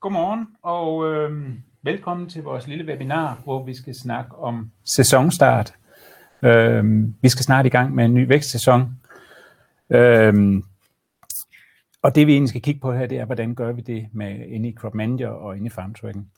Godmorgen 0.00 0.46
og 0.62 1.12
øh, 1.12 1.48
velkommen 1.82 2.28
til 2.28 2.42
vores 2.42 2.66
lille 2.66 2.84
webinar, 2.84 3.40
hvor 3.44 3.64
vi 3.64 3.74
skal 3.74 3.94
snakke 3.94 4.36
om 4.36 4.70
sæsonstart. 4.84 5.74
Øh, 6.42 6.84
vi 7.22 7.28
skal 7.28 7.44
snart 7.44 7.66
i 7.66 7.68
gang 7.68 7.94
med 7.94 8.04
en 8.04 8.14
ny 8.14 8.28
vækstsæson. 8.28 9.00
Øh, 9.90 10.62
og 12.02 12.14
det 12.14 12.26
vi 12.26 12.32
egentlig 12.32 12.48
skal 12.48 12.62
kigge 12.62 12.80
på 12.80 12.92
her, 12.92 13.06
det 13.06 13.18
er, 13.18 13.24
hvordan 13.24 13.54
gør 13.54 13.72
vi 13.72 13.80
det 13.80 14.08
med 14.12 14.46
inde 14.46 14.68
i 14.68 14.74
Crop 14.74 14.94
Manager 14.94 15.28
og 15.28 15.56
inde 15.56 15.66
i 15.66 15.70
Farm 15.70 15.94
Tracking. 15.94 16.32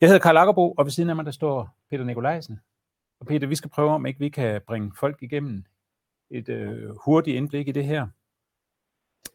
Jeg 0.00 0.08
hedder 0.08 0.22
Karl 0.22 0.36
Akkerbo, 0.36 0.72
og 0.72 0.84
ved 0.84 0.90
siden 0.90 1.10
af 1.10 1.16
mig 1.16 1.24
der 1.24 1.30
står 1.30 1.76
Peter 1.90 2.04
Nikolajsen. 2.04 2.60
Og 3.20 3.26
Peter, 3.26 3.46
vi 3.46 3.54
skal 3.54 3.70
prøve, 3.70 3.90
om 3.90 4.06
ikke 4.06 4.20
vi 4.20 4.28
kan 4.28 4.60
bringe 4.66 4.92
folk 5.00 5.22
igennem 5.22 5.64
et 6.30 6.48
øh, 6.48 6.96
hurtigt 7.04 7.36
indblik 7.36 7.68
i 7.68 7.72
det 7.72 7.84
her. 7.84 8.06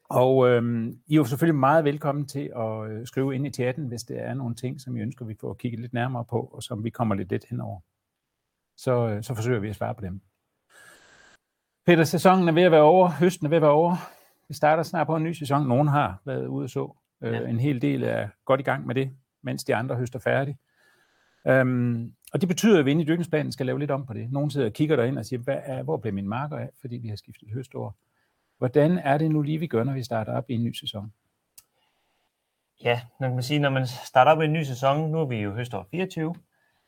Og 0.10 0.50
øh, 0.50 0.88
I 1.08 1.14
er 1.14 1.18
jo 1.18 1.26
selvfølgelig 1.26 1.60
meget 1.60 1.84
velkommen 1.84 2.26
til 2.26 2.52
at 2.56 2.92
øh, 2.92 3.08
skrive 3.08 3.36
ind 3.36 3.48
i 3.48 3.50
chatten, 3.50 3.88
hvis 3.88 4.04
det 4.04 4.20
er 4.20 4.34
nogle 4.34 4.56
ting, 4.56 4.82
som 4.82 4.98
I 4.98 5.02
ønsker, 5.02 5.26
vi 5.26 5.36
får 5.42 5.54
kigget 5.54 5.80
lidt 5.80 5.94
nærmere 5.94 6.26
på, 6.26 6.40
og 6.54 6.64
som 6.64 6.84
vi 6.84 6.90
kommer 6.90 7.16
lidt 7.16 7.32
let 7.32 7.46
henover. 7.50 7.80
Så, 8.78 9.08
øh, 9.08 9.24
så 9.24 9.34
forsøger 9.34 9.60
vi 9.60 9.70
at 9.70 9.76
svare 9.76 9.96
på 9.96 10.02
dem. 10.02 10.22
Peter, 11.86 12.04
sæsonen 12.04 12.48
er 12.48 12.52
ved 12.52 12.64
at 12.64 12.72
være 12.72 12.82
over, 12.82 13.10
høsten 13.10 13.46
er 13.46 13.50
ved 13.50 13.58
at 13.58 13.62
være 13.62 13.72
over. 13.72 13.96
Vi 14.48 14.54
starter 14.54 14.84
snart 14.84 15.08
på 15.08 15.16
en 15.16 15.24
ny 15.24 15.32
sæson. 15.32 15.68
Nogen 15.68 15.88
har 15.88 16.22
været 16.26 16.48
ude 16.48 16.64
og 16.64 16.70
så. 16.70 16.98
Øh, 17.24 17.34
ja. 17.34 17.48
En 17.48 17.60
hel 17.60 17.82
del 17.82 18.04
er 18.04 18.28
godt 18.46 18.60
i 18.60 18.64
gang 18.64 18.88
med 18.88 18.96
det, 18.96 19.12
mens 19.42 19.64
de 19.64 19.76
andre 19.76 19.96
høster 19.96 20.20
færdig. 20.20 20.58
Um, 21.62 22.14
og 22.34 22.42
det 22.42 22.50
betyder, 22.50 22.80
at 22.80 22.86
vi 22.86 22.92
inde 22.92 23.02
i 23.04 23.06
dyrkningsplanen 23.06 23.52
skal 23.52 23.66
lave 23.66 23.80
lidt 23.80 23.92
om 23.92 24.06
på 24.06 24.14
det. 24.14 24.32
Nogle 24.32 24.52
sidder 24.52 24.68
og 24.68 24.74
kigger 24.74 24.96
derind 24.96 25.18
og 25.18 25.26
siger, 25.26 25.40
hvad 25.40 25.58
er, 25.64 25.84
hvor 25.84 25.98
blev 25.98 26.14
min 26.14 26.28
marker 26.28 26.58
af, 26.58 26.70
fordi 26.82 26.98
vi 26.98 27.08
har 27.08 27.16
skiftet 27.16 27.50
høstår. 27.54 27.96
Hvordan 28.58 28.98
er 28.98 29.18
det 29.18 29.32
nu 29.32 29.42
lige, 29.42 29.60
vi 29.60 29.68
gør, 29.68 29.84
når 29.84 29.94
vi 29.94 30.04
starter 30.04 30.34
op 30.34 30.50
i 30.50 30.54
en 30.54 30.64
ny 30.64 30.74
sæson? 30.74 31.14
Ja, 32.84 33.02
man 33.20 33.34
kan 33.34 33.44
sige, 33.44 33.60
når 33.60 33.70
man 33.70 33.88
starter 33.88 34.32
op 34.32 34.42
i 34.42 34.46
en 34.46 34.54
ny 34.54 34.64
sæson, 34.64 35.12
nu 35.12 35.20
er 35.20 35.26
vi 35.26 35.38
jo 35.38 35.54
høstår 35.54 35.88
24, 35.92 36.36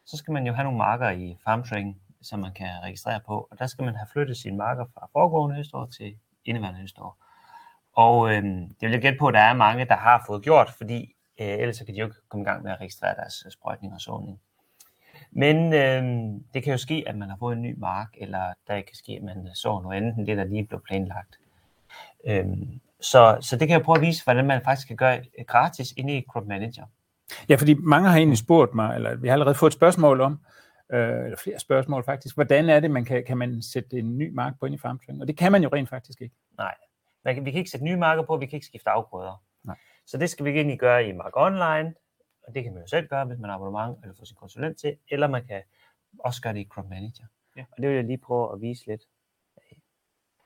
så 0.05 0.17
skal 0.17 0.31
man 0.31 0.47
jo 0.47 0.53
have 0.53 0.63
nogle 0.63 0.77
marker 0.77 1.09
i 1.09 1.38
farmtracking, 1.44 2.02
som 2.21 2.39
man 2.39 2.53
kan 2.53 2.69
registrere 2.83 3.19
på, 3.25 3.47
og 3.52 3.59
der 3.59 3.67
skal 3.67 3.85
man 3.85 3.95
have 3.95 4.07
flyttet 4.13 4.38
sine 4.38 4.57
marker 4.57 4.85
fra 4.94 5.09
foregående 5.11 5.55
høstår 5.55 5.85
til 5.85 6.16
indeværende 6.45 6.79
høstår. 6.79 7.17
Og 7.94 8.29
øh, 8.29 8.44
det 8.44 8.81
vil 8.81 8.91
jeg 8.91 9.01
gætte 9.01 9.19
på, 9.19 9.27
at 9.27 9.33
der 9.33 9.39
er 9.39 9.53
mange, 9.53 9.85
der 9.85 9.95
har 9.95 10.23
fået 10.27 10.44
gjort, 10.44 10.69
fordi 10.69 11.16
øh, 11.39 11.47
ellers 11.47 11.79
kan 11.79 11.95
de 11.95 11.99
jo 11.99 12.05
ikke 12.05 12.17
komme 12.29 12.44
i 12.44 12.45
gang 12.45 12.63
med 12.63 12.72
at 12.72 12.79
registrere 12.79 13.16
deres 13.16 13.45
sprøjtning 13.49 13.94
og 13.94 14.01
såning. 14.01 14.39
Men 15.31 15.73
øh, 15.73 16.03
det 16.53 16.63
kan 16.63 16.72
jo 16.72 16.77
ske, 16.77 17.03
at 17.07 17.17
man 17.17 17.29
har 17.29 17.38
fået 17.38 17.55
en 17.55 17.61
ny 17.61 17.75
mark, 17.77 18.09
eller 18.17 18.53
der 18.67 18.81
kan 18.81 18.95
ske, 18.95 19.11
at 19.11 19.23
man 19.23 19.49
så 19.53 19.79
noget 19.79 19.97
andet 19.97 20.16
end 20.17 20.27
det, 20.27 20.38
der 20.38 20.44
lige 20.44 20.66
blev 20.66 20.81
planlagt. 20.88 21.38
Øhm, 22.27 22.79
så, 23.01 23.37
så 23.41 23.57
det 23.57 23.67
kan 23.67 23.77
jeg 23.77 23.85
prøve 23.85 23.97
at 23.97 24.01
vise, 24.01 24.23
hvordan 24.23 24.45
man 24.47 24.61
faktisk 24.63 24.87
kan 24.87 24.97
gøre 24.97 25.23
gratis 25.47 25.93
inde 25.97 26.17
i 26.17 26.25
Crop 26.29 26.47
Manager. 26.47 26.85
Ja, 27.49 27.55
fordi 27.55 27.73
mange 27.73 28.09
har 28.09 28.17
egentlig 28.17 28.37
spurgt 28.37 28.73
mig, 28.75 28.95
eller 28.95 29.15
vi 29.15 29.27
har 29.27 29.33
allerede 29.33 29.55
fået 29.55 29.69
et 29.69 29.73
spørgsmål 29.73 30.21
om, 30.21 30.39
øh, 30.93 31.25
eller 31.25 31.37
flere 31.37 31.59
spørgsmål 31.59 32.03
faktisk, 32.03 32.35
hvordan 32.35 32.69
er 32.69 32.79
det, 32.79 32.91
man 32.91 33.05
kan, 33.05 33.23
kan 33.27 33.37
man 33.37 33.61
sætte 33.61 33.99
en 33.99 34.17
ny 34.17 34.33
mark 34.33 34.59
på 34.59 34.65
ind 34.65 34.75
i 34.75 34.77
FarmTrack? 34.77 35.19
Og 35.19 35.27
det 35.27 35.37
kan 35.37 35.51
man 35.51 35.63
jo 35.63 35.69
rent 35.73 35.89
faktisk 35.89 36.21
ikke. 36.21 36.35
Nej, 36.57 36.75
man 37.25 37.35
kan, 37.35 37.45
vi 37.45 37.51
kan 37.51 37.57
ikke 37.57 37.71
sætte 37.71 37.85
nye 37.85 37.97
marker 37.97 38.23
på, 38.23 38.37
vi 38.37 38.45
kan 38.45 38.57
ikke 38.57 38.67
skifte 38.67 38.89
afgrøder. 38.89 39.43
Nej. 39.63 39.75
Så 40.05 40.17
det 40.17 40.29
skal 40.29 40.45
vi 40.45 40.49
egentlig 40.49 40.79
gøre 40.79 41.07
i 41.07 41.11
Mark 41.11 41.31
Online, 41.35 41.93
og 42.47 42.55
det 42.55 42.63
kan 42.63 42.73
man 42.73 42.81
jo 42.81 42.87
selv 42.87 43.07
gøre, 43.07 43.25
hvis 43.25 43.39
man 43.39 43.49
har 43.49 43.57
abonnement 43.57 43.97
eller 44.03 44.15
får 44.17 44.25
sin 44.25 44.35
konsulent 44.35 44.77
til, 44.77 44.97
eller 45.11 45.27
man 45.27 45.45
kan 45.47 45.61
også 46.19 46.41
gøre 46.41 46.53
det 46.53 46.59
i 46.59 46.67
Crop 46.69 46.89
Manager. 46.89 47.25
Ja. 47.57 47.65
Og 47.71 47.77
det 47.77 47.89
vil 47.89 47.95
jeg 47.95 48.05
lige 48.05 48.17
prøve 48.17 48.53
at 48.53 48.61
vise 48.61 48.87
lidt. 48.87 49.01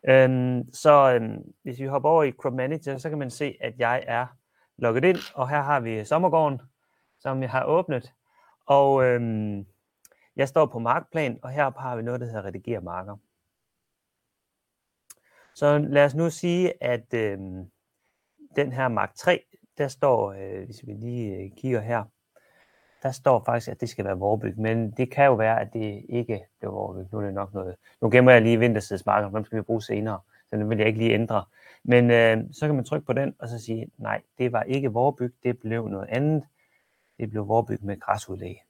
Øhm, 0.09 0.73
så 0.73 1.13
øhm, 1.15 1.53
hvis 1.63 1.79
vi 1.79 1.85
hopper 1.85 2.09
over 2.09 2.23
i 2.23 2.31
Crop 2.31 2.53
Manager, 2.53 2.97
så 2.97 3.09
kan 3.09 3.17
man 3.17 3.29
se, 3.29 3.57
at 3.61 3.73
jeg 3.79 4.03
er 4.07 4.27
logget 4.77 5.03
ind, 5.03 5.17
og 5.35 5.49
her 5.49 5.61
har 5.61 5.79
vi 5.79 6.05
sommergården, 6.05 6.61
som 7.19 7.41
jeg 7.41 7.51
har 7.51 7.65
åbnet. 7.65 8.13
Og 8.65 9.03
øhm, 9.03 9.65
jeg 10.35 10.47
står 10.47 10.65
på 10.65 10.79
markplan, 10.79 11.39
og 11.43 11.49
her 11.49 11.79
har 11.79 11.95
vi 11.95 12.01
noget, 12.01 12.21
der 12.21 12.27
hedder 12.27 12.45
redigere 12.45 12.81
marker. 12.81 13.17
Så 15.55 15.77
lad 15.77 16.05
os 16.05 16.15
nu 16.15 16.29
sige, 16.29 16.83
at 16.83 17.13
øhm, 17.13 17.71
den 18.55 18.71
her 18.71 18.87
mark 18.87 19.15
3, 19.15 19.45
der 19.77 19.87
står, 19.87 20.31
øh, 20.31 20.65
hvis 20.65 20.87
vi 20.87 20.93
lige 20.93 21.37
øh, 21.37 21.51
kigger 21.57 21.81
her, 21.81 22.03
der 23.03 23.11
står 23.11 23.43
faktisk, 23.45 23.67
at 23.67 23.81
det 23.81 23.89
skal 23.89 24.05
være 24.05 24.17
vorbyg, 24.17 24.59
men 24.59 24.91
det 24.91 25.11
kan 25.11 25.25
jo 25.25 25.33
være, 25.33 25.61
at 25.61 25.73
det 25.73 26.05
ikke 26.09 26.45
bliver 26.59 26.71
vorbyg. 26.71 27.05
Nu 27.11 27.19
er 27.19 27.25
det 27.25 27.33
nok 27.33 27.53
noget. 27.53 27.75
Nu 28.01 28.09
gemmer 28.09 28.31
jeg 28.31 28.41
lige 28.41 28.59
vintersidsmarker, 28.59 29.29
dem 29.29 29.45
skal 29.45 29.57
vi 29.57 29.61
bruge 29.61 29.81
senere, 29.81 30.19
så 30.49 30.55
den 30.55 30.69
vil 30.69 30.77
jeg 30.77 30.87
ikke 30.87 30.99
lige 30.99 31.13
ændre. 31.13 31.43
Men 31.83 32.11
øh, 32.11 32.43
så 32.51 32.65
kan 32.65 32.75
man 32.75 32.85
trykke 32.85 33.05
på 33.05 33.13
den, 33.13 33.35
og 33.39 33.47
så 33.47 33.59
sige, 33.59 33.91
nej, 33.97 34.21
det 34.37 34.51
var 34.51 34.63
ikke 34.63 34.91
vorbyg, 34.91 35.33
det 35.43 35.59
blev 35.59 35.87
noget 35.87 36.07
andet. 36.09 36.43
Det 37.19 37.29
blev 37.29 37.47
vorbyg 37.47 37.83
med 37.83 37.99
græsudlæg. 37.99 38.63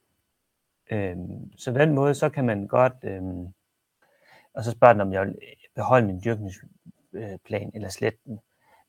Øh, 0.90 1.16
så 1.56 1.72
på 1.72 1.78
den 1.78 1.94
måde, 1.94 2.14
så 2.14 2.28
kan 2.28 2.44
man 2.44 2.66
godt, 2.66 2.94
øh, 3.02 3.22
og 4.54 4.64
så 4.64 4.70
spørger 4.70 4.92
den, 4.92 5.00
om 5.00 5.12
jeg 5.12 5.26
vil 5.26 5.38
beholde 5.74 6.06
min 6.06 6.22
dyrkningsplan 6.24 7.66
øh, 7.66 7.70
eller 7.74 7.88
slette 7.88 8.18
den, 8.24 8.40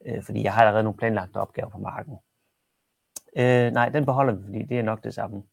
øh, 0.05 0.23
fordi 0.23 0.43
jeg 0.43 0.53
har 0.53 0.61
allerede 0.61 0.83
nogle 0.83 0.97
planlagte 0.97 1.37
opgaver 1.37 1.69
på 1.69 1.77
marken. 1.77 2.17
Øh, 3.37 3.71
nej, 3.71 3.89
den 3.89 4.05
beholder 4.05 4.33
vi, 4.33 4.43
fordi 4.43 4.63
det 4.63 4.79
er 4.79 4.83
nok 4.83 5.03
det 5.03 5.13
samme. 5.13 5.43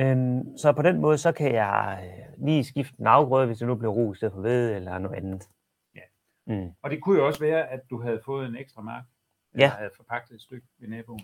Øhm, 0.00 0.56
så 0.56 0.72
på 0.72 0.82
den 0.82 1.00
måde, 1.00 1.18
så 1.18 1.32
kan 1.32 1.54
jeg 1.54 2.04
øh, 2.04 2.44
lige 2.46 2.64
skifte 2.64 3.00
en 3.00 3.06
afgrøde, 3.06 3.46
hvis 3.46 3.58
det 3.58 3.68
nu 3.68 3.74
bliver 3.74 3.92
ro 3.92 4.12
i 4.12 4.16
stedet 4.16 4.34
for 4.34 4.40
ved, 4.40 4.74
eller 4.74 4.98
noget 4.98 5.16
andet. 5.16 5.48
Ja. 5.94 6.00
Mm. 6.46 6.72
Og 6.82 6.90
det 6.90 7.02
kunne 7.02 7.18
jo 7.18 7.26
også 7.26 7.40
være, 7.40 7.68
at 7.68 7.80
du 7.90 8.02
havde 8.02 8.20
fået 8.24 8.46
en 8.48 8.56
ekstra 8.56 8.82
mark, 8.82 9.04
eller 9.52 9.66
ja. 9.66 9.70
havde 9.70 9.90
forpagtet 9.96 10.34
et 10.34 10.40
stykke 10.40 10.66
ved 10.78 10.88
naboen. 10.88 11.20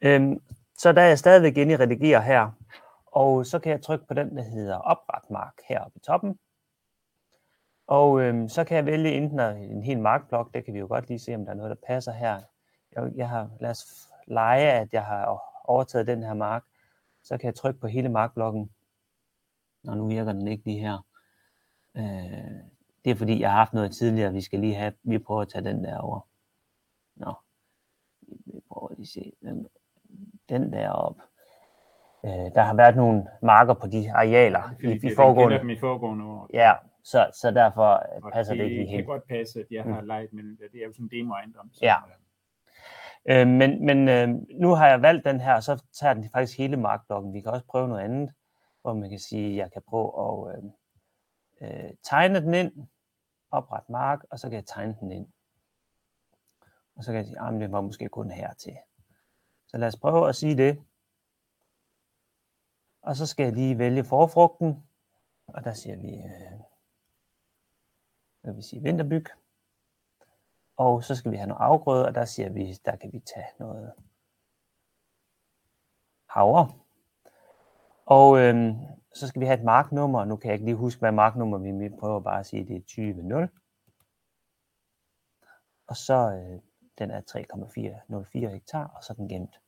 Øhm, 0.00 0.42
så 0.78 0.92
der 0.92 1.02
er 1.02 1.06
jeg 1.06 1.18
stadigvæk 1.18 1.56
inde 1.56 1.72
i 1.72 1.76
redigere 1.76 2.22
her, 2.22 2.50
og 3.06 3.46
så 3.46 3.58
kan 3.58 3.72
jeg 3.72 3.82
trykke 3.82 4.06
på 4.06 4.14
den, 4.14 4.36
der 4.36 4.42
hedder 4.42 4.76
opret 4.76 5.30
mark 5.30 5.54
heroppe 5.68 5.96
i 5.96 6.00
toppen. 6.00 6.38
Og 7.86 8.20
øhm, 8.20 8.48
så 8.48 8.64
kan 8.64 8.76
jeg 8.76 8.86
vælge 8.86 9.12
enten 9.12 9.40
en 9.40 9.82
hel 9.82 9.98
markblok, 9.98 10.54
det 10.54 10.64
kan 10.64 10.74
vi 10.74 10.78
jo 10.78 10.86
godt 10.86 11.08
lige 11.08 11.18
se, 11.18 11.34
om 11.34 11.44
der 11.44 11.52
er 11.52 11.56
noget, 11.56 11.70
der 11.70 11.86
passer 11.86 12.12
her 12.12 12.40
jeg, 12.96 13.12
jeg 13.16 13.28
har, 13.28 13.50
lad 13.60 13.70
os 13.70 14.08
lege, 14.26 14.72
at 14.72 14.92
jeg 14.92 15.04
har 15.04 15.42
overtaget 15.64 16.06
den 16.06 16.22
her 16.22 16.34
mark, 16.34 16.64
så 17.22 17.38
kan 17.38 17.46
jeg 17.46 17.54
trykke 17.54 17.80
på 17.80 17.86
hele 17.86 18.08
markblokken. 18.08 18.70
Og 19.88 19.96
nu 19.96 20.08
virker 20.08 20.32
den 20.32 20.48
ikke 20.48 20.64
lige 20.64 20.80
her. 20.80 21.06
Øh, 21.96 22.60
det 23.04 23.10
er 23.10 23.14
fordi, 23.14 23.40
jeg 23.40 23.50
har 23.50 23.58
haft 23.58 23.72
noget 23.72 23.92
tidligere, 23.92 24.32
vi 24.32 24.40
skal 24.40 24.60
lige 24.60 24.74
have, 24.74 24.92
vi 25.02 25.18
prøver 25.18 25.42
at 25.42 25.48
tage 25.48 25.64
den 25.64 25.84
der 25.84 25.98
over. 25.98 26.20
Nå, 27.16 27.34
vi 28.22 28.60
prøver 28.68 28.88
lige 28.90 29.02
at 29.02 29.08
se 29.08 29.32
den, 29.42 29.66
den 30.48 30.72
der 30.72 30.90
op. 30.90 31.16
Øh, 32.24 32.30
der 32.30 32.62
har 32.62 32.74
været 32.74 32.96
nogle 32.96 33.26
marker 33.42 33.74
på 33.74 33.86
de 33.86 34.12
arealer 34.12 34.74
i, 34.82 35.06
i 35.06 35.14
foregående. 35.16 35.58
dem 35.58 35.70
i 35.70 35.78
foregående 35.78 36.24
år. 36.24 36.50
Ja, 36.54 36.72
så, 37.02 37.30
så 37.40 37.50
derfor 37.50 38.02
passer 38.32 38.54
det, 38.54 38.64
det 38.64 38.70
ikke 38.70 38.76
helt. 38.76 38.90
Det 38.90 38.96
kan 38.96 39.04
godt 39.04 39.28
passe, 39.28 39.60
at 39.60 39.66
jeg 39.70 39.84
har 39.84 40.00
mm. 40.00 40.06
leget 40.06 40.32
men 40.32 40.58
det 40.72 40.82
er 40.82 40.86
jo 40.86 40.92
sådan 40.92 41.08
en 41.12 41.30
ejendom. 41.30 41.70
Ja, 41.82 41.96
Øh, 43.28 43.48
men 43.48 43.86
men 43.86 44.08
øh, 44.08 44.28
nu 44.60 44.70
har 44.70 44.88
jeg 44.88 45.02
valgt 45.02 45.24
den 45.24 45.40
her, 45.40 45.60
så 45.60 45.82
tager 45.92 46.14
den 46.14 46.30
faktisk 46.30 46.58
hele 46.58 46.76
markblokken. 46.76 47.34
Vi 47.34 47.40
kan 47.40 47.52
også 47.52 47.66
prøve 47.66 47.88
noget 47.88 48.02
andet, 48.02 48.30
hvor 48.82 48.94
man 48.94 49.10
kan 49.10 49.18
sige, 49.18 49.50
at 49.50 49.56
jeg 49.56 49.72
kan 49.72 49.82
prøve 49.88 50.12
at 50.52 50.62
øh, 51.60 51.84
øh, 51.84 51.90
tegne 52.02 52.40
den 52.40 52.54
ind, 52.54 52.72
oprette 53.50 53.92
mark, 53.92 54.24
og 54.30 54.38
så 54.38 54.48
kan 54.48 54.56
jeg 54.56 54.66
tegne 54.66 54.96
den 55.00 55.12
ind. 55.12 55.26
Og 56.96 57.04
så 57.04 57.12
kan 57.12 57.16
jeg 57.16 57.26
sige, 57.26 57.40
ah, 57.40 57.54
at 57.54 57.60
det 57.60 57.72
var 57.72 57.80
måske 57.80 58.08
kun 58.08 58.30
her 58.30 58.52
til. 58.54 58.76
Så 59.66 59.78
lad 59.78 59.88
os 59.88 59.96
prøve 59.96 60.28
at 60.28 60.36
sige 60.36 60.56
det. 60.56 60.82
Og 63.02 63.16
så 63.16 63.26
skal 63.26 63.44
jeg 63.44 63.52
lige 63.52 63.78
vælge 63.78 64.04
forfrugten, 64.04 64.84
og 65.46 65.64
der 65.64 65.72
siger 65.72 65.96
vi, 65.96 66.14
øh, 66.14 66.60
hvad 68.40 68.54
vil 68.54 68.62
sige, 68.64 68.82
vinterbyg. 68.82 69.26
Og 70.84 71.04
så 71.04 71.16
skal 71.16 71.32
vi 71.32 71.36
have 71.36 71.48
noget 71.48 71.60
afgrøde, 71.60 72.06
og 72.06 72.14
der 72.14 72.24
siger 72.24 72.48
vi, 72.48 72.72
der 72.84 72.96
kan 72.96 73.12
vi 73.12 73.20
tage 73.20 73.46
noget 73.58 73.92
havre. 76.28 76.72
Og 78.06 78.38
øhm, 78.38 78.74
så 79.14 79.28
skal 79.28 79.40
vi 79.40 79.46
have 79.46 79.58
et 79.58 79.64
marknummer. 79.64 80.24
Nu 80.24 80.36
kan 80.36 80.48
jeg 80.48 80.54
ikke 80.54 80.64
lige 80.64 80.76
huske, 80.76 80.98
hvad 80.98 81.12
marknummer 81.12 81.58
vi 81.58 81.96
prøver 82.00 82.20
bare 82.20 82.40
at 82.40 82.46
sige, 82.46 82.66
det 82.66 82.76
er 82.76 83.46
20.0. 83.46 83.60
Og 85.86 85.96
så 85.96 86.14
øh, 86.14 86.60
den 86.98 87.10
er 87.10 87.20
3,404 87.20 88.50
hektar, 88.50 88.86
og 88.96 89.04
så 89.04 89.12
er 89.12 89.14
den 89.14 89.28
gemt. 89.28 89.60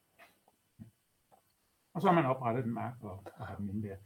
Og 1.94 2.00
så 2.00 2.08
har 2.08 2.14
man 2.14 2.26
oprettet 2.26 2.64
den 2.64 2.74
mark 2.74 2.94
og, 3.02 3.24
og 3.36 3.46
har 3.46 3.56
den 3.56 3.68
inde 3.68 3.88
der. 3.88 3.96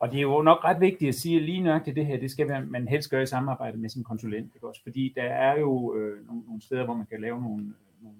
Og 0.00 0.10
det 0.10 0.18
er 0.18 0.22
jo 0.22 0.42
nok 0.42 0.64
ret 0.64 0.80
vigtigt 0.80 1.08
at 1.08 1.14
sige, 1.14 1.36
at 1.36 1.42
lige 1.42 1.80
til 1.84 1.96
det 1.96 2.06
her, 2.06 2.20
det 2.20 2.30
skal 2.30 2.66
man 2.66 2.88
helst 2.88 3.10
gøre 3.10 3.22
i 3.22 3.26
samarbejde 3.26 3.78
med 3.78 3.88
sin 3.88 4.04
konsulent. 4.04 4.54
Ikke 4.54 4.68
også? 4.68 4.82
Fordi 4.82 5.12
der 5.16 5.22
er 5.22 5.58
jo 5.58 5.94
øh, 5.94 6.26
nogle, 6.26 6.42
nogle 6.46 6.62
steder, 6.62 6.84
hvor 6.84 6.94
man 6.94 7.06
kan 7.06 7.20
lave 7.20 7.42
nogle, 7.42 7.74
nogle 8.00 8.18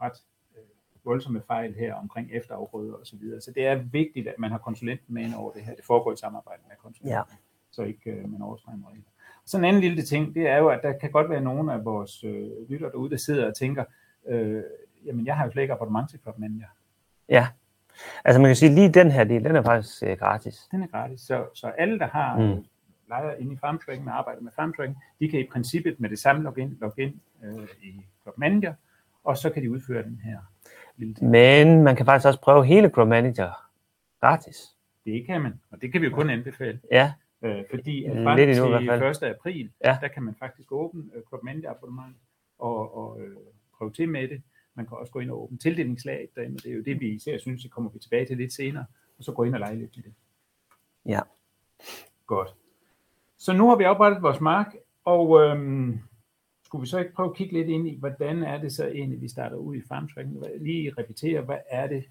ret 0.00 0.22
øh, 0.56 0.62
voldsomme 1.04 1.42
fejl 1.46 1.74
her 1.74 1.94
omkring 1.94 2.28
efterafgrøder 2.32 2.94
og 2.94 3.06
så 3.06 3.16
videre. 3.16 3.40
Så 3.40 3.52
det 3.52 3.66
er 3.66 3.74
vigtigt, 3.74 4.28
at 4.28 4.34
man 4.38 4.50
har 4.50 4.58
konsulenten 4.58 5.14
med 5.14 5.22
ind 5.22 5.34
over 5.34 5.52
det 5.52 5.62
her. 5.62 5.74
Det 5.74 5.84
foregår 5.84 6.12
i 6.12 6.16
samarbejde 6.16 6.62
med 6.68 6.76
konsulenten, 6.82 7.16
ja. 7.30 7.36
så 7.70 7.82
ikke 7.82 8.10
øh, 8.10 8.32
man 8.32 8.42
overtræder 8.42 8.78
regler. 8.88 9.02
Så 9.44 9.58
en 9.58 9.64
anden 9.64 9.82
lille 9.82 10.02
ting, 10.02 10.34
det 10.34 10.48
er 10.48 10.56
jo, 10.56 10.68
at 10.68 10.80
der 10.82 10.92
kan 10.92 11.10
godt 11.10 11.30
være 11.30 11.40
nogle 11.40 11.72
af 11.72 11.84
vores 11.84 12.24
øh, 12.24 12.50
lytter 12.68 12.90
derude, 12.90 13.10
der 13.10 13.16
sidder 13.16 13.46
og 13.46 13.56
tænker, 13.56 13.84
øh, 14.26 14.62
jamen 15.04 15.26
jeg 15.26 15.36
har 15.36 15.44
jo 15.44 15.50
slet 15.50 15.62
ikke 15.62 15.74
abonnement 15.74 16.10
til 16.10 16.20
Club 16.20 16.38
Manager. 16.38 16.68
Ja. 17.28 17.48
Altså 18.24 18.40
man 18.40 18.48
kan 18.48 18.56
sige, 18.56 18.74
lige 18.74 18.88
den 18.92 19.10
her 19.10 19.24
del, 19.24 19.44
den 19.44 19.56
er 19.56 19.62
faktisk 19.62 20.02
øh, 20.02 20.16
gratis. 20.18 20.68
Den 20.70 20.82
er 20.82 20.86
gratis, 20.86 21.20
så, 21.20 21.44
så 21.54 21.66
alle, 21.66 21.98
der 21.98 22.06
har 22.06 22.38
Mm. 22.38 22.64
lejer 23.08 23.34
inde 23.34 23.52
i 23.52 23.56
farmtracking 23.56 24.08
og 24.10 24.18
arbejder 24.18 24.40
med 24.40 24.52
farmtracking, 24.56 24.98
de 25.20 25.28
kan 25.28 25.40
i 25.40 25.46
princippet 25.52 26.00
med 26.00 26.10
det 26.10 26.18
samme 26.18 26.42
login, 26.42 26.78
login 26.80 27.20
øh, 27.44 27.68
i 27.82 28.04
Club 28.22 28.38
Manager, 28.38 28.74
og 29.24 29.36
så 29.36 29.50
kan 29.50 29.62
de 29.62 29.70
udføre 29.70 30.02
den 30.02 30.20
her 30.24 30.38
lille 30.96 31.14
ting. 31.14 31.30
Men 31.30 31.82
man 31.82 31.96
kan 31.96 32.06
faktisk 32.06 32.26
også 32.26 32.40
prøve 32.40 32.64
hele 32.66 32.90
Grow 32.90 33.06
Manager 33.06 33.68
gratis. 34.20 34.56
Det 35.04 35.26
kan 35.26 35.40
man, 35.40 35.60
og 35.70 35.80
det 35.80 35.92
kan 35.92 36.00
vi 36.00 36.06
jo 36.06 36.14
kun 36.14 36.30
anbefale. 36.30 36.80
Ja, 36.92 37.12
Øh, 37.42 37.64
fordi 37.70 38.04
at 38.04 38.12
Lidt 38.14 38.24
frem 38.24 38.38
endnu 38.38 39.14
til 39.14 39.26
1. 39.26 39.30
april, 39.34 39.70
Ja. 39.84 39.98
der 40.00 40.08
kan 40.08 40.22
man 40.22 40.34
faktisk 40.38 40.72
åbne 40.72 41.02
øh, 41.14 41.22
Club 41.28 41.42
Manager 41.42 41.70
abonnement 41.70 42.16
og, 42.58 42.96
og 42.96 43.20
øh, 43.20 43.36
prøve 43.78 43.90
til 43.92 44.08
med 44.08 44.28
det. 44.28 44.42
Man 44.78 44.86
kan 44.86 44.96
også 44.96 45.12
gå 45.12 45.20
ind 45.20 45.30
og 45.30 45.42
åbne 45.42 45.58
tildelingslaget 45.58 46.34
derinde, 46.34 46.56
og 46.56 46.62
det 46.62 46.72
er 46.72 46.76
jo 46.76 46.82
det, 46.82 47.00
vi 47.00 47.08
især 47.08 47.38
synes, 47.38 47.62
det 47.62 47.70
kommer 47.70 47.90
vi 47.90 47.98
tilbage 47.98 48.26
til 48.26 48.36
lidt 48.36 48.52
senere, 48.52 48.84
og 49.18 49.24
så 49.24 49.32
gå 49.32 49.44
ind 49.44 49.54
og 49.54 49.60
lege 49.60 49.78
lidt 49.78 49.96
med 49.96 50.04
det. 50.04 50.14
Ja. 51.06 51.20
Godt. 52.26 52.54
Så 53.38 53.52
nu 53.52 53.68
har 53.68 53.76
vi 53.76 53.84
oprettet 53.84 54.22
vores 54.22 54.40
mark, 54.40 54.76
og 55.04 55.40
øhm, 55.40 55.98
skulle 56.64 56.80
vi 56.80 56.86
så 56.86 56.98
ikke 56.98 57.12
prøve 57.12 57.30
at 57.30 57.36
kigge 57.36 57.52
lidt 57.52 57.68
ind 57.68 57.88
i, 57.88 57.98
hvordan 57.98 58.42
er 58.42 58.58
det 58.58 58.72
så 58.72 58.86
egentlig, 58.86 59.20
vi 59.20 59.28
starter 59.28 59.56
ud 59.56 59.76
i 59.76 59.82
farmtracking? 59.88 60.44
Lige 60.60 60.92
repetere, 60.98 61.40
hvad 61.40 61.58
er 61.70 61.86
det, 61.86 62.04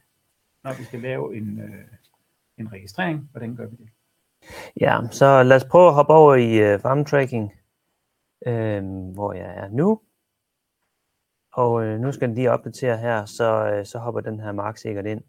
når 0.63 0.77
vi 0.77 0.83
skal 0.83 1.01
lave 1.01 1.37
en, 1.37 1.59
øh, 1.59 1.85
en 2.57 2.73
registrering? 2.73 3.29
Hvordan 3.31 3.55
gør 3.55 3.65
vi 3.65 3.75
det? 3.75 3.89
ja 4.81 4.99
så 5.11 5.43
lad 5.43 5.55
os 5.55 5.65
prøve 5.65 5.87
at 5.87 5.93
hoppe 5.93 6.13
over 6.13 6.35
i 6.35 6.73
uh, 6.73 6.81
farm 6.81 7.05
tracking, 7.05 7.53
øh, 8.47 8.83
hvor 9.13 9.33
jeg 9.33 9.57
er 9.57 9.69
nu. 9.69 10.01
Og 11.57 11.83
øh, 11.83 11.99
nu 11.99 12.11
skal 12.11 12.27
den 12.27 12.35
lige 12.35 12.51
opdatere 12.51 12.97
her, 12.97 13.25
så, 13.25 13.71
øh, 13.73 13.85
så 13.85 13.99
hopper 13.99 14.21
den 14.21 14.39
her 14.39 14.51
mark 14.51 14.77
sikkert 14.77 15.05
ind 15.05 15.21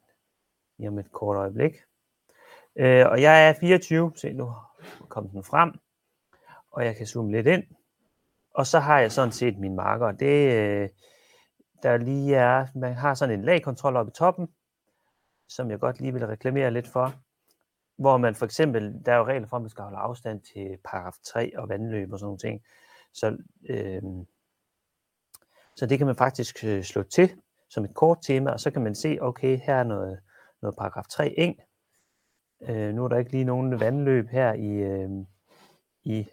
i 0.78 0.88
om 0.88 0.98
et 0.98 1.12
kort 1.12 1.36
øjeblik. 1.36 1.72
Øh, 2.76 3.06
og 3.06 3.22
jeg 3.22 3.48
er 3.48 3.54
24, 3.60 4.12
se 4.16 4.32
nu 4.32 4.52
kom 5.08 5.28
den 5.28 5.44
frem, 5.44 5.72
og 6.72 6.84
jeg 6.84 6.96
kan 6.96 7.06
zoome 7.06 7.32
lidt 7.32 7.46
ind. 7.46 7.62
Og 8.54 8.66
så 8.66 8.78
har 8.78 9.00
jeg 9.00 9.12
sådan 9.12 9.32
set 9.32 9.58
min 9.58 9.76
marker. 9.76 10.12
Det, 10.12 10.52
øh, 10.52 10.88
der 11.82 11.96
lige 11.96 12.36
er, 12.36 12.66
man 12.74 12.94
har 12.94 13.14
sådan 13.14 13.38
en 13.38 13.44
lagkontrol 13.44 13.96
oppe 13.96 14.10
i 14.10 14.18
toppen, 14.18 14.48
som 15.48 15.70
jeg 15.70 15.80
godt 15.80 16.00
lige 16.00 16.12
vil 16.12 16.26
reklamere 16.26 16.70
lidt 16.70 16.88
for. 16.88 17.14
Hvor 17.98 18.16
man 18.16 18.34
for 18.34 18.44
eksempel, 18.44 19.02
der 19.06 19.12
er 19.12 19.16
jo 19.16 19.24
regler 19.24 19.48
for, 19.48 19.56
at 19.56 19.62
man 19.62 19.70
skal 19.70 19.84
holde 19.84 19.98
afstand 19.98 20.40
til 20.40 20.78
paragraf 20.84 21.14
3 21.26 21.52
og 21.58 21.68
vandløb 21.68 22.12
og 22.12 22.18
sådan 22.18 22.26
nogle 22.26 22.38
ting. 22.38 22.62
Så, 23.12 23.36
øh, 23.68 24.02
så 25.78 25.86
det 25.86 25.98
kan 25.98 26.06
man 26.06 26.16
faktisk 26.16 26.64
øh, 26.64 26.82
slå 26.82 27.02
til 27.02 27.30
som 27.70 27.84
et 27.84 27.94
kort 27.94 28.18
tema, 28.22 28.50
og 28.50 28.60
så 28.60 28.70
kan 28.70 28.82
man 28.82 28.94
se, 28.94 29.18
okay, 29.20 29.58
her 29.58 29.74
er 29.74 29.84
noget, 29.84 30.18
noget 30.62 30.76
paragraf 30.76 31.04
3 31.10 31.38
eng. 31.38 31.60
Øh, 32.68 32.94
nu 32.94 33.04
er 33.04 33.08
der 33.08 33.18
ikke 33.18 33.30
lige 33.30 33.44
nogen 33.44 33.80
vandløb 33.80 34.28
her 34.28 34.52
i, 34.52 34.68
øh, 34.68 35.10
i, 36.04 36.28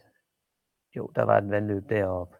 jo, 0.95 1.11
der 1.15 1.23
var 1.23 1.37
et 1.37 1.49
vandløb 1.49 1.89
deroppe, 1.89 2.35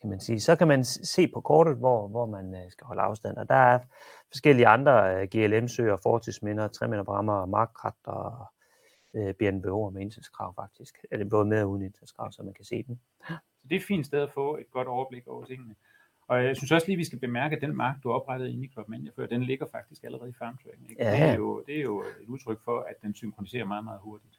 kan 0.00 0.10
man 0.10 0.20
sige. 0.20 0.40
Så 0.40 0.56
kan 0.56 0.68
man 0.68 0.84
se 0.84 1.28
på 1.28 1.40
kortet, 1.40 1.76
hvor, 1.76 2.08
hvor 2.08 2.26
man 2.26 2.54
øh, 2.54 2.70
skal 2.70 2.86
holde 2.86 3.02
afstand, 3.02 3.36
og 3.36 3.48
der 3.48 3.54
er 3.54 3.78
forskellige 4.28 4.66
andre 4.66 5.14
øh, 5.14 5.28
GLM-søer, 5.28 5.96
fortidsminder, 6.02 6.68
træmænderbrammer, 6.68 7.46
markkrat 7.46 7.94
og 8.04 8.46
øh, 9.14 9.34
BNBO'er 9.42 9.90
med 9.90 10.02
indsatskrav 10.02 10.54
faktisk. 10.54 10.98
Eller 11.10 11.28
både 11.28 11.44
med 11.44 11.62
og 11.62 11.70
uden 11.70 11.82
indsatskrav, 11.82 12.32
så 12.32 12.42
man 12.42 12.54
kan 12.54 12.64
se 12.64 12.82
dem. 12.82 12.98
Så 13.28 13.68
det 13.68 13.72
er 13.72 13.80
et 13.80 13.86
fint 13.86 14.06
sted 14.06 14.20
at 14.20 14.32
få 14.32 14.56
et 14.56 14.70
godt 14.70 14.88
overblik 14.88 15.28
over 15.28 15.44
tingene. 15.44 15.74
Og 16.28 16.44
jeg 16.44 16.56
synes 16.56 16.72
også 16.72 16.86
lige, 16.86 16.96
vi 16.96 17.04
skal 17.04 17.18
bemærke, 17.18 17.56
at 17.56 17.62
den 17.62 17.76
mark, 17.76 17.96
du 18.02 18.12
oprettede 18.12 18.52
inde 18.52 18.64
i 18.64 18.68
Club 18.72 18.88
Manager 18.88 19.12
før, 19.16 19.26
den 19.26 19.42
ligger 19.42 19.66
faktisk 19.72 20.04
allerede 20.04 20.32
i. 20.78 20.90
Ikke? 20.90 21.04
Ja. 21.04 21.10
Det, 21.10 21.20
er 21.20 21.34
jo, 21.34 21.62
det 21.66 21.76
er 21.76 21.82
jo 21.82 22.00
et 22.00 22.28
udtryk 22.28 22.58
for, 22.64 22.78
at 22.80 22.94
den 23.02 23.14
synkroniserer 23.14 23.64
meget, 23.64 23.84
meget 23.84 24.00
hurtigt. 24.02 24.34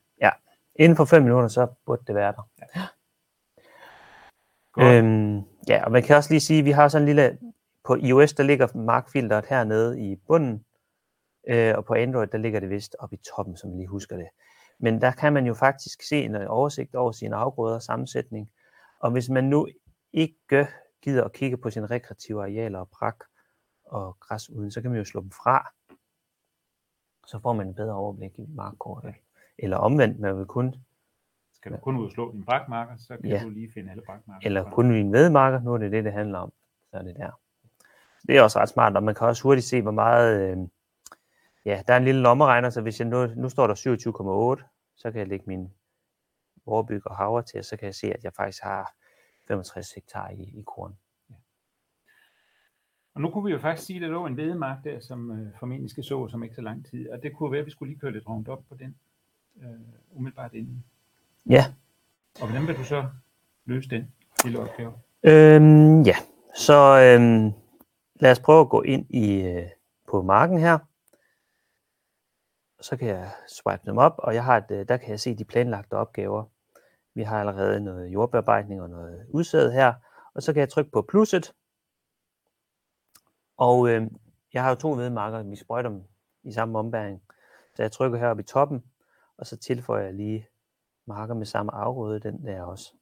Inden 0.75 0.95
for 0.95 1.05
5 1.05 1.23
minutter, 1.23 1.47
så 1.47 1.67
burde 1.85 2.03
det 2.07 2.15
være 2.15 2.31
der. 2.31 2.43
Godt. 4.71 4.95
Øhm, 4.95 5.41
ja, 5.67 5.85
og 5.85 5.91
man 5.91 6.03
kan 6.03 6.15
også 6.15 6.33
lige 6.33 6.39
sige, 6.39 6.59
at 6.59 6.65
vi 6.65 6.71
har 6.71 6.87
sådan 6.87 7.03
en 7.03 7.15
lille, 7.15 7.37
på 7.83 7.95
iOS, 7.95 8.33
der 8.33 8.43
ligger 8.43 8.77
markfilteret 8.77 9.45
hernede 9.49 10.01
i 10.01 10.15
bunden, 10.27 10.65
øh, 11.47 11.73
og 11.77 11.85
på 11.85 11.93
Android, 11.93 12.27
der 12.27 12.37
ligger 12.37 12.59
det 12.59 12.69
vist 12.69 12.95
oppe 12.99 13.15
i 13.15 13.19
toppen, 13.35 13.57
som 13.57 13.69
jeg 13.69 13.77
lige 13.77 13.87
husker 13.87 14.17
det. 14.17 14.27
Men 14.79 15.01
der 15.01 15.11
kan 15.11 15.33
man 15.33 15.45
jo 15.45 15.53
faktisk 15.53 16.01
se 16.01 16.23
en 16.23 16.35
øh, 16.35 16.45
oversigt 16.49 16.95
over 16.95 17.11
sine 17.11 17.35
afgrøder 17.35 17.75
og 17.75 17.81
sammensætning. 17.81 18.49
Og 18.99 19.11
hvis 19.11 19.29
man 19.29 19.43
nu 19.43 19.67
ikke 20.13 20.67
gider 21.03 21.23
at 21.23 21.33
kigge 21.33 21.57
på 21.57 21.69
sine 21.69 21.85
rekreative 21.85 22.41
arealer 22.41 22.79
og 22.79 22.89
brak 22.89 23.15
og 23.85 24.17
græs 24.19 24.49
uden, 24.49 24.71
så 24.71 24.81
kan 24.81 24.91
man 24.91 24.97
jo 24.99 25.05
slå 25.05 25.21
dem 25.21 25.31
fra. 25.31 25.71
Så 27.27 27.39
får 27.39 27.53
man 27.53 27.67
en 27.67 27.75
bedre 27.75 27.93
overblik 27.95 28.39
i 28.39 28.45
markkortet. 28.49 29.13
Eller 29.57 29.77
omvendt, 29.77 30.19
man 30.19 30.37
vil 30.37 30.45
kun 30.45 30.75
Skal 31.53 31.71
du 31.71 31.77
kun 31.77 31.97
ud 31.97 32.05
og 32.05 32.11
slå 32.11 32.31
dine 32.31 32.45
brakmarker, 32.45 32.97
så 32.97 33.17
kan 33.17 33.25
Ja. 33.25 33.41
du 33.43 33.49
lige 33.49 33.71
finde 33.73 33.91
alle 33.91 34.03
brakmarker. 34.05 34.47
eller 34.47 34.71
kun 34.71 34.91
mine 34.91 35.09
medmarker, 35.09 35.61
nu 35.61 35.73
er 35.73 35.77
det 35.77 35.91
det, 35.91 36.03
det 36.03 36.13
handler 36.13 36.39
om. 36.39 36.53
Så 36.91 36.97
er 36.97 37.01
det 37.01 37.15
der. 37.15 37.31
Det 38.27 38.37
er 38.37 38.41
også 38.41 38.59
ret 38.59 38.69
smart, 38.69 38.95
og 38.97 39.03
man 39.03 39.15
kan 39.15 39.27
også 39.27 39.43
hurtigt 39.43 39.65
se, 39.67 39.81
hvor 39.81 39.91
meget... 39.91 40.41
Øh, 40.51 40.57
ja, 41.65 41.83
der 41.87 41.93
er 41.93 41.97
en 41.97 42.03
lille 42.03 42.21
lommeregner, 42.21 42.69
så 42.69 42.81
hvis 42.81 42.99
jeg 42.99 43.07
nu, 43.07 43.25
nu 43.25 43.49
står 43.49 43.67
der 43.67 44.55
27,8, 44.57 44.63
så 44.95 45.11
kan 45.11 45.19
jeg 45.19 45.27
lægge 45.27 45.45
min 45.47 45.73
vorbyg 46.65 47.01
og 47.07 47.15
havre 47.17 47.43
til, 47.43 47.59
og 47.59 47.65
så 47.65 47.77
kan 47.77 47.85
jeg 47.85 47.95
se, 47.95 48.13
at 48.13 48.23
jeg 48.23 48.33
faktisk 48.33 48.63
har 48.63 48.93
65 49.53 49.91
hektar 49.93 50.29
i, 50.29 50.43
i 50.43 50.63
korn. 50.67 50.97
Og 53.15 53.21
nu 53.21 53.29
kunne 53.29 53.45
vi 53.45 53.51
jo 53.51 53.59
faktisk 53.59 53.87
sige, 53.87 53.97
at 53.97 54.01
der 54.01 54.07
lå 54.07 54.25
en 54.25 54.37
vedemark 54.37 54.83
der, 54.83 54.99
som 54.99 55.31
øh, 55.31 55.47
formentlig 55.59 55.89
skal 55.91 56.03
så 56.03 56.27
som 56.27 56.43
ikke 56.43 56.55
så 56.55 56.61
lang 56.61 56.85
tid. 56.85 57.09
Og 57.09 57.23
det 57.23 57.35
kunne 57.35 57.51
være, 57.51 57.59
at 57.59 57.65
vi 57.65 57.71
skulle 57.71 57.89
lige 57.91 57.99
køre 57.99 58.11
lidt 58.11 58.27
rundt 58.29 58.47
op 58.49 58.63
på 58.69 58.75
den, 58.75 58.95
øh, 59.61 59.69
umiddelbart 60.11 60.53
inden. 60.53 60.83
Ja, 61.49 61.65
Og 62.41 62.47
hvordan 62.47 62.67
vil 62.67 62.77
du 62.77 62.83
så 62.83 63.05
løse 63.65 63.89
den 63.89 64.11
lille 64.43 64.59
opgave? 64.59 64.93
øhm, 65.23 66.01
ja. 66.01 66.15
så 66.55 66.73
øhm, 66.99 67.51
lad 68.15 68.31
os 68.31 68.39
prøve 68.39 68.61
at 68.61 68.69
gå 68.69 68.81
ind 68.81 69.05
i 69.09 69.41
øh, 69.41 69.67
på 70.09 70.21
marken 70.21 70.59
her. 70.59 70.77
Så 72.81 72.97
kan 72.97 73.07
jeg 73.07 73.31
swipe 73.47 73.81
dem 73.85 73.97
op, 73.97 74.15
og 74.17 74.35
jeg 74.35 74.43
har 74.43 74.57
et, 74.57 74.71
øh, 74.71 74.87
der 74.87 74.97
kan 74.97 75.09
jeg 75.09 75.19
se 75.19 75.35
de 75.35 75.45
planlagte 75.45 75.93
opgaver. 75.93 76.43
Vi 77.15 77.23
har 77.23 77.39
allerede 77.39 77.79
noget 77.79 78.07
jordbearbejdning 78.07 78.81
og 78.81 78.89
noget 78.89 79.25
udsæd 79.29 79.71
her, 79.71 79.93
og 80.33 80.43
så 80.43 80.53
kan 80.53 80.59
jeg 80.59 80.69
trykke 80.69 80.91
på 80.91 81.01
plusset. 81.01 81.53
Og 83.57 83.89
øh, 83.89 84.07
jeg 84.53 84.63
har 84.63 84.69
jo 84.69 84.75
to 84.75 84.91
vedmarker, 84.91 85.43
vi 85.43 85.55
sprøjter 85.55 85.89
dem 85.89 86.03
i 86.43 86.51
samme 86.51 86.79
ombæring. 86.79 87.21
Så 87.75 87.83
jeg 87.83 87.91
trykker 87.91 88.19
heroppe 88.19 88.43
i 88.43 88.45
toppen, 88.45 88.83
og 89.37 89.45
så 89.45 89.57
tilføjer 89.57 90.03
jeg 90.05 90.13
lige 90.13 90.47
marker 91.07 91.33
med 91.33 91.45
samme 91.45 91.73
afgrøde, 91.73 92.19
den 92.19 92.45
der 92.45 92.61
også. 92.61 92.93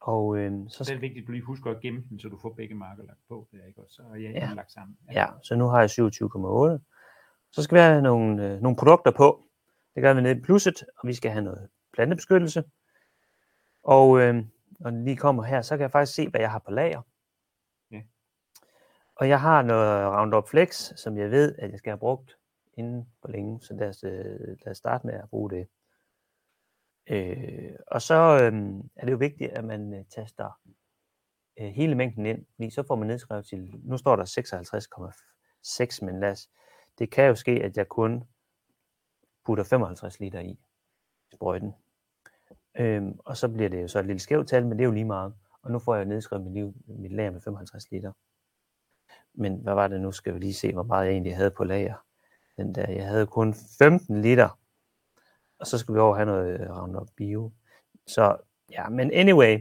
Og 0.00 0.36
øh, 0.38 0.52
så 0.68 0.84
Så 0.84 0.92
er 0.92 0.94
det 0.94 1.02
vigtigt, 1.02 1.22
at 1.22 1.26
du 1.26 1.32
lige 1.32 1.44
husker 1.44 1.70
at 1.70 1.80
gemme 1.80 2.04
den, 2.10 2.18
så 2.20 2.28
du 2.28 2.38
får 2.38 2.52
begge 2.56 2.74
marker 2.74 3.02
lagt 3.02 3.20
på. 3.28 3.48
Der, 3.52 3.66
ikke? 3.66 3.80
Og 3.80 3.86
så 3.88 4.02
er 4.02 4.14
jeg 4.14 4.32
Ja. 4.32 4.48
ja. 4.48 4.54
lagt 4.54 4.72
sammen. 4.72 4.98
Ja, 5.12 5.26
så 5.42 5.56
nu 5.56 5.66
har 5.66 5.80
jeg 5.80 5.90
27,8. 5.90 7.50
Så 7.52 7.62
skal 7.62 7.74
vi 7.76 7.80
have 7.80 8.02
nogle, 8.02 8.46
øh, 8.46 8.60
nogle 8.60 8.76
produkter 8.76 9.10
på. 9.10 9.44
Det 9.94 10.02
gør 10.02 10.14
vi 10.14 10.20
nede 10.22 10.38
i 10.38 10.40
plusset, 10.40 10.84
og 10.98 11.08
vi 11.08 11.14
skal 11.14 11.30
have 11.30 11.44
noget 11.44 11.68
plantebeskyttelse. 11.92 12.64
Og 13.82 14.20
øh, 14.20 14.34
når 14.80 14.90
den 14.90 15.04
lige 15.04 15.16
kommer 15.16 15.42
her, 15.42 15.62
så 15.62 15.76
kan 15.76 15.82
jeg 15.82 15.90
faktisk 15.90 16.14
se, 16.14 16.28
hvad 16.28 16.40
jeg 16.40 16.50
har 16.50 16.58
på 16.58 16.70
lager. 16.70 17.02
Ja. 17.90 18.02
Og 19.14 19.28
jeg 19.28 19.40
har 19.40 19.62
noget 19.62 20.18
Roundup 20.18 20.48
Flex, 20.48 20.92
som 20.96 21.18
jeg 21.18 21.30
ved, 21.30 21.54
at 21.58 21.70
jeg 21.70 21.78
skal 21.78 21.90
have 21.90 21.98
brugt 21.98 22.38
inden 22.74 23.12
for 23.20 23.28
længe. 23.28 23.60
Så 23.60 23.74
lad 23.74 23.88
os, 23.88 24.04
øh, 24.04 24.56
lad 24.64 24.70
os 24.70 24.78
starte 24.78 25.06
med 25.06 25.14
at 25.14 25.30
bruge 25.30 25.50
det. 25.50 25.68
Øh, 27.06 27.74
og 27.86 28.02
så 28.02 28.14
øh, 28.14 28.52
er 28.96 29.04
det 29.04 29.12
jo 29.12 29.16
vigtigt, 29.16 29.50
at 29.50 29.64
man 29.64 29.94
øh, 29.94 30.04
taster 30.04 30.60
øh, 31.60 31.68
hele 31.68 31.94
mængden 31.94 32.26
ind, 32.26 32.46
fordi 32.54 32.70
så 32.70 32.82
får 32.82 32.96
man 32.96 33.08
nedskrevet 33.08 33.46
til, 33.46 33.80
nu 33.82 33.96
står 33.96 34.16
der 34.16 34.24
56,6, 36.00 36.04
men 36.06 36.20
lad 36.20 36.30
os, 36.30 36.50
det 36.98 37.10
kan 37.10 37.26
jo 37.26 37.34
ske, 37.34 37.52
at 37.52 37.76
jeg 37.76 37.88
kun 37.88 38.24
putter 39.46 39.64
55 39.64 40.20
liter 40.20 40.40
i 40.40 40.58
sprøjten. 41.32 41.72
Øhm, 42.78 43.18
og 43.24 43.36
så 43.36 43.48
bliver 43.48 43.68
det 43.68 43.82
jo 43.82 43.88
så 43.88 43.98
et 43.98 44.06
lille 44.06 44.20
skævt 44.20 44.48
tal, 44.48 44.66
men 44.66 44.78
det 44.78 44.80
er 44.80 44.88
jo 44.88 44.94
lige 44.94 45.04
meget. 45.04 45.34
Og 45.62 45.70
nu 45.70 45.78
får 45.78 45.94
jeg 45.94 46.04
nedskrevet 46.04 46.44
mit, 46.44 46.54
liv, 46.54 46.74
mit 46.86 47.12
lager 47.12 47.30
med 47.30 47.40
55 47.40 47.90
liter. 47.90 48.12
Men 49.34 49.56
hvad 49.56 49.74
var 49.74 49.88
det 49.88 50.00
nu? 50.00 50.12
Skal 50.12 50.34
vi 50.34 50.38
lige 50.38 50.54
se, 50.54 50.72
hvor 50.72 50.82
meget 50.82 51.06
jeg 51.06 51.12
egentlig 51.12 51.36
havde 51.36 51.50
på 51.50 51.64
lager. 51.64 51.94
Den 52.56 52.74
der, 52.74 52.90
jeg 52.90 53.06
havde 53.06 53.26
kun 53.26 53.54
15 53.78 54.22
liter. 54.22 54.58
Og 55.58 55.66
så 55.66 55.78
skal 55.78 55.94
vi 55.94 55.98
over 55.98 56.14
have 56.14 56.26
noget 56.26 56.60
øh, 56.60 56.70
Roundup 56.70 57.08
Bio. 57.16 57.52
Så 58.06 58.36
ja, 58.70 58.88
men 58.88 59.12
anyway. 59.12 59.58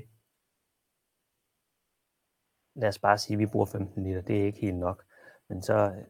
Lad 2.76 2.90
os 2.90 3.00
bare 3.00 3.18
sige, 3.18 3.36
at 3.36 3.40
vi 3.40 3.46
bruger 3.46 3.66
15 3.66 4.04
liter. 4.04 4.22
Det 4.22 4.42
er 4.42 4.46
ikke 4.46 4.60
helt 4.60 4.78
nok. 4.78 5.06
Men 5.50 5.62
så 5.62 5.74
øh, 5.74 6.06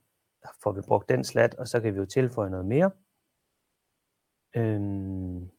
får 0.63 0.71
vi 0.71 0.81
brugt 0.81 1.09
den 1.09 1.23
slat, 1.23 1.55
og 1.55 1.67
så 1.67 1.81
kan 1.81 1.93
vi 1.93 1.99
jo 1.99 2.05
tilføje 2.05 2.49
noget 2.49 2.65
mere. 2.65 2.91
Øhm, 4.55 5.49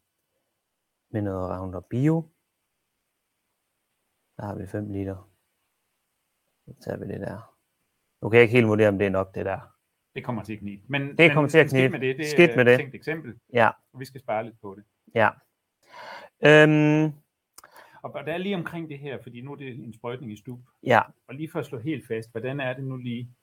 med 1.12 1.23
noget 1.23 1.61
Roundup 1.61 1.85
Bio. 1.90 2.28
Der 4.37 4.44
har 4.47 4.54
vi 4.54 4.66
5 4.66 4.92
liter. 4.92 5.30
Så 6.64 6.75
tager 6.85 6.97
vi 6.99 7.12
det 7.12 7.20
der. 7.20 7.56
Nu 8.23 8.28
kan 8.28 8.37
jeg 8.37 8.42
ikke 8.42 8.54
helt 8.54 8.66
vurdere, 8.68 8.88
om 8.88 8.99
det 8.99 9.06
er 9.06 9.11
nok, 9.11 9.35
det 9.35 9.47
der. 9.47 9.61
Det 10.14 10.25
kommer 10.25 10.42
til 10.44 10.52
at 10.52 10.59
knibe. 10.59 10.82
Men, 10.88 11.02
Det 11.02 11.18
men 11.18 11.30
kommer 11.30 11.49
til 11.50 11.59
at 11.59 11.70
skidt 11.70 11.80
knibe. 11.80 11.92
med 11.99 12.00
det. 12.09 12.16
Det 12.18 12.26
Skidt 12.26 12.50
er 12.50 12.56
med 12.56 12.64
det. 12.64 12.80
et 12.88 12.94
eksempel, 12.94 13.40
Ja, 13.52 13.70
og 13.92 14.00
vi 14.00 14.04
skal 14.04 14.20
spare 14.20 14.44
lidt 14.44 14.61
på 14.61 14.75
det. 14.75 14.85
ja. 15.14 15.28
Øhm, 16.47 17.12
Og 18.02 18.14
og 18.14 18.26
der 18.26 18.32
er 18.32 18.38
lige 18.38 18.54
omkring 18.54 18.88
det 18.88 18.99
her, 18.99 19.23
fordi 19.23 19.40
nu 19.40 19.52
er 19.52 19.56
det 19.56 19.75
en 19.75 19.92
sprøjtning 19.92 20.32
i 20.32 20.37
stup. 20.37 20.59
ja, 20.82 21.00
Og 21.28 21.35
lige 21.35 21.50
for 21.50 21.59
at 21.59 21.66
slå 21.66 21.78
helt 21.78 22.06
fast, 22.09 22.30
hvordan 22.30 22.61
er 22.61 22.73
det 22.73 22.85
nu 22.85 22.97
lige? 22.97 23.35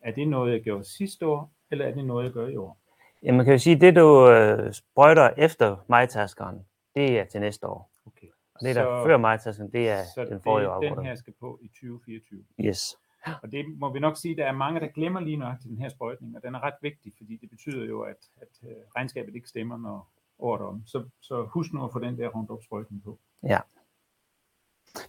Er 0.00 0.12
det 0.12 0.28
noget, 0.28 0.52
jeg 0.52 0.62
gjorde 0.62 0.84
sidste 0.84 1.26
år, 1.26 1.52
eller 1.70 1.86
er 1.86 1.94
det 1.94 2.04
noget, 2.04 2.24
jeg 2.24 2.32
gør 2.32 2.46
i 2.48 2.56
år? 2.56 2.80
Ja, 3.22 3.32
man 3.32 3.44
kan 3.44 3.54
jo 3.54 3.58
sige, 3.58 3.80
det 3.80 3.96
du 3.96 4.30
øh, 4.30 4.72
sprøjter 4.72 5.30
efter 5.36 5.76
majtaskeren, 5.88 6.66
det 6.94 7.20
er 7.20 7.24
til 7.24 7.40
næste 7.40 7.66
år. 7.66 7.90
Okay. 8.06 8.26
Og 8.54 8.60
det, 8.60 8.76
der 8.76 8.82
så, 8.82 9.04
før 9.06 9.16
majtaskeren, 9.16 9.72
det 9.72 9.90
er 9.90 10.02
så 10.14 10.24
den 10.24 10.40
forrige 10.40 10.70
år. 10.70 10.80
den 10.80 11.04
her 11.04 11.14
skal 11.14 11.34
på 11.40 11.58
i 11.62 11.68
2024. 11.68 12.44
Yes. 12.60 12.96
Og 13.42 13.52
det 13.52 13.64
må 13.78 13.92
vi 13.92 13.98
nok 13.98 14.16
sige, 14.16 14.36
der 14.36 14.46
er 14.46 14.52
mange, 14.52 14.80
der 14.80 14.86
glemmer 14.86 15.20
lige 15.20 15.36
nøjagtigt 15.36 15.70
den 15.70 15.78
her 15.78 15.88
sprøjtning, 15.88 16.36
og 16.36 16.42
den 16.42 16.54
er 16.54 16.62
ret 16.62 16.74
vigtig, 16.82 17.12
fordi 17.16 17.36
det 17.36 17.50
betyder 17.50 17.84
jo, 17.84 18.00
at, 18.00 18.16
at 18.40 18.68
øh, 18.68 18.76
regnskabet 18.96 19.34
ikke 19.34 19.48
stemmer, 19.48 19.78
når 19.78 20.10
året 20.38 20.62
om. 20.62 20.82
Så, 20.86 21.04
så 21.20 21.42
husk 21.42 21.72
nu 21.72 21.84
at 21.84 21.92
få 21.92 21.98
den 21.98 22.18
der 22.18 22.28
Roundup-sprøjtning 22.28 23.04
på. 23.04 23.18
Ja. 23.42 23.58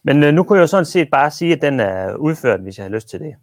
Men 0.04 0.24
øh, 0.24 0.34
nu 0.34 0.44
kunne 0.44 0.58
jeg 0.58 0.62
jo 0.62 0.68
sådan 0.68 0.86
set 0.86 1.10
bare 1.12 1.32
sige, 1.32 1.54
at 1.54 1.62
den 1.62 1.80
er 1.80 2.16
udført, 2.16 2.62
hvis 2.62 2.78
jeg 2.78 2.86
har 2.86 2.92
lyst 2.92 3.10
til 3.10 3.20
det. 3.20 3.36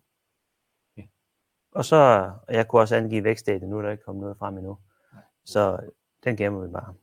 Og 1.76 1.84
så, 1.84 2.30
og 2.48 2.54
jeg 2.54 2.68
kunne 2.68 2.82
også 2.82 2.96
angive 2.96 3.24
vækstdata, 3.24 3.66
nu 3.66 3.78
er 3.78 3.82
der 3.82 3.90
ikke 3.90 4.04
kommet 4.04 4.20
noget 4.20 4.38
frem 4.38 4.56
endnu. 4.56 4.78
Så 5.44 5.90
den 6.24 6.36
gemmer 6.36 6.66
vi 6.66 6.72
bare. 6.72 6.94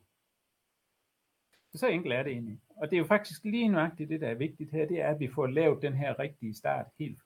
Så 1.74 1.86
enkelt 1.86 2.14
er 2.14 2.22
det 2.22 2.32
egentlig. 2.32 2.60
Og 2.76 2.90
det 2.90 2.96
er 2.96 3.00
jo 3.00 3.06
faktisk 3.06 3.44
lige 3.44 3.68
nøjagtigt 3.68 4.10
det, 4.10 4.20
der 4.20 4.28
er 4.28 4.34
vigtigt 4.34 4.70
her, 4.70 4.86
det 4.86 5.00
er, 5.00 5.08
at 5.08 5.20
vi 5.20 5.28
får 5.34 5.46
lavet 5.46 5.82
den 5.82 5.92
her 5.92 6.18
rigtige 6.18 6.54
start 6.54 6.86
helt, 6.98 7.18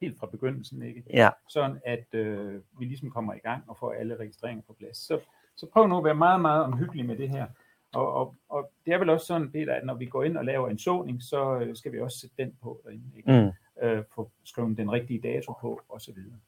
helt 0.00 0.18
fra 0.18 0.26
begyndelsen, 0.26 0.82
ikke? 0.82 1.04
Ja, 1.10 1.30
sådan 1.50 1.80
at 1.84 2.14
øh, 2.14 2.62
vi 2.78 2.84
ligesom 2.84 3.10
kommer 3.10 3.34
i 3.34 3.38
gang 3.38 3.70
og 3.70 3.76
får 3.78 3.92
alle 3.92 4.16
registreringer 4.16 4.62
på 4.66 4.72
plads. 4.72 4.96
Så, 4.96 5.20
så 5.56 5.66
prøv 5.72 5.86
nu 5.86 5.98
at 5.98 6.04
være 6.04 6.14
meget, 6.14 6.40
meget 6.40 6.64
omhyggelig 6.64 7.06
med 7.06 7.16
det 7.16 7.30
her. 7.30 7.46
Og, 7.94 8.12
og, 8.12 8.34
og 8.48 8.70
det 8.86 8.94
er 8.94 8.98
vel 8.98 9.10
også 9.10 9.26
sådan, 9.26 9.52
Peter, 9.52 9.74
at 9.74 9.86
når 9.86 9.94
vi 9.94 10.06
går 10.06 10.22
ind 10.22 10.36
og 10.36 10.44
laver 10.44 10.68
en 10.68 10.78
såning, 10.78 11.22
så 11.22 11.58
øh, 11.58 11.76
skal 11.76 11.92
vi 11.92 12.00
også 12.00 12.18
sætte 12.18 12.36
den 12.38 12.56
på 12.62 12.80
derinde. 12.84 13.16
Ikke? 13.16 13.32
mm. 13.32 13.52
Øh, 13.82 14.04
få 14.14 14.30
skrevet 14.44 14.78
den 14.78 14.92
rigtige 14.92 15.20
dato 15.20 15.52
på, 15.60 15.80
og 15.88 16.00
så 16.00 16.12
videre. 16.12 16.38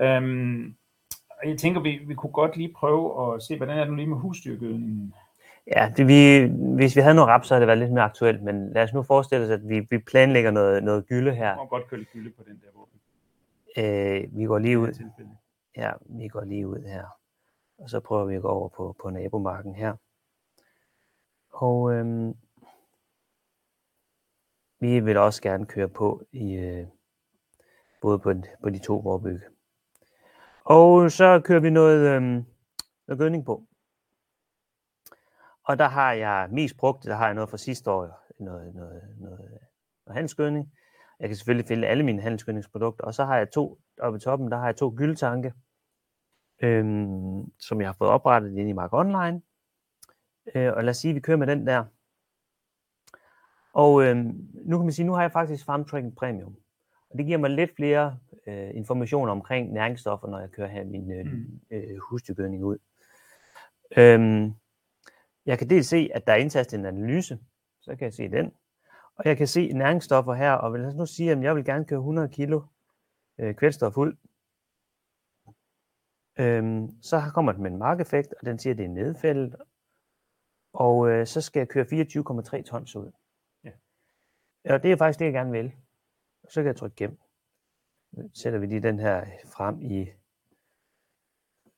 Øhm, 0.00 0.76
jeg 1.44 1.58
tænker, 1.58 1.80
vi, 1.80 2.00
vi 2.06 2.14
kunne 2.14 2.32
godt 2.32 2.56
lige 2.56 2.72
prøve 2.72 3.34
at 3.34 3.42
se, 3.42 3.56
hvordan 3.56 3.78
er 3.78 3.80
det 3.80 3.90
nu 3.90 3.94
lige 3.94 4.06
med 4.06 4.16
husdyrgødningen? 4.16 5.14
ja 5.66 5.92
det, 5.96 6.08
vi, 6.08 6.50
hvis 6.76 6.96
vi 6.96 7.00
havde 7.00 7.14
noget 7.14 7.28
rap, 7.28 7.44
så 7.44 7.54
havde 7.54 7.60
det 7.60 7.66
været 7.66 7.78
lidt 7.78 7.92
mere 7.92 8.04
aktuelt, 8.04 8.42
men 8.42 8.72
lad 8.72 8.82
os 8.82 8.92
nu 8.92 9.02
forestille 9.02 9.44
os, 9.44 9.50
at 9.50 9.68
vi, 9.68 9.86
vi 9.90 9.98
planlægger 9.98 10.50
noget, 10.50 10.84
noget 10.84 11.06
gylde 11.06 11.34
her. 11.34 11.56
må 11.56 11.66
godt 11.66 11.88
køle 11.88 12.04
gylde 12.12 12.30
på 12.30 12.42
den 12.42 12.60
der 12.60 12.68
våben. 12.74 13.00
Øh, 13.76 14.38
vi 14.38 14.44
går 14.44 14.58
lige 14.58 14.78
ud. 14.78 15.10
Ja, 15.76 15.90
vi 16.00 16.28
går 16.28 16.44
lige 16.44 16.68
ud 16.68 16.82
her. 16.82 17.04
Og 17.78 17.90
så 17.90 18.00
prøver 18.00 18.24
vi 18.24 18.34
at 18.34 18.42
gå 18.42 18.48
over 18.48 18.68
på, 18.68 18.96
på 19.02 19.10
nabomarken 19.10 19.74
her. 19.74 19.94
Og 21.52 21.92
øhm, 21.92 22.34
vi 24.82 25.00
vil 25.00 25.16
også 25.16 25.42
gerne 25.42 25.66
køre 25.66 25.88
på 25.88 26.22
i 26.32 26.52
øh, 26.52 26.86
både 28.00 28.18
på, 28.18 28.32
på 28.62 28.70
de 28.70 28.78
to 28.78 28.96
vorbygge. 28.96 29.46
Og 30.64 31.10
så 31.10 31.40
kører 31.44 31.60
vi 31.60 31.70
noget, 31.70 32.16
øh, 32.16 32.22
noget 33.06 33.18
gødning 33.18 33.44
på. 33.44 33.64
Og 35.64 35.78
der 35.78 35.88
har 35.88 36.12
jeg 36.12 36.48
mest 36.50 36.76
brugt, 36.76 37.04
der 37.04 37.14
har 37.14 37.26
jeg 37.26 37.34
noget 37.34 37.50
fra 37.50 37.56
sidste 37.56 37.90
år, 37.90 38.26
noget, 38.40 38.74
noget, 38.74 39.02
noget, 39.18 39.38
noget 40.06 40.14
handelsgødning. 40.14 40.72
Jeg 41.20 41.28
kan 41.28 41.36
selvfølgelig 41.36 41.68
finde 41.68 41.88
alle 41.88 42.04
mine 42.04 42.22
handelsgødningsprodukter. 42.22 43.04
Og 43.04 43.14
så 43.14 43.24
har 43.24 43.36
jeg 43.36 43.50
to, 43.50 43.78
oppe 44.00 44.16
i 44.16 44.20
toppen, 44.20 44.50
der 44.50 44.58
har 44.58 44.66
jeg 44.66 44.76
to 44.76 44.94
gyldtanke, 44.96 45.52
øhm, 46.62 47.52
som 47.58 47.80
jeg 47.80 47.88
har 47.88 47.96
fået 47.98 48.10
oprettet 48.10 48.56
inde 48.56 48.70
i 48.70 48.72
Mark 48.72 48.92
Online. 48.92 49.42
Øh, 50.54 50.72
og 50.72 50.84
lad 50.84 50.90
os 50.90 50.96
sige, 50.96 51.10
at 51.10 51.14
vi 51.14 51.20
kører 51.20 51.36
med 51.36 51.46
den 51.46 51.66
der. 51.66 51.84
Og 53.72 54.02
øhm, 54.04 54.48
nu 54.64 54.76
kan 54.78 54.84
man 54.86 54.92
sige, 54.92 55.06
nu 55.06 55.12
har 55.12 55.22
jeg 55.22 55.32
faktisk 55.32 55.64
Farm 55.64 55.84
Tracking 55.84 56.16
Premium. 56.16 56.56
Og 57.10 57.18
det 57.18 57.26
giver 57.26 57.38
mig 57.38 57.50
lidt 57.50 57.76
flere 57.76 58.18
øh, 58.46 58.70
informationer 58.74 59.32
omkring 59.32 59.72
næringsstoffer, 59.72 60.28
når 60.28 60.38
jeg 60.40 60.50
kører 60.50 60.68
her 60.68 60.84
min 60.84 61.12
øh, 61.12 61.26
Mm. 61.26 61.60
øh, 61.70 61.98
husdyrgødning 62.10 62.64
ud. 62.64 62.78
Øhm, 63.96 64.52
jeg 65.46 65.58
kan 65.58 65.70
dels 65.70 65.86
se, 65.86 66.10
at 66.14 66.26
der 66.26 66.32
er 66.32 66.36
indtastet 66.36 66.78
en 66.78 66.86
analyse, 66.86 67.38
så 67.80 67.96
kan 67.96 68.04
jeg 68.04 68.14
se 68.14 68.28
den. 68.30 68.52
Og 69.16 69.24
jeg 69.24 69.36
kan 69.36 69.46
se 69.46 69.72
næringsstoffer 69.72 70.34
her, 70.34 70.52
og 70.52 70.78
lad 70.78 70.86
os 70.88 70.94
nu 70.94 71.06
sige, 71.06 71.32
at 71.32 71.42
jeg 71.42 71.56
vil 71.56 71.64
gerne 71.64 71.84
køre 71.84 71.98
100 71.98 72.28
kilo 72.28 72.62
øh, 73.38 73.54
kvælstof 73.54 73.96
ud. 73.96 74.12
Øhm, 76.38 77.02
så 77.02 77.22
kommer 77.34 77.52
den 77.52 77.62
med 77.62 77.70
en 77.70 77.78
markeffekt, 77.78 78.34
og 78.40 78.46
den 78.46 78.58
siger, 78.58 78.74
at 78.74 78.78
det 78.78 78.84
er 78.84 78.88
nedfældet. 78.90 79.56
Og 80.72 81.08
øh, 81.08 81.26
så 81.26 81.40
skal 81.40 81.60
jeg 81.60 81.68
køre 81.68 81.84
24,3 81.84 82.62
tons 82.62 82.96
ud. 82.96 83.10
Ja. 84.64 84.78
Det 84.78 84.92
er 84.92 84.96
faktisk 84.96 85.18
det, 85.18 85.24
jeg 85.24 85.32
gerne 85.32 85.50
vil. 85.50 85.72
Så 86.48 86.60
kan 86.60 86.66
jeg 86.66 86.76
trykke 86.76 86.96
gem. 86.96 87.18
Nu 88.12 88.30
sætter 88.34 88.58
vi 88.58 88.66
lige 88.66 88.82
den 88.82 88.98
her 88.98 89.26
frem 89.46 89.82
i 89.82 90.00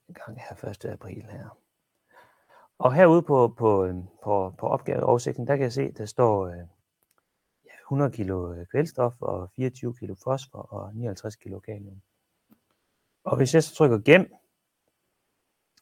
en 0.08 0.14
gang 0.14 0.40
her 0.40 0.68
1. 0.70 0.84
april 0.84 1.22
her. 1.22 1.58
Og 2.78 2.94
herude 2.94 3.22
på, 3.22 3.54
på, 3.58 3.84
øhm, 3.84 4.06
på, 4.24 4.54
på 4.58 4.66
opgaveoversigten, 4.66 5.46
der 5.46 5.56
kan 5.56 5.62
jeg 5.62 5.72
se, 5.72 5.92
der 5.92 6.06
står 6.06 6.46
øh, 6.46 6.56
ja, 7.64 7.72
100 7.82 8.10
kilo 8.10 8.52
øh, 8.52 8.66
kvælstof 8.66 9.12
og 9.20 9.50
24 9.56 9.94
kilo 9.94 10.14
fosfor 10.24 10.58
og 10.58 10.94
59 10.94 11.36
kilo 11.36 11.58
kalium. 11.58 12.02
Og 13.24 13.36
hvis 13.36 13.54
jeg 13.54 13.62
så 13.62 13.74
trykker 13.74 13.98
gem, 13.98 14.34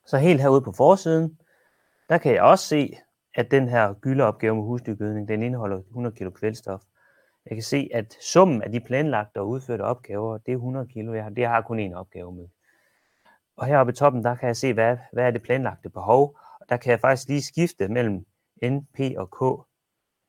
så 0.07 0.19
helt 0.19 0.41
herude 0.41 0.61
på 0.61 0.73
forsiden, 0.73 1.39
der 2.09 2.19
kan 2.19 2.35
jeg 2.35 2.43
også 2.43 2.67
se, 2.67 2.97
at 3.35 3.51
den 3.51 3.69
her 3.69 3.93
gyldeopgave 3.93 4.55
med 4.55 4.65
husdyrgødning, 4.65 5.29
den 5.29 5.43
indeholder 5.43 5.79
100 5.79 6.17
kilo 6.17 6.31
kvælstof. 6.31 6.83
Jeg 7.47 7.57
kan 7.57 7.63
se, 7.63 7.89
at 7.95 8.17
summen 8.21 8.63
af 8.63 8.73
de 8.73 8.81
planlagte 8.81 9.41
og 9.41 9.49
udførte 9.49 9.83
opgaver, 9.83 10.39
det 10.39 10.53
er 10.53 10.57
100 10.57 10.87
kilo. 10.87 11.15
Jeg 11.15 11.23
har, 11.23 11.31
det 11.31 11.47
har 11.47 11.61
kun 11.61 11.91
én 11.91 11.95
opgave 11.95 12.33
med. 12.33 12.49
Og 13.57 13.67
heroppe 13.67 13.93
i 13.93 13.97
toppen, 13.97 14.25
der 14.25 14.35
kan 14.35 14.47
jeg 14.47 14.57
se, 14.57 14.73
hvad, 14.73 14.97
hvad 15.13 15.25
er 15.25 15.31
det 15.31 15.43
planlagte 15.43 15.91
behov. 15.91 16.39
Og 16.61 16.69
der 16.69 16.77
kan 16.77 16.91
jeg 16.91 17.01
faktisk 17.01 17.29
lige 17.29 17.43
skifte 17.43 17.89
mellem 17.89 18.27
N, 18.65 18.81
P 18.95 19.01
og 19.17 19.31
K. 19.31 19.67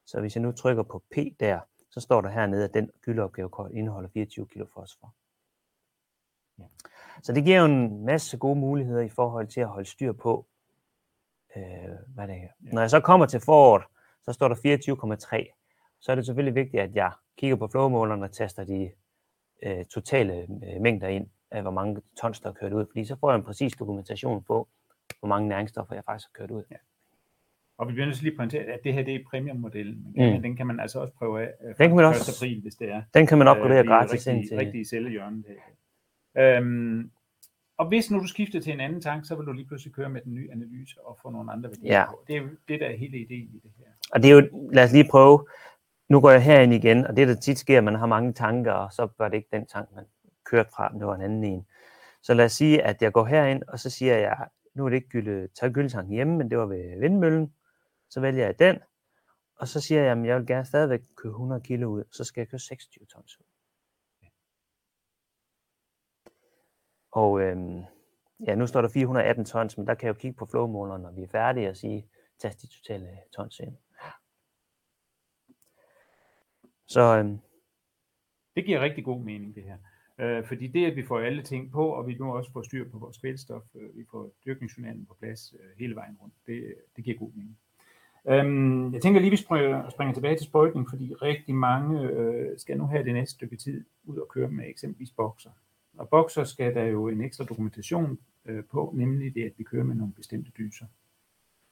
Så 0.05 0.19
hvis 0.19 0.35
jeg 0.35 0.41
nu 0.41 0.51
trykker 0.51 0.83
på 0.83 1.03
P 1.11 1.15
der, 1.39 1.59
så 1.89 1.99
står 1.99 2.21
der 2.21 2.29
hernede, 2.29 2.63
at 2.63 2.73
den 2.73 2.91
gyldeopgave 3.01 3.49
indeholder 3.73 4.09
24 4.09 4.47
kilo 4.47 4.65
fosfor. 4.73 5.13
Ja. 6.59 6.63
Så 7.23 7.33
det 7.33 7.43
giver 7.43 7.59
jo 7.59 7.65
en 7.65 8.05
masse 8.05 8.37
gode 8.37 8.59
muligheder 8.59 9.01
i 9.01 9.09
forhold 9.09 9.47
til 9.47 9.61
at 9.61 9.67
holde 9.67 9.89
styr 9.89 10.13
på, 10.13 10.45
øh, 11.55 11.63
hvad 12.07 12.27
det 12.27 12.35
er. 12.35 12.47
Når 12.59 12.81
jeg 12.81 12.89
så 12.89 12.99
kommer 12.99 13.25
til 13.25 13.39
foråret, 13.39 13.83
så 14.23 14.33
står 14.33 14.47
der 14.47 14.55
24,3. 14.55 15.62
Så 16.03 16.11
er 16.11 16.15
det 16.15 16.25
selvfølgelig 16.25 16.55
vigtigt, 16.55 16.83
at 16.83 16.95
jeg 16.95 17.11
kigger 17.37 17.55
på 17.55 17.67
flowmåleren 17.67 18.23
og 18.23 18.31
taster 18.31 18.63
de 18.63 18.91
øh, 19.63 19.85
totale 19.85 20.33
øh, 20.41 20.81
mængder 20.81 21.07
ind 21.07 21.27
af, 21.51 21.61
hvor 21.61 21.71
mange 21.71 22.01
tons, 22.21 22.39
der 22.39 22.49
er 22.49 22.53
kørt 22.53 22.73
ud. 22.73 22.85
Fordi 22.91 23.05
så 23.05 23.15
får 23.19 23.31
jeg 23.31 23.37
en 23.37 23.43
præcis 23.43 23.73
dokumentation 23.73 24.43
på, 24.43 24.67
hvor 25.19 25.27
mange 25.27 25.49
næringsstoffer 25.49 25.95
jeg 25.95 26.03
faktisk 26.03 26.29
har 26.29 26.43
kørt 26.43 26.51
ud. 26.51 26.63
Og 27.77 27.87
vi 27.87 27.93
bliver 27.93 28.05
nødt 28.05 28.15
til 28.17 28.23
lige 28.23 28.33
at 28.33 28.37
pointere, 28.37 28.61
at 28.63 28.79
det 28.83 28.93
her 28.93 29.03
det 29.03 29.15
er 29.15 29.19
premiummodellen. 29.29 30.07
Men 30.15 30.35
Mm. 30.35 30.41
den 30.41 30.55
kan 30.55 30.67
man 30.67 30.79
altså 30.79 30.99
også 30.99 31.13
prøve 31.13 31.41
af 31.41 31.51
øh, 31.63 31.67
Den 31.67 31.87
kan 31.89 31.95
man 31.95 32.05
også- 32.05 32.31
1. 32.31 32.47
april, 32.47 32.61
hvis 32.61 32.75
det 32.75 32.89
er. 32.91 33.01
Den 33.13 33.27
kan 33.27 33.37
man 33.37 33.47
opgradere 33.47 33.77
Øh, 33.79 33.83
det 33.83 33.91
er 33.91 33.95
gratis 33.97 34.27
ind 34.27 34.47
til. 34.47 34.57
Rigtig 34.57 34.87
cellehjørnet 34.87 35.45
her. 35.47 36.57
Øhm, 36.57 37.11
og 37.77 37.87
hvis 37.87 38.11
nu 38.11 38.19
du 38.19 38.27
skifter 38.27 38.59
til 38.61 38.73
en 38.73 38.79
anden 38.79 39.01
tank, 39.01 39.25
så 39.25 39.35
vil 39.35 39.45
du 39.45 39.51
lige 39.51 39.67
pludselig 39.67 39.93
køre 39.93 40.09
med 40.09 40.21
den 40.21 40.33
nye 40.33 40.49
analyse 40.51 41.01
og 41.05 41.17
få 41.21 41.29
nogle 41.29 41.51
andre 41.51 41.69
værdier 41.69 41.99
Ja. 41.99 42.05
på. 42.09 42.23
Det 42.27 42.35
er 42.37 42.41
det, 42.67 42.79
der 42.79 42.85
er 42.87 42.95
hele 42.95 43.17
ideen 43.17 43.49
i 43.53 43.59
det 43.63 43.71
her. 43.77 43.85
Og 44.11 44.23
det 44.23 44.31
er 44.31 44.35
jo, 44.35 44.69
lad 44.73 44.83
os 44.83 44.91
lige 44.93 45.07
prøve. 45.11 45.47
Nu 46.09 46.21
går 46.21 46.31
jeg 46.31 46.43
herind 46.43 46.73
igen, 46.73 47.07
og 47.07 47.15
det 47.15 47.27
der 47.27 47.35
tit 47.35 47.59
sker, 47.59 47.77
at 47.77 47.83
man 47.83 47.95
har 47.95 48.05
mange 48.05 48.33
tanker, 48.33 48.71
og 48.71 48.93
så 48.93 49.07
var 49.17 49.29
det 49.29 49.37
ikke 49.37 49.49
den 49.51 49.65
tank, 49.65 49.89
man 49.95 50.05
kørte 50.43 50.69
fra, 50.75 50.89
men 50.89 50.99
det 50.99 51.07
var 51.07 51.15
en 51.15 51.21
anden 51.21 51.43
en. 51.43 51.67
Så 52.21 52.33
lad 52.33 52.45
os 52.45 52.51
sige, 52.51 52.83
at 52.83 53.01
jeg 53.01 53.13
går 53.13 53.25
herind, 53.25 53.63
og 53.67 53.79
så 53.79 53.89
siger 53.89 54.17
jeg, 54.17 54.47
nu 54.73 54.85
er 54.85 54.89
det 54.89 54.95
ikke 54.95 55.09
gylde, 55.09 55.47
tager 55.47 55.73
gyldetanken 55.73 56.13
hjemme, 56.13 56.37
men 56.37 56.49
det 56.49 56.57
var 56.57 56.65
ved 56.65 56.99
vindmøllen. 56.99 57.53
Så 58.09 58.21
vælger 58.21 58.45
jeg 58.45 58.59
den, 58.59 58.79
og 59.55 59.67
så 59.67 59.81
siger 59.81 60.01
jeg, 60.01 60.11
at 60.11 60.25
jeg 60.25 60.37
vil 60.37 60.47
gerne 60.47 60.65
stadigvæk 60.65 61.01
køre 61.15 61.31
100 61.31 61.61
kilo 61.61 61.89
ud, 61.89 62.03
så 62.11 62.23
skal 62.23 62.41
jeg 62.41 62.47
køre 62.47 62.59
26 62.59 63.05
tons 63.05 63.39
ud. 63.39 63.45
Og 67.11 67.41
øhm, 67.41 67.83
ja, 68.47 68.55
nu 68.55 68.67
står 68.67 68.81
der 68.81 68.89
418 68.89 69.45
tons, 69.45 69.77
men 69.77 69.87
der 69.87 69.93
kan 69.93 70.07
jeg 70.07 70.15
jo 70.15 70.19
kigge 70.19 70.37
på 70.37 70.45
flowmåleren, 70.45 71.01
når 71.01 71.11
vi 71.11 71.23
er 71.23 71.27
færdige, 71.27 71.69
og 71.69 71.77
sige, 71.77 72.07
tag 72.39 72.51
de 72.61 72.67
totale 72.67 73.09
tons 73.35 73.59
ind. 73.59 73.77
Så 76.87 77.17
øhm, 77.17 77.39
Det 78.55 78.65
giver 78.65 78.81
rigtig 78.81 79.03
god 79.03 79.21
mening, 79.21 79.55
det 79.55 79.63
her. 79.63 79.77
Øh, 80.19 80.45
fordi 80.45 80.67
det, 80.67 80.85
at 80.85 80.95
vi 80.95 81.03
får 81.03 81.19
alle 81.19 81.43
ting 81.43 81.71
på, 81.71 81.87
og 81.87 82.07
vi 82.07 82.13
nu 82.13 82.33
også 82.33 82.51
får 82.51 82.61
styr 82.61 82.89
på 82.89 82.97
vores 82.97 83.17
kvælstof, 83.17 83.63
øh, 83.75 83.97
vi 83.97 84.05
får 84.11 84.31
dyrkningsjournalen 84.45 85.05
på 85.05 85.15
plads 85.19 85.53
øh, 85.53 85.79
hele 85.79 85.95
vejen 85.95 86.17
rundt, 86.21 86.33
det, 86.47 86.75
det 86.95 87.03
giver 87.03 87.17
god 87.17 87.31
mening. 87.33 87.57
Øhm, 88.27 88.93
jeg 88.93 89.01
tænker 89.01 89.19
lige, 89.19 89.31
vi 89.31 89.35
springer, 89.37 89.89
springer 89.89 90.13
tilbage 90.13 90.37
til 90.37 90.45
sprøjtning, 90.45 90.89
fordi 90.89 91.13
rigtig 91.13 91.55
mange 91.55 92.01
øh, 92.01 92.59
skal 92.59 92.77
nu 92.77 92.85
have 92.85 93.03
det 93.03 93.13
næste 93.13 93.35
stykke 93.35 93.55
tid 93.55 93.85
ud 94.03 94.17
og 94.17 94.27
køre 94.27 94.47
med 94.47 94.65
eksempelvis 94.67 95.11
bokser. 95.11 95.49
Og 95.97 96.09
bokser 96.09 96.43
skal 96.43 96.75
der 96.75 96.83
jo 96.83 97.07
en 97.07 97.21
ekstra 97.21 97.43
dokumentation 97.45 98.19
øh, 98.45 98.63
på, 98.71 98.93
nemlig 98.95 99.35
det, 99.35 99.43
at 99.43 99.53
vi 99.57 99.63
kører 99.63 99.83
med 99.83 99.95
nogle 99.95 100.13
bestemte 100.13 100.51
dyser. 100.57 100.85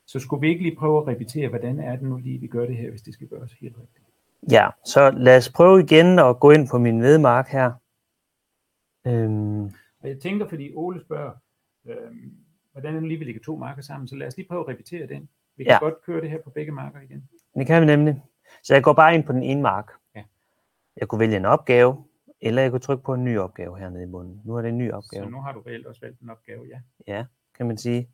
Så 0.06 0.20
skulle 0.20 0.42
vi 0.42 0.50
ikke 0.50 0.64
lige 0.64 0.76
prøve 0.76 1.02
at 1.02 1.08
repetere, 1.08 1.50
hvordan 1.50 1.80
er 1.80 1.96
det 1.96 2.04
nu 2.04 2.18
lige, 2.18 2.40
vi 2.40 2.48
gør 2.48 2.66
det 2.66 2.78
her, 2.78 2.90
hvis 2.90 3.02
det 3.02 3.14
skal 3.14 3.28
gøres 3.28 3.54
helt 3.54 3.78
rigtigt? 3.78 4.06
Ja, 4.50 4.68
så 4.86 5.12
lad 5.12 5.38
os 5.38 5.50
prøve 5.52 5.80
igen 5.84 6.20
at 6.20 6.40
gå 6.40 6.52
ind 6.52 6.70
på 6.70 6.78
min 6.78 7.02
vedmark 7.02 7.48
her. 7.48 7.72
Øhm, 9.08 9.64
Og 10.04 10.10
jeg 10.10 10.20
tænker, 10.20 10.48
fordi 10.48 10.72
Ole 10.76 11.02
spørger, 11.02 11.32
øhm, 11.86 12.32
hvordan 12.72 12.96
det 12.96 13.04
lige, 13.04 13.18
vi 13.20 13.26
lægger 13.26 13.42
to 13.42 13.56
marker 13.56 13.82
sammen, 13.82 14.08
så 14.08 14.16
lad 14.16 14.28
os 14.28 14.38
lige 14.38 14.48
prøve 14.48 14.62
at 14.62 14.68
repetere 14.68 15.08
den. 15.08 15.30
Vi 15.58 15.64
kan 15.64 15.72
Ja. 15.72 15.80
godt 15.80 16.02
køre 16.06 16.22
det 16.22 16.30
her 16.30 16.42
på 16.42 16.50
begge 16.50 16.72
marker 16.72 17.00
igen. 17.02 17.30
det 17.56 17.68
kan 17.68 17.82
vi 17.82 17.86
nemlig. 17.86 18.24
Så 18.64 18.74
jeg 18.74 18.84
går 18.84 18.94
bare 18.94 19.16
ind 19.16 19.24
på 19.24 19.32
den 19.34 19.44
ene 19.44 19.62
mark. 19.62 19.92
Ja. 20.16 20.24
Jeg 20.98 21.08
kunne 21.08 21.20
vælge 21.20 21.38
en 21.38 21.46
opgave, 21.46 22.06
eller 22.42 22.62
jeg 22.62 22.72
kunne 22.72 22.80
trykke 22.80 23.04
på 23.04 23.14
en 23.14 23.24
ny 23.24 23.38
opgave 23.40 23.78
hernede 23.80 24.04
i 24.04 24.08
bunden. 24.08 24.42
Nu 24.46 24.56
er 24.56 24.62
det 24.62 24.70
en 24.70 24.78
ny 24.78 24.92
opgave. 24.92 25.24
Så 25.24 25.30
nu 25.30 25.42
har 25.42 25.52
du 25.52 25.60
reelt 25.62 25.88
også 25.88 26.02
valgt 26.02 26.20
en 26.20 26.30
opgave, 26.30 26.66
ja. 26.70 26.80
Ja, 27.08 27.26
kan 27.58 27.66
man 27.68 27.78
sige. 27.78 28.10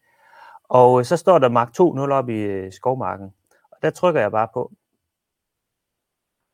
Og 0.64 1.00
øh, 1.00 1.06
så 1.06 1.18
står 1.18 1.40
der 1.40 1.50
Mark 1.50 1.68
2.0 1.80 2.12
op 2.12 2.30
i 2.30 2.38
øh, 2.42 2.72
skovmarken. 2.72 3.34
Og 3.72 3.78
der 3.82 3.90
trykker 3.90 4.22
jeg 4.22 4.32
bare 4.32 4.48
på. 4.54 4.72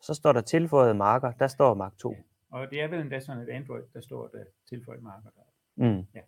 Så 0.03 0.13
står 0.13 0.31
der 0.33 0.41
tilføjet 0.41 0.95
marker. 0.95 1.31
Der 1.31 1.48
står 1.48 1.74
Mark 1.74 1.98
2. 1.98 2.15
Og 2.50 2.72
det 2.72 2.81
er 2.81 2.88
vel 2.88 3.00
endda 3.00 3.19
sådan 3.19 3.41
et 3.41 3.50
Android, 3.50 3.83
der 3.93 4.01
står 4.01 4.27
der 4.27 4.43
tilføjet 4.69 5.03
marker. 5.03 5.29
Der. 5.29 5.43
Mm. 5.75 6.05
Ja. 6.13 6.22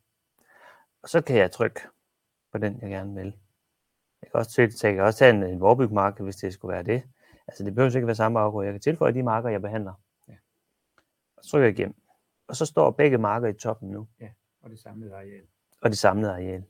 Og 1.02 1.10
så 1.10 1.22
kan 1.22 1.38
jeg 1.38 1.52
trykke 1.52 1.80
på 2.52 2.58
den, 2.58 2.82
jeg 2.82 2.90
gerne 2.90 3.16
vil. 3.16 3.38
Jeg 4.22 4.32
kan 4.32 4.40
også, 4.40 4.52
så 4.52 4.88
jeg 4.88 4.96
kan 4.96 5.04
også 5.04 5.20
tage 5.20 5.34
en, 5.34 5.44
en 5.44 5.60
vorbygmarke, 5.60 6.24
hvis 6.24 6.36
det 6.36 6.54
skulle 6.54 6.74
være 6.74 6.84
det. 6.84 7.04
Altså 7.48 7.64
det 7.64 7.76
behøver 7.76 7.96
ikke 7.96 8.08
være 8.08 8.16
samme 8.16 8.40
afgrøde. 8.40 8.66
Jeg 8.66 8.74
kan 8.74 8.82
tilføje 8.82 9.14
de 9.14 9.24
marker, 9.24 9.50
jeg 9.50 9.62
behandler. 9.62 9.94
Ja. 10.28 10.34
Og 11.38 11.44
så 11.44 11.50
trykker 11.50 11.68
jeg 11.68 11.80
igennem. 11.80 11.96
Og 12.48 12.56
så 12.56 12.66
står 12.66 12.92
begge 12.92 13.18
marker 13.18 13.48
i 13.48 13.54
toppen 13.54 13.90
nu. 13.90 14.08
Og 14.62 14.70
det 14.70 14.80
samlede 14.80 15.16
areal. 15.16 15.44
Og 15.82 15.90
det 15.90 15.98
samlede 15.98 16.32
areal. 16.32 16.64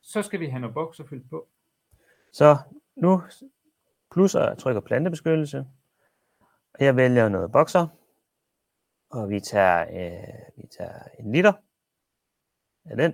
Så 0.00 0.22
skal 0.22 0.40
vi 0.40 0.46
have 0.46 0.60
noget 0.60 0.74
bokser 0.74 1.04
fyldt 1.04 1.30
på. 1.30 1.48
Så 2.32 2.56
nu 2.96 3.22
plusser 4.10 4.48
jeg 4.48 4.58
trykker 4.58 4.80
plantebeskyttelse. 4.80 5.66
Og 6.74 6.84
jeg 6.84 6.96
vælger 6.96 7.28
noget 7.28 7.52
bokser. 7.52 7.86
Og 9.10 9.30
vi 9.30 9.40
tager, 9.40 9.80
øh, 9.80 10.62
vi 10.62 10.68
tager 10.78 11.02
en 11.18 11.32
liter 11.32 11.52
af 12.84 12.96
den. 12.96 13.12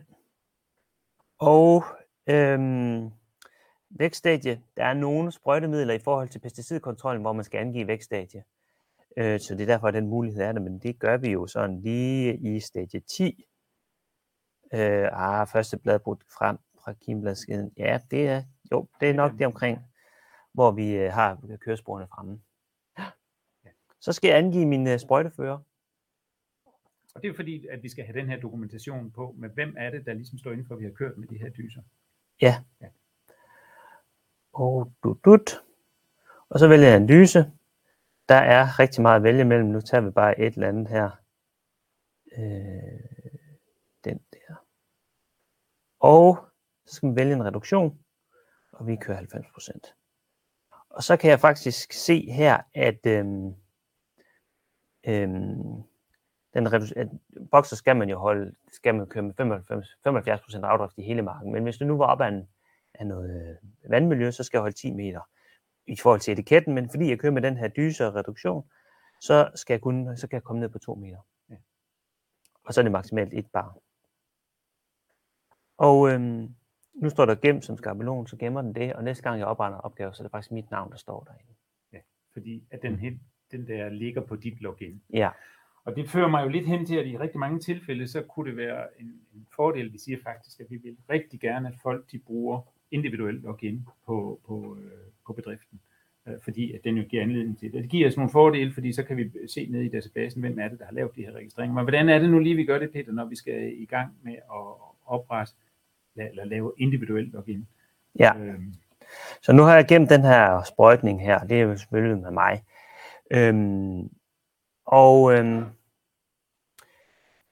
Og 1.38 1.84
øhm, 2.26 3.10
vækststadie. 3.90 4.62
Der 4.76 4.84
er 4.84 4.94
nogle 4.94 5.32
sprøjtemidler 5.32 5.94
i 5.94 5.98
forhold 5.98 6.28
til 6.28 6.38
pesticidkontrollen, 6.38 7.22
hvor 7.22 7.32
man 7.32 7.44
skal 7.44 7.58
angive 7.58 7.86
vækststadie. 7.86 8.44
Øh, 9.16 9.40
så 9.40 9.54
det 9.54 9.62
er 9.62 9.66
derfor, 9.66 9.88
at 9.88 9.94
den 9.94 10.08
mulighed 10.08 10.42
er 10.42 10.52
der, 10.52 10.60
men 10.60 10.78
det 10.78 10.98
gør 10.98 11.16
vi 11.16 11.30
jo 11.30 11.46
sådan 11.46 11.80
lige 11.80 12.36
i 12.36 12.60
stadie 12.60 13.00
10. 13.00 13.44
Øh, 14.74 15.08
ah, 15.12 15.46
første 15.46 15.78
blad 15.78 15.98
brudt 15.98 16.24
frem 16.38 16.58
fra 16.84 16.92
kimbladskeden. 16.92 17.72
Ja, 17.76 18.00
det 18.10 18.28
er, 18.28 18.42
jo, 18.72 18.88
det 19.00 19.10
er 19.10 19.14
nok 19.14 19.32
det 19.38 19.46
omkring, 19.46 19.78
hvor 20.56 20.70
vi 20.70 20.96
øh, 20.96 21.12
har 21.12 21.38
køresporene 21.60 22.06
fremme. 22.06 22.40
Så 24.00 24.12
skal 24.12 24.28
jeg 24.28 24.38
angive 24.38 24.66
min 24.66 24.86
øh, 24.86 24.98
sprøjtefører. 24.98 25.58
Og 27.14 27.22
det 27.22 27.30
er 27.30 27.34
fordi, 27.34 27.66
at 27.66 27.82
vi 27.82 27.88
skal 27.88 28.04
have 28.04 28.20
den 28.20 28.28
her 28.28 28.40
dokumentation 28.40 29.10
på, 29.10 29.34
med 29.38 29.48
hvem 29.48 29.74
er 29.78 29.90
det, 29.90 30.06
der 30.06 30.14
ligesom 30.14 30.38
står 30.38 30.52
inden 30.52 30.66
for, 30.66 30.74
at 30.74 30.80
vi 30.80 30.84
har 30.84 30.92
kørt 30.92 31.18
med 31.18 31.28
de 31.28 31.38
her 31.38 31.48
dyser. 31.48 31.82
Ja. 32.40 32.62
Ja. 32.80 32.88
Og 34.52 34.92
dut, 35.02 35.24
dut. 35.24 35.62
Og 36.48 36.58
så 36.58 36.68
vælger 36.68 36.88
jeg 36.88 36.96
en 36.96 37.08
dyse. 37.08 37.52
Der 38.28 38.34
er 38.34 38.78
rigtig 38.78 39.02
meget 39.02 39.16
at 39.16 39.22
vælge 39.22 39.44
mellem. 39.44 39.68
Nu 39.68 39.80
tager 39.80 40.00
vi 40.00 40.10
bare 40.10 40.40
et 40.40 40.54
eller 40.54 40.68
andet 40.68 40.88
her. 40.88 41.10
Øh, 42.38 43.00
den 44.04 44.20
der. 44.32 44.54
Og 46.00 46.48
så 46.86 46.94
skal 46.94 47.06
man 47.06 47.16
vælge 47.16 47.32
en 47.32 47.44
reduktion. 47.44 47.98
Og 48.72 48.86
vi 48.86 48.96
kører 48.96 49.20
90%. 49.20 49.95
Og 50.96 51.02
så 51.02 51.16
kan 51.16 51.30
jeg 51.30 51.40
faktisk 51.40 51.92
se 51.92 52.30
her, 52.30 52.60
at 52.74 53.06
øhm, 53.06 53.54
øhm, 55.06 55.82
den 56.54 56.66
redu- 56.66 56.92
at 56.96 57.08
bokser 57.50 57.76
skal 57.76 57.96
man 57.96 58.08
jo 58.08 58.18
holde, 58.18 58.54
skal 58.72 58.94
man 58.94 59.06
køre 59.06 59.22
med 59.22 59.34
95, 59.34 59.88
75% 59.88 60.64
afdrift 60.64 60.98
i 60.98 61.02
hele 61.02 61.22
marken. 61.22 61.52
Men 61.52 61.62
hvis 61.62 61.76
du 61.76 61.84
nu 61.84 61.96
var 61.96 62.06
op 62.06 62.20
af, 62.20 62.28
en, 62.28 62.48
af 62.94 63.06
noget 63.06 63.50
øh, 63.50 63.90
vandmiljø, 63.90 64.30
så 64.30 64.42
skal 64.44 64.58
jeg 64.58 64.62
holde 64.62 64.76
10 64.76 64.92
meter 64.92 65.20
i 65.86 65.96
forhold 65.96 66.20
til 66.20 66.32
etiketten. 66.32 66.74
Men 66.74 66.90
fordi 66.90 67.08
jeg 67.08 67.18
kører 67.18 67.32
med 67.32 67.42
den 67.42 67.56
her 67.56 67.68
dyse 67.68 68.06
og 68.06 68.14
reduktion, 68.14 68.70
så 69.20 69.50
skal 69.54 69.74
jeg, 69.74 69.80
kun, 69.80 70.16
så 70.16 70.28
kan 70.28 70.36
jeg 70.36 70.42
komme 70.42 70.60
ned 70.60 70.68
på 70.68 70.78
2 70.78 70.94
meter. 70.94 71.18
Ja. 71.50 71.56
Og 72.64 72.74
så 72.74 72.80
er 72.80 72.82
det 72.82 72.92
maksimalt 72.92 73.34
et 73.34 73.46
bar. 73.52 73.78
Og 75.78 76.10
øhm, 76.10 76.54
nu 76.96 77.10
står 77.10 77.24
der 77.24 77.34
gemt 77.34 77.64
som 77.64 77.76
skabelon, 77.76 78.26
så 78.26 78.36
gemmer 78.36 78.62
den 78.62 78.74
det, 78.74 78.92
og 78.92 79.04
næste 79.04 79.22
gang 79.22 79.38
jeg 79.38 79.46
opretter 79.46 79.78
opgave, 79.78 80.14
så 80.14 80.22
er 80.22 80.24
det 80.24 80.30
faktisk 80.30 80.52
mit 80.52 80.70
navn, 80.70 80.90
der 80.90 80.96
står 80.96 81.24
derinde. 81.24 81.52
Fordi 82.32 82.62
at 82.70 82.82
den, 82.82 82.98
hen, 82.98 83.20
den 83.52 83.66
der 83.66 83.88
ligger 83.88 84.20
på 84.20 84.36
dit 84.36 84.60
login. 84.60 85.02
Ja, 85.12 85.30
Og 85.84 85.96
det 85.96 86.10
fører 86.10 86.28
mig 86.28 86.44
jo 86.44 86.48
lidt 86.48 86.66
hen 86.66 86.86
til, 86.86 86.96
at 86.96 87.06
i 87.06 87.18
rigtig 87.18 87.40
mange 87.40 87.58
tilfælde, 87.58 88.08
så 88.08 88.22
kunne 88.22 88.50
det 88.50 88.56
være 88.56 88.84
en, 89.00 89.06
en 89.34 89.46
fordel, 89.56 89.92
vi 89.92 89.98
siger 89.98 90.18
faktisk, 90.22 90.60
at 90.60 90.66
vi 90.70 90.76
vil 90.76 90.96
rigtig 91.10 91.40
gerne, 91.40 91.68
at 91.68 91.74
folk 91.82 92.12
de 92.12 92.18
bruger 92.18 92.60
individuelt 92.90 93.42
login 93.42 93.86
på, 94.06 94.40
på, 94.46 94.78
øh, 94.80 94.90
på 95.26 95.32
bedriften. 95.32 95.80
Øh, 96.26 96.34
fordi 96.44 96.72
at 96.72 96.80
den 96.84 96.96
jo 96.96 97.04
giver 97.08 97.22
anledning 97.22 97.58
til 97.58 97.72
det. 97.72 97.82
Det 97.82 97.90
giver 97.90 98.08
os 98.08 98.16
nogle 98.16 98.30
fordele, 98.30 98.72
fordi 98.72 98.92
så 98.92 99.02
kan 99.02 99.16
vi 99.16 99.30
se 99.48 99.66
ned 99.70 99.82
i 99.82 99.88
databasen, 99.88 100.40
hvem 100.40 100.58
er 100.58 100.68
det, 100.68 100.78
der 100.78 100.84
har 100.84 100.92
lavet 100.92 101.16
de 101.16 101.22
her 101.22 101.32
registreringer. 101.32 101.74
Men 101.74 101.84
hvordan 101.84 102.08
er 102.08 102.18
det 102.18 102.30
nu 102.30 102.38
lige, 102.38 102.56
vi 102.56 102.64
gør 102.64 102.78
det, 102.78 102.92
Peter, 102.92 103.12
når 103.12 103.24
vi 103.24 103.36
skal 103.36 103.72
i 103.82 103.84
gang 103.84 104.16
med 104.22 104.32
at 104.32 104.74
oprette 105.06 105.52
eller 106.24 106.44
lave 106.44 106.72
individuelt 106.78 107.32
login? 107.32 107.68
ja. 108.18 108.32
Øhm, 108.38 108.74
Så 109.42 109.52
nu 109.52 109.62
har 109.62 109.74
jeg 109.74 109.86
gemt 109.88 110.10
den 110.10 110.22
her 110.22 110.62
sprøjtning 110.62 111.22
her. 111.22 111.38
Det 111.38 111.56
er 111.56 111.62
jo 111.62 111.76
selvfølgelig 111.76 112.18
med 112.22 112.30
mig. 112.30 112.64
Øhm, 113.30 114.10
og 114.86 115.32
øhm, 115.34 115.64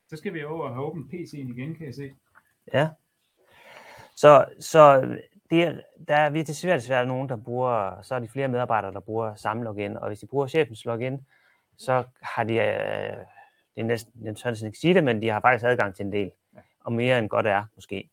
så 0.09 0.17
skal 0.17 0.35
vi 0.35 0.45
over 0.45 0.65
og 0.69 0.75
have 0.75 0.85
åbent 0.87 1.13
PC'en 1.15 1.37
igen, 1.59 1.75
kan 1.75 1.87
jeg 1.87 1.95
se. 1.95 2.15
ja. 2.73 2.89
Så, 4.17 4.45
så 4.61 5.01
det 5.51 5.63
er, 5.63 5.81
der 6.09 6.17
er 6.17 6.31
virkelig 6.31 6.57
svært, 6.57 6.83
svært 6.83 7.09
nogen, 7.09 7.29
der 7.29 7.37
bruger, 7.37 8.03
så 8.03 8.15
er 8.15 8.19
de 8.19 8.29
flere 8.29 8.49
medarbejdere, 8.49 8.93
der 8.93 9.01
bruger 9.01 9.35
samme 9.35 9.65
login. 9.65 9.97
Og 9.97 10.09
hvis 10.09 10.19
de 10.21 10.27
bruger 10.27 10.47
chefens 10.47 10.85
login, 10.85 11.27
så 11.79 12.05
har 12.23 12.45
de, 12.45 12.55
øh, 12.55 13.17
det 13.75 13.81
er 13.81 13.85
næsten, 13.85 14.25
jeg 14.25 14.37
tør 14.37 14.67
ikke 14.67 14.79
sige 14.79 14.95
det, 14.95 15.05
men 15.05 15.23
de 15.23 15.29
har 15.29 15.41
faktisk 15.41 15.65
adgang 15.65 15.95
til 15.95 16.07
en 16.07 16.13
del. 16.13 16.31
Og 16.81 16.93
mere 16.93 17.19
end 17.19 17.29
godt 17.29 17.47
er, 17.47 17.65
måske. 17.75 18.11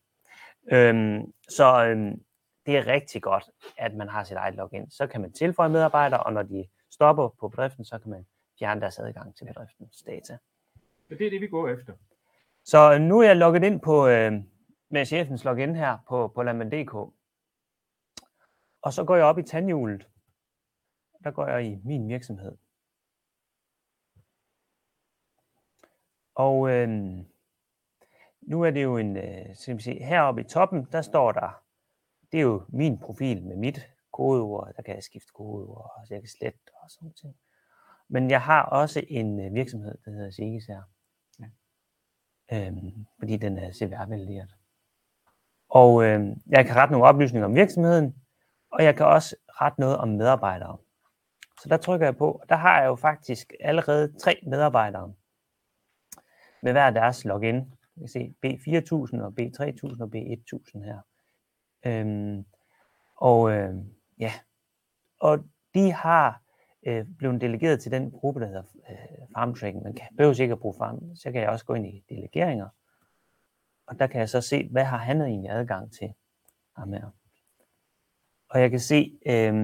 Øhm, 0.72 1.32
så 1.48 1.84
øhm, 1.84 2.24
det 2.66 2.76
er 2.76 2.86
rigtig 2.86 3.22
godt, 3.22 3.50
at 3.78 3.94
man 3.94 4.08
har 4.08 4.24
sit 4.24 4.36
eget 4.36 4.54
login. 4.54 4.90
Så 4.90 5.06
kan 5.06 5.20
man 5.20 5.32
tilføje 5.32 5.68
medarbejdere, 5.68 6.22
og 6.22 6.32
når 6.32 6.42
de 6.42 6.68
stopper 6.90 7.28
på 7.40 7.48
bedriften, 7.48 7.84
så 7.84 7.98
kan 7.98 8.10
man 8.10 8.26
fjerne 8.58 8.80
deres 8.80 8.98
adgang 8.98 9.36
til 9.36 9.44
bedriftens 9.44 10.02
data. 10.02 10.38
Så 11.08 11.14
det 11.18 11.26
er 11.26 11.30
det, 11.30 11.40
vi 11.40 11.48
går 11.48 11.68
efter. 11.68 11.92
Så 12.64 12.98
nu 12.98 13.20
er 13.20 13.26
jeg 13.26 13.36
logget 13.36 13.64
ind 13.64 13.80
på, 13.80 14.06
øh, 14.06 14.32
med 14.90 15.04
chefens 15.04 15.44
login 15.44 15.76
her 15.76 15.98
på, 16.08 16.28
på 16.28 16.42
Lamand.dk. 16.42 16.94
Og 18.82 18.92
så 18.92 19.04
går 19.04 19.16
jeg 19.16 19.24
op 19.24 19.38
i 19.38 19.42
tandhjulet. 19.42 20.08
Der 21.24 21.30
går 21.30 21.46
jeg 21.46 21.66
i 21.66 21.80
min 21.84 22.08
virksomhed. 22.08 22.56
Og 26.34 26.70
øh, 26.70 27.18
nu 28.42 28.62
er 28.62 28.70
det 28.70 28.82
jo 28.82 28.96
en, 28.96 29.16
øh, 29.16 29.56
skal 29.56 29.76
vi 29.76 29.82
se, 29.82 30.02
heroppe 30.04 30.40
i 30.40 30.44
toppen, 30.44 30.88
der 30.92 31.02
står 31.02 31.32
der, 31.32 31.62
det 32.32 32.38
er 32.38 32.42
jo 32.42 32.62
min 32.68 32.98
profil 32.98 33.42
med 33.42 33.56
mit 33.56 33.90
kodeord, 34.12 34.72
der 34.76 34.82
kan 34.82 34.94
jeg 34.94 35.02
skifte 35.02 35.32
kodeord, 35.34 35.90
så 36.04 36.14
jeg 36.14 36.22
kan 36.22 36.28
slette 36.28 36.58
og 36.82 36.90
sådan 36.90 37.12
noget. 37.22 37.36
Men 38.08 38.30
jeg 38.30 38.42
har 38.42 38.62
også 38.62 39.04
en 39.08 39.40
øh, 39.40 39.54
virksomhed, 39.54 39.98
der 40.04 40.10
hedder 40.10 40.30
Sigis 40.30 40.66
her. 40.66 40.82
Ja. 41.40 41.46
Øhm, 42.52 43.06
fordi 43.18 43.36
den 43.36 43.58
er 43.58 43.72
CVR-valideret. 43.72 44.54
Og 45.68 46.04
øh, 46.04 46.36
jeg 46.46 46.66
kan 46.66 46.76
rette 46.76 46.92
nogle 46.92 47.06
oplysninger 47.06 47.46
om 47.46 47.54
virksomheden, 47.54 48.16
og 48.72 48.84
jeg 48.84 48.96
kan 48.96 49.06
også 49.06 49.36
rette 49.48 49.80
noget 49.80 49.96
om 49.96 50.08
medarbejdere. 50.08 50.78
Så 51.62 51.68
der 51.68 51.76
trykker 51.76 52.06
jeg 52.06 52.16
på, 52.16 52.32
og 52.32 52.48
der 52.48 52.56
har 52.56 52.80
jeg 52.80 52.88
jo 52.88 52.96
faktisk 52.96 53.52
allerede 53.60 54.18
tre 54.18 54.40
medarbejdere 54.46 55.12
med 56.62 56.72
hver 56.72 56.90
deres 56.90 57.24
login. 57.24 57.72
Jeg 57.96 58.00
kan 58.00 58.08
se 58.08 58.34
B4000 58.46 59.22
og 59.22 59.34
B3000 59.40 60.02
og 60.02 60.10
B1000 60.14 60.84
her. 60.84 60.98
Øhm, 61.86 62.44
og 63.16 63.52
øh, 63.52 63.74
ja, 64.18 64.32
og 65.20 65.44
de 65.74 65.92
har 65.92 66.42
øh, 66.86 67.06
blevet 67.18 67.40
delegeret 67.40 67.80
til 67.80 67.92
den 67.92 68.10
gruppe, 68.10 68.40
der 68.40 68.46
hedder 68.46 68.62
øh, 68.90 69.26
farm 69.34 69.54
tracking. 69.54 69.82
Man 69.82 69.94
kan 69.94 70.06
behøver 70.16 70.40
ikke 70.40 70.52
at 70.52 70.60
bruge 70.60 70.74
farm, 70.78 71.16
så 71.16 71.32
kan 71.32 71.40
jeg 71.40 71.50
også 71.50 71.64
gå 71.64 71.74
ind 71.74 71.86
i 71.86 72.04
delegeringer. 72.08 72.68
Og 73.86 73.98
der 73.98 74.06
kan 74.06 74.20
jeg 74.20 74.28
så 74.28 74.40
se, 74.40 74.68
hvad 74.70 74.84
har 74.84 74.96
han 74.96 75.22
egentlig 75.22 75.50
adgang 75.50 75.92
til. 75.92 76.14
Ham 76.76 76.92
her. 76.92 77.10
Og 78.48 78.60
jeg 78.60 78.70
kan 78.70 78.80
se, 78.80 79.18
øh, 79.26 79.54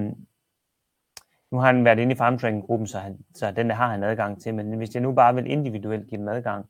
nu 1.51 1.57
har 1.57 1.65
han 1.65 1.85
været 1.85 1.99
inde 1.99 2.11
i 2.11 2.15
farmtracking-gruppen, 2.15 2.87
så, 2.87 2.99
han, 2.99 3.25
så 3.35 3.51
den 3.51 3.69
der 3.69 3.75
har 3.75 3.87
han 3.91 4.03
adgang 4.03 4.41
til, 4.41 4.55
men 4.55 4.77
hvis 4.77 4.93
jeg 4.93 5.01
nu 5.01 5.13
bare 5.13 5.35
vil 5.35 5.51
individuelt 5.51 6.07
give 6.07 6.19
dem 6.19 6.27
adgang, 6.27 6.69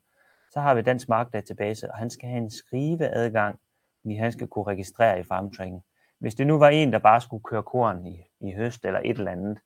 så 0.50 0.60
har 0.60 0.74
vi 0.74 0.82
Dansk 0.82 1.08
Markdatabase, 1.08 1.90
og 1.90 1.96
han 1.98 2.10
skal 2.10 2.28
have 2.28 2.38
en 2.42 2.50
skriveadgang, 2.50 3.60
fordi 4.00 4.14
han 4.14 4.32
skal 4.32 4.46
kunne 4.48 4.64
registrere 4.64 5.20
i 5.20 5.22
farmtracking. 5.22 5.82
Hvis 6.18 6.34
det 6.34 6.46
nu 6.46 6.58
var 6.58 6.68
en, 6.68 6.92
der 6.92 6.98
bare 6.98 7.20
skulle 7.20 7.42
køre 7.42 7.62
korn 7.62 8.06
i, 8.06 8.24
i 8.40 8.52
høst 8.52 8.84
eller 8.84 9.00
et 9.04 9.18
eller 9.18 9.30
andet, 9.30 9.58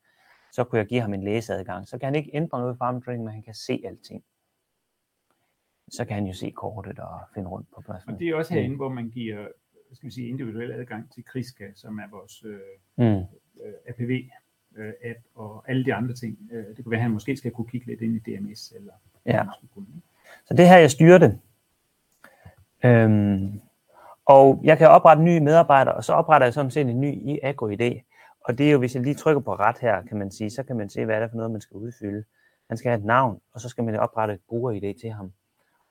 så 0.53 0.65
kunne 0.65 0.79
jeg 0.79 0.87
give 0.87 1.01
ham 1.01 1.15
en 1.15 1.25
læseadgang. 1.25 1.89
Så 1.89 1.99
kan 1.99 2.07
han 2.07 2.15
ikke 2.15 2.31
ændre 2.35 2.59
noget 2.61 2.75
i 2.75 2.79
farmtracking, 2.79 3.25
men 3.25 3.33
han 3.35 3.43
kan 3.43 3.55
se 3.55 3.83
alting. 3.85 4.25
Så 5.91 6.05
kan 6.05 6.15
han 6.15 6.27
jo 6.27 6.33
se 6.33 6.51
kortet 6.51 6.99
og 6.99 7.21
finde 7.35 7.49
rundt 7.49 7.69
på 7.75 7.81
pladsen. 7.81 8.11
Og 8.11 8.19
det 8.19 8.29
er 8.29 8.35
også 8.35 8.55
herinde, 8.55 8.77
hvor 8.77 8.89
man 8.89 9.09
giver 9.11 9.49
skal 9.93 10.07
vi 10.07 10.13
sige, 10.15 10.29
individuel 10.29 10.73
adgang 10.73 11.13
til 11.13 11.25
Kriska, 11.25 11.65
som 11.75 11.99
er 11.99 12.09
vores 12.11 12.45
øh, 12.45 12.61
Mm. 12.97 13.05
øh, 13.65 13.75
APV-app 13.89 15.21
og 15.35 15.65
alle 15.71 15.85
de 15.85 15.95
andre 15.95 16.15
ting. 16.15 16.39
Øh, 16.53 16.67
det 16.67 16.77
kunne 16.85 16.91
være, 16.91 16.99
at 16.99 17.03
han 17.03 17.11
måske 17.11 17.37
skal 17.37 17.51
kunne 17.51 17.69
kigge 17.69 17.87
lidt 17.87 18.01
ind 18.01 18.17
i 18.17 18.19
DMS. 18.19 18.73
Eller, 18.77 18.93
Ja. 19.27 19.45
kunne? 19.75 19.87
Så 20.47 20.55
det 20.55 20.69
her, 20.69 20.79
jeg 20.79 20.91
styrer 20.91 21.19
det. 21.19 21.41
Øhm, 22.85 23.61
og 24.27 24.61
jeg 24.65 24.79
kan 24.79 24.89
oprette 24.89 25.23
nye 25.23 25.41
medarbejdere, 25.41 25.95
og 25.95 26.05
så 26.05 26.13
opretter 26.13 26.47
jeg 26.47 26.55
sådan 26.55 26.71
set 26.71 26.89
en 26.89 27.01
ny 27.01 27.13
i 27.31 27.41
AgroID. 27.43 28.01
Og 28.45 28.59
det 28.59 28.69
er 28.69 28.73
jo, 28.73 28.79
hvis 28.79 28.95
jeg 28.95 29.03
lige 29.03 29.15
trykker 29.15 29.41
på 29.41 29.55
ret 29.55 29.79
her, 29.79 30.03
kan 30.03 30.19
man 30.19 30.31
sige, 30.31 30.51
så 30.51 30.63
kan 30.63 30.77
man 30.77 30.89
se, 30.89 31.05
hvad 31.05 31.23
er 31.23 31.29
for 31.29 31.37
noget, 31.37 31.51
man 31.51 31.61
skal 31.61 31.77
udfylde. 31.77 32.25
Han 32.69 32.77
skal 32.77 32.89
have 32.91 32.99
et 32.99 33.05
navn, 33.05 33.41
og 33.55 33.61
så 33.61 33.69
skal 33.69 33.85
man 33.85 33.97
oprette 33.97 34.35
et 34.35 34.41
bruger-ID 34.49 35.01
til 35.01 35.11
ham. 35.11 35.33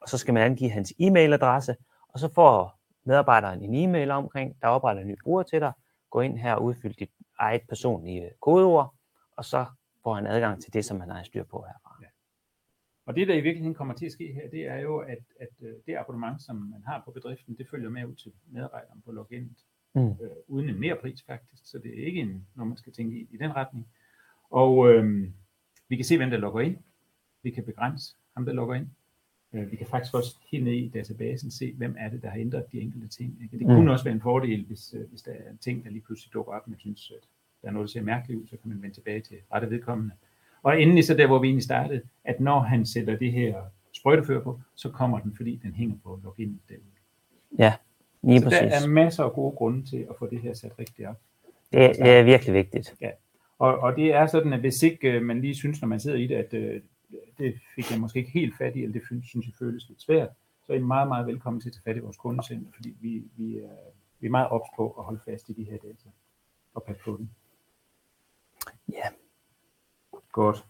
Og 0.02 0.10
så 0.10 0.18
skal 0.18 0.34
man 0.34 0.44
angive 0.44 0.70
hans 0.70 0.94
e-mailadresse, 1.00 1.76
og 2.14 2.20
så 2.20 2.34
får 2.36 2.80
medarbejderen 3.04 3.62
en 3.62 3.76
e-mail 3.76 4.12
omkring, 4.12 4.56
der 4.62 4.68
opretter 4.68 5.02
en 5.02 5.08
ny 5.08 5.18
bruger 5.24 5.44
til 5.44 5.60
dig. 5.60 5.72
Gå 6.10 6.22
ind 6.22 6.38
her 6.38 6.54
og 6.54 6.64
udfyld 6.64 6.94
dit 6.94 7.10
eget 7.40 7.62
personlige 7.70 8.30
kodeord, 8.42 8.94
og 9.38 9.46
så 9.46 9.66
får 10.04 10.14
han 10.14 10.28
adgang 10.28 10.62
til 10.64 10.74
det, 10.74 10.86
som 10.86 11.00
han 11.00 11.10
har 11.10 11.24
styr 11.24 11.44
på 11.44 11.66
her. 11.68 11.83
Og 13.06 13.16
det, 13.16 13.28
der 13.28 13.34
i 13.34 13.42
virkeligheden 13.42 13.74
kommer 13.76 13.94
til 13.94 14.06
at 14.06 14.12
ske 14.12 14.34
her, 14.34 14.50
det 14.50 14.66
er 14.68 14.78
jo, 14.80 14.98
at, 14.98 15.18
at 15.40 15.50
øh, 15.62 15.74
det 15.86 15.96
abonnement, 15.96 16.42
som 16.42 16.56
man 16.56 16.82
har 16.86 17.02
på 17.06 17.12
bedriften, 17.12 17.56
det 17.58 17.68
følger 17.72 17.90
med 17.90 18.06
ud 18.06 18.16
til 18.16 18.32
medarbejderen 18.52 19.02
på 19.06 19.12
login, 19.12 19.52
Mm. 19.96 20.08
øh, 20.08 20.16
uden 20.48 20.70
en 20.70 20.80
mere 20.80 20.96
pris 20.96 21.24
faktisk. 21.24 21.62
Så 21.66 21.78
det 21.78 22.00
er 22.02 22.06
ikke 22.06 22.22
en, 22.22 22.48
når 22.56 22.66
man 22.66 22.78
skal 22.78 22.94
tænke 22.94 23.18
i, 23.20 23.28
i 23.32 23.38
den 23.38 23.56
retning. 23.56 23.88
Og 24.50 24.90
øh, 24.90 25.28
vi 25.90 25.96
kan 25.96 26.06
se, 26.06 26.18
hvem 26.18 26.30
der 26.30 26.38
logger 26.38 26.62
ind. 26.62 26.78
Vi 27.44 27.50
kan 27.52 27.64
begrænse 27.66 28.16
ham, 28.34 28.46
der 28.46 28.54
logger 28.54 28.76
ind. 28.76 28.88
Øh, 29.54 29.72
vi 29.72 29.76
kan 29.76 29.88
faktisk 29.88 30.14
også 30.16 30.38
helt 30.52 30.64
ned 30.64 30.74
i 30.74 30.90
databasen 30.90 31.52
se, 31.52 31.74
hvem 31.74 31.96
er 32.00 32.10
det, 32.10 32.22
der 32.22 32.30
har 32.30 32.38
ændret 32.40 32.66
de 32.72 32.82
enkelte 32.82 33.08
ting. 33.08 33.38
Ikke? 33.44 33.58
Det 33.60 33.68
Mm. 33.68 33.74
kunne 33.74 33.92
også 33.92 34.04
være 34.04 34.14
en 34.14 34.22
fordel, 34.22 34.66
hvis, 34.66 34.94
øh, 34.94 35.10
hvis 35.10 35.22
der 35.22 35.32
er 35.32 35.50
en 35.52 35.58
ting, 35.58 35.84
der 35.84 35.90
lige 35.90 36.02
pludselig 36.02 36.34
dukker 36.34 36.54
op, 36.54 36.68
man 36.68 36.80
synes, 36.80 37.12
at 37.12 37.28
der 37.62 37.68
er 37.68 37.72
noget, 37.72 37.88
der 37.88 37.92
ser 37.92 38.02
mærkeligt 38.02 38.42
ud, 38.42 38.48
så 38.48 38.58
kan 38.58 38.70
man 38.70 38.82
vende 38.82 38.96
tilbage 38.96 39.22
til 39.22 39.38
rette 39.54 39.70
vedkommende. 39.70 40.14
Og 40.64 40.82
endelig 40.82 41.06
så 41.06 41.14
der, 41.14 41.28
hvor 41.28 41.40
vi 41.40 41.48
egentlig 41.48 41.64
startede, 41.64 42.02
at 42.24 42.40
når 42.40 42.60
han 42.60 42.86
sætter 42.86 43.18
det 43.18 43.32
her 43.32 43.62
sprøjtefører 43.94 44.44
på, 44.44 44.60
så 44.76 44.90
kommer 44.90 45.20
den, 45.20 45.36
fordi 45.36 45.60
den 45.64 45.74
hænger 45.74 45.96
på 46.04 46.20
login 46.24 46.60
derude. 46.70 46.84
Ja, 47.58 47.74
lige 48.22 48.40
Så 48.40 48.46
præcis. 48.46 48.60
der 48.60 48.84
er 48.84 48.88
masser 48.88 49.24
af 49.24 49.34
gode 49.34 49.56
grunde 49.56 49.86
til 49.86 50.08
at 50.10 50.16
få 50.20 50.28
det 50.28 50.42
her 50.42 50.54
sat 50.54 50.80
rigtigt 50.80 51.08
op. 51.08 51.20
Det, 51.74 51.96
det 51.96 52.10
er 52.10 52.24
virkelig 52.24 52.54
vigtigt. 52.54 52.96
Og, 53.60 53.80
og 53.80 53.96
det 53.96 54.14
er 54.14 54.28
sådan, 54.28 54.54
at 54.54 54.60
hvis 54.60 54.84
ikke 54.84 55.12
øh, 55.12 55.22
man 55.22 55.42
lige 55.42 55.56
synes, 55.56 55.82
når 55.82 55.88
man 55.88 56.00
sidder 56.00 56.18
i 56.18 56.28
det, 56.28 56.36
at 56.36 56.54
øh, 56.54 56.82
det 57.38 57.60
fik 57.76 57.92
jeg 57.92 58.00
måske 58.00 58.20
ikke 58.20 58.32
helt 58.32 58.58
fat 58.58 58.76
i, 58.76 58.80
eller 58.84 58.94
det 58.94 59.02
synes, 59.06 59.26
synes 59.26 59.46
jeg 59.46 59.54
føles 59.60 59.90
lidt 59.90 60.02
svært, 60.02 60.30
så 60.66 60.74
er 60.74 60.78
I 60.78 60.82
meget, 60.82 61.08
meget 61.08 61.28
velkommen 61.28 61.62
til 61.62 61.70
at 61.70 61.74
tage 61.74 61.84
fat 61.84 61.98
i 61.98 62.00
vores 62.00 62.18
kundecenter, 62.18 62.72
fordi 62.76 62.96
vi, 63.02 63.24
vi, 63.38 63.58
er, 63.58 63.70
vi 64.20 64.28
er 64.28 64.32
meget 64.32 64.48
ops 64.50 64.70
på 64.76 64.96
at 64.98 65.04
holde 65.04 65.20
fast 65.26 65.50
i 65.50 65.54
de 65.54 65.64
her 65.64 65.78
data 65.78 66.10
og 66.74 66.84
passe 66.84 67.04
på 67.04 67.18
dem. 67.18 67.30
Ja. 68.92 69.08
Godt. 70.34 70.66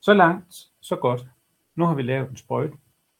Så 0.00 0.14
langt, 0.14 0.54
så 0.80 0.96
godt. 0.96 1.26
Nu 1.76 1.84
har 1.84 1.94
vi 1.94 2.02
lavet 2.02 2.30
en 2.30 2.36
sprøjt. 2.36 2.72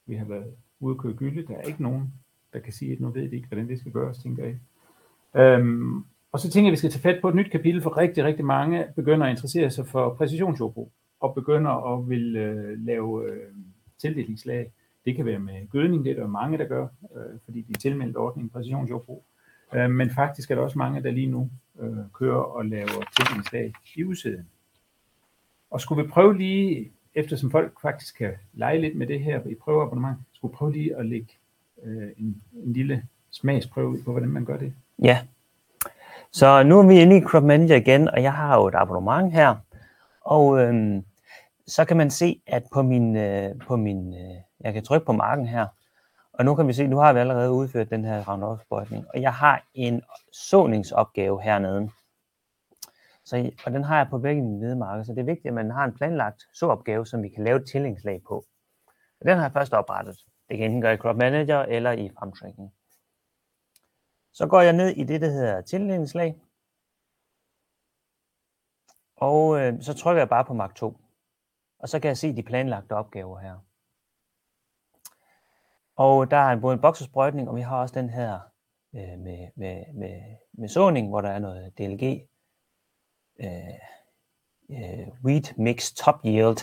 Vi 0.05 0.15
har 0.15 0.25
været 0.25 0.53
ude 0.79 0.95
at 0.95 1.01
køre 1.01 1.13
gylde. 1.13 1.47
Der 1.47 1.57
er 1.57 1.61
ikke 1.61 1.83
nogen, 1.83 2.13
der 2.53 2.59
kan 2.59 2.73
sige, 2.73 2.91
at 2.91 2.99
nu 2.99 3.09
ved 3.09 3.29
de 3.29 3.35
ikke, 3.35 3.47
hvordan 3.47 3.67
det 3.67 3.79
skal 3.79 3.91
gøres, 3.91 4.17
tænker 4.17 4.45
jeg. 4.45 4.59
Øhm, 5.41 6.05
og 6.31 6.39
så 6.39 6.49
tænker 6.49 6.67
jeg, 6.67 6.69
at 6.69 6.71
vi 6.71 6.77
skal 6.77 6.89
tage 6.89 7.01
fat 7.01 7.21
på 7.21 7.29
et 7.29 7.35
nyt 7.35 7.51
kapitel, 7.51 7.81
for 7.81 7.97
rigtig, 7.97 8.23
rigtig 8.23 8.45
mange 8.45 8.85
begynder 8.95 9.25
at 9.25 9.31
interessere 9.31 9.69
sig 9.69 9.87
for 9.87 10.13
præcisionsjordbrug, 10.13 10.91
og 11.19 11.35
begynder 11.35 11.71
at 11.71 12.09
vil 12.09 12.35
øh, 12.35 12.85
lave 12.85 13.31
øh, 13.31 13.53
tildelingslag. 13.97 14.71
Det 15.05 15.15
kan 15.15 15.25
være 15.25 15.39
med 15.39 15.69
gødning, 15.69 16.05
det 16.05 16.11
er 16.11 16.21
der 16.21 16.27
mange, 16.27 16.57
der 16.57 16.65
gør, 16.65 16.87
øh, 17.15 17.39
fordi 17.45 17.61
de 17.61 17.73
er 17.73 17.79
tilmeldt 17.79 18.17
ordningen 18.17 18.49
præcisionsjordbrug. 18.49 19.25
Øh, 19.73 19.89
men 19.89 20.09
faktisk 20.09 20.51
er 20.51 20.55
der 20.55 20.61
også 20.61 20.77
mange, 20.77 21.03
der 21.03 21.11
lige 21.11 21.27
nu 21.27 21.49
øh, 21.79 21.97
kører 22.13 22.41
og 22.41 22.65
laver 22.65 23.03
tildelingslag 23.17 23.73
i 23.95 24.03
udsiden. 24.03 24.47
Og 25.71 25.81
skulle 25.81 26.03
vi 26.03 26.09
prøve 26.09 26.37
lige, 26.37 26.91
eftersom 27.15 27.51
folk 27.51 27.81
faktisk 27.81 28.17
kan 28.17 28.31
lege 28.53 28.81
lidt 28.81 28.95
med 28.95 29.07
det 29.07 29.19
her 29.19 29.41
i 29.45 29.55
prøveabonnement, 29.55 30.17
skulle 30.33 30.51
vi 30.51 30.55
prøve 30.55 30.71
lige 30.71 30.95
at 30.95 31.05
lægge 31.05 31.33
øh, 31.83 32.09
en, 32.17 32.41
en 32.53 32.73
lille 32.73 33.03
smagsprøve 33.31 33.89
ud 33.89 34.03
på, 34.03 34.11
hvordan 34.11 34.29
man 34.29 34.45
gør 34.45 34.57
det. 34.57 34.73
Ja. 35.03 35.19
Så 36.31 36.63
nu 36.63 36.79
er 36.79 36.87
vi 36.87 37.01
inde 37.01 37.17
i 37.17 37.21
Crop 37.21 37.43
Manager 37.43 37.75
igen, 37.75 38.09
og 38.09 38.23
jeg 38.23 38.33
har 38.33 38.55
jo 38.55 38.67
et 38.67 38.75
abonnement 38.75 39.33
her. 39.33 39.55
Og 40.21 40.59
øhm, 40.59 41.05
så 41.67 41.85
kan 41.85 41.97
man 41.97 42.09
se, 42.09 42.41
at 42.47 42.63
på 42.73 42.81
min, 42.81 43.15
øh, 43.15 43.59
på 43.67 43.75
min 43.75 44.13
øh, 44.13 44.35
jeg 44.61 44.73
kan 44.73 44.83
trykke 44.83 45.05
på 45.05 45.13
marken 45.13 45.47
her, 45.47 45.67
og 46.33 46.45
nu 46.45 46.55
kan 46.55 46.67
vi 46.67 46.73
se, 46.73 46.87
nu 46.87 46.97
har 46.97 47.13
vi 47.13 47.19
allerede 47.19 47.51
udført 47.51 47.89
den 47.89 48.05
her 48.05 48.23
roundup 48.27 48.59
og 48.69 49.21
jeg 49.21 49.33
har 49.33 49.63
en 49.73 50.01
såningsopgave 50.33 51.41
hernede. 51.41 51.89
Så, 53.29 53.51
og 53.65 53.71
den 53.71 53.83
har 53.83 53.97
jeg 53.97 54.07
på 54.09 54.17
begge 54.17 54.41
mine 54.41 54.57
hvedemarker, 54.57 55.03
så 55.03 55.13
det 55.13 55.19
er 55.19 55.25
vigtigt, 55.25 55.47
at 55.47 55.53
man 55.53 55.71
har 55.71 55.85
en 55.85 55.93
planlagt 55.93 56.43
såopgave, 56.53 57.05
som 57.05 57.23
vi 57.23 57.29
kan 57.29 57.43
lave 57.43 57.59
et 57.59 57.67
tillægslag 57.67 58.21
på. 58.27 58.35
Og 59.19 59.25
den 59.25 59.37
har 59.37 59.43
jeg 59.43 59.51
først 59.53 59.73
oprettet. 59.73 60.17
Det 60.49 60.57
kan 60.57 60.65
enten 60.65 60.81
gøre 60.81 60.93
i 60.93 60.97
Crop 60.97 61.15
Manager 61.15 61.59
eller 61.59 61.91
i 61.91 62.09
Farm 62.09 62.31
Tracking. 62.31 62.73
Så 64.33 64.47
går 64.47 64.61
jeg 64.61 64.73
ned 64.73 64.89
i 64.89 65.03
det, 65.03 65.21
der 65.21 65.29
hedder 65.29 65.61
tildelingslag. 65.61 66.41
Og 69.15 69.59
øh, 69.59 69.81
så 69.81 69.93
trykker 69.93 70.21
jeg 70.21 70.29
bare 70.29 70.45
på 70.45 70.53
Mark 70.53 70.75
2. 70.75 70.97
Og 71.79 71.89
så 71.89 71.99
kan 71.99 72.07
jeg 72.07 72.17
se 72.17 72.35
de 72.35 72.43
planlagte 72.43 72.93
opgaver 72.93 73.39
her. 73.39 73.65
Og 75.95 76.31
der 76.31 76.37
er 76.37 76.59
både 76.61 76.73
en 76.73 76.81
boksesprøjtning, 76.81 77.49
og 77.49 77.55
vi 77.55 77.61
har 77.61 77.81
også 77.81 77.99
den 77.99 78.09
her 78.09 78.39
øh, 78.95 79.19
med, 79.19 79.47
med, 79.55 79.93
med, 79.93 80.21
med 80.53 80.67
såning, 80.67 81.09
hvor 81.09 81.21
der 81.21 81.29
er 81.29 81.39
noget 81.39 81.77
DLG. 81.77 82.29
Øh, 83.39 83.49
øh, 84.69 85.07
wheat 85.25 85.53
Mix 85.57 85.91
Top 85.93 86.15
Yield 86.25 86.57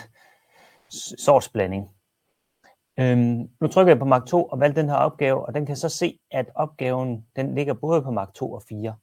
sortsblanding. 1.17 1.91
Øhm, 2.99 3.49
nu 3.61 3.67
trykker 3.67 3.91
jeg 3.91 3.99
på 3.99 4.05
Mark 4.05 4.25
2 4.25 4.45
og 4.45 4.59
valgte 4.59 4.81
den 4.81 4.89
her 4.89 4.95
opgave, 4.95 5.45
og 5.45 5.53
den 5.53 5.65
kan 5.65 5.75
så 5.75 5.89
se, 5.89 6.19
at 6.31 6.51
opgaven 6.55 7.25
den 7.35 7.55
ligger 7.55 7.73
både 7.73 8.01
på 8.01 8.11
Mark 8.11 8.33
2 8.33 8.51
og 8.51 8.63
4. 8.69 8.95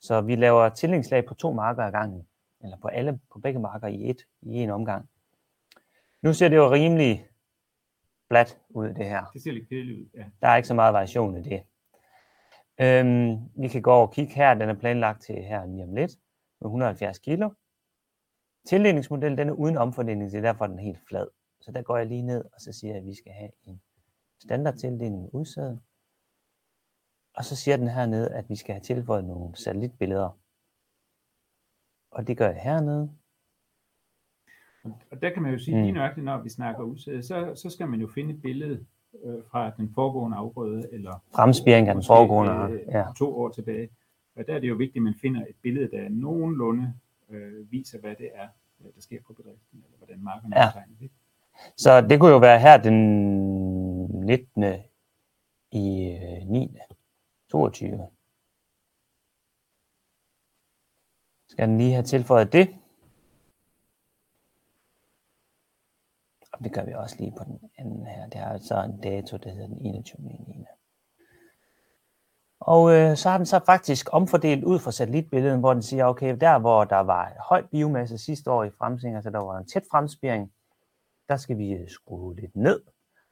Så 0.00 0.20
vi 0.20 0.36
laver 0.36 0.68
tillingslag 0.68 1.26
på 1.26 1.34
to 1.34 1.52
marker 1.52 1.82
ad 1.82 1.92
gangen, 1.92 2.26
eller 2.62 2.76
på 2.76 2.88
alle, 2.88 3.20
på 3.32 3.38
begge 3.38 3.60
marker 3.60 3.88
i 3.88 4.10
et 4.10 4.22
i 4.42 4.54
en 4.54 4.70
omgang. 4.70 5.08
Nu 6.22 6.32
ser 6.32 6.48
det 6.48 6.56
jo 6.56 6.70
rimelig 6.70 7.26
fladt 8.30 8.58
ud, 8.70 8.88
det 8.88 9.04
her. 9.04 9.24
Det 9.32 9.42
ser 9.42 9.52
lidt 9.52 9.68
kedeligt 9.68 9.98
ud, 9.98 10.06
ja. 10.14 10.24
Der 10.42 10.48
er 10.48 10.56
ikke 10.56 10.68
så 10.68 10.74
meget 10.74 10.94
variation 10.94 11.36
i 11.36 11.42
det. 11.42 11.62
Øhm, 12.80 13.38
vi 13.54 13.68
kan 13.68 13.82
gå 13.82 13.92
over 13.92 14.06
og 14.06 14.12
kigge 14.12 14.34
her. 14.34 14.54
Den 14.54 14.68
er 14.68 14.74
planlagt 14.74 15.22
til 15.22 15.34
her 15.34 15.66
lige 15.66 15.84
om 15.84 15.94
lidt 15.94 16.12
med 16.62 16.68
170 16.68 17.18
kilo. 17.18 17.50
Tildelingsmodellen 18.66 19.38
den 19.38 19.48
er 19.48 19.52
uden 19.52 19.76
omfordeling, 19.76 20.30
det 20.30 20.34
er 20.38 20.40
derfor 20.42 20.66
den 20.66 20.78
er 20.78 20.82
helt 20.82 21.00
flad. 21.08 21.26
Så 21.60 21.72
der 21.72 21.82
går 21.82 21.96
jeg 21.96 22.06
lige 22.06 22.22
ned, 22.22 22.44
og 22.44 22.60
så 22.60 22.72
siger 22.72 22.92
jeg, 22.94 23.00
at 23.00 23.06
vi 23.06 23.14
skal 23.14 23.32
have 23.32 23.50
en 23.64 23.82
standard 24.42 24.74
tildeling 24.76 25.34
udsæde. 25.34 25.80
Og 27.34 27.44
så 27.44 27.56
siger 27.56 27.76
den 27.76 27.88
hernede, 27.88 28.34
at 28.34 28.48
vi 28.48 28.56
skal 28.56 28.74
have 28.74 28.80
tilføjet 28.82 29.24
nogle 29.24 29.56
satellitbilleder. 29.56 30.38
Og 32.10 32.26
det 32.26 32.36
gør 32.38 32.46
jeg 32.50 32.60
hernede. 32.62 33.12
Og 34.84 35.22
der 35.22 35.30
kan 35.30 35.42
man 35.42 35.52
jo 35.52 35.58
sige, 35.58 35.76
Mm. 35.76 35.82
lige 35.82 35.92
nøjagtigt, 35.92 36.24
når 36.24 36.42
vi 36.42 36.48
snakker 36.48 36.82
udsæde, 36.82 37.22
så, 37.22 37.52
så 37.54 37.70
skal 37.70 37.88
man 37.88 38.00
jo 38.00 38.08
finde 38.14 38.34
et 38.34 38.42
billede 38.42 38.86
øh, 39.24 39.44
fra 39.50 39.70
den 39.70 39.94
foregående 39.94 40.36
afgrøde, 40.36 40.88
eller 40.92 41.24
Fremspiring 41.34 41.88
af 41.88 41.94
den 41.94 42.04
foregående. 42.06 42.52
øh, 42.74 42.80
Ja. 42.88 43.04
to 43.18 43.36
år 43.38 43.48
tilbage. 43.48 43.88
Og 44.36 44.46
der 44.46 44.54
er 44.54 44.60
det 44.60 44.68
jo 44.68 44.74
vigtigt, 44.74 44.96
at 44.96 45.02
man 45.02 45.14
finder 45.14 45.46
et 45.46 45.56
billede, 45.62 45.90
der 45.90 46.08
nogenlunde 46.08 46.94
øh, 47.28 47.72
viser, 47.72 47.98
hvad 48.00 48.14
det 48.16 48.30
er, 48.34 48.48
øh, 48.80 48.94
der 48.94 49.00
sker 49.00 49.22
på 49.26 49.32
bedriften, 49.32 49.82
eller 49.84 49.96
hvordan 49.96 50.20
marken 50.22 50.52
er 50.52 50.58
Ja. 50.58 50.64
ja. 50.64 50.70
tegnet. 50.72 50.96
ikke? 51.02 51.14
Så 51.76 52.00
det 52.00 52.20
kunne 52.20 52.30
jo 52.32 52.38
være 52.38 52.60
her 52.60 52.82
den 52.82 52.96
19. 54.26 54.64
i 55.72 56.18
øh, 56.42 56.46
9. 56.48 56.76
22. 57.50 58.08
Skal 61.48 61.68
den 61.68 61.78
lige 61.78 61.92
have 61.92 62.02
tilføjet 62.04 62.52
det? 62.52 62.68
Og 66.52 66.64
det 66.64 66.72
gør 66.74 66.84
vi 66.84 66.92
også 66.92 67.16
lige 67.18 67.34
på 67.38 67.44
den 67.44 67.70
anden 67.78 68.06
her. 68.06 68.26
Det 68.28 68.40
er 68.40 68.58
så 68.58 68.82
en 68.82 69.00
dato, 69.00 69.36
der 69.36 69.50
hedder 69.50 69.66
den 69.66 69.86
21. 69.86 70.20
9. 70.22 70.64
Og 72.64 72.92
øh, 72.92 73.16
så 73.16 73.30
har 73.30 73.36
den 73.36 73.46
så 73.46 73.60
faktisk 73.66 74.08
omfordelt 74.12 74.64
ud 74.64 74.78
fra 74.78 74.92
satellitbilledet, 74.92 75.58
hvor 75.58 75.72
den 75.72 75.82
siger, 75.82 76.04
okay, 76.04 76.36
der 76.40 76.58
hvor 76.58 76.84
der 76.84 77.00
var 77.00 77.32
høj 77.48 77.62
biomasse 77.62 78.18
sidste 78.18 78.50
år 78.50 78.64
i 78.64 78.70
fremstilling, 78.70 79.16
altså 79.16 79.30
der 79.30 79.38
var 79.38 79.58
en 79.58 79.66
tæt 79.66 79.84
fremspiring, 79.90 80.52
der 81.28 81.36
skal 81.36 81.58
vi 81.58 81.72
øh, 81.72 81.88
skrue 81.88 82.36
lidt 82.36 82.56
ned. 82.56 82.82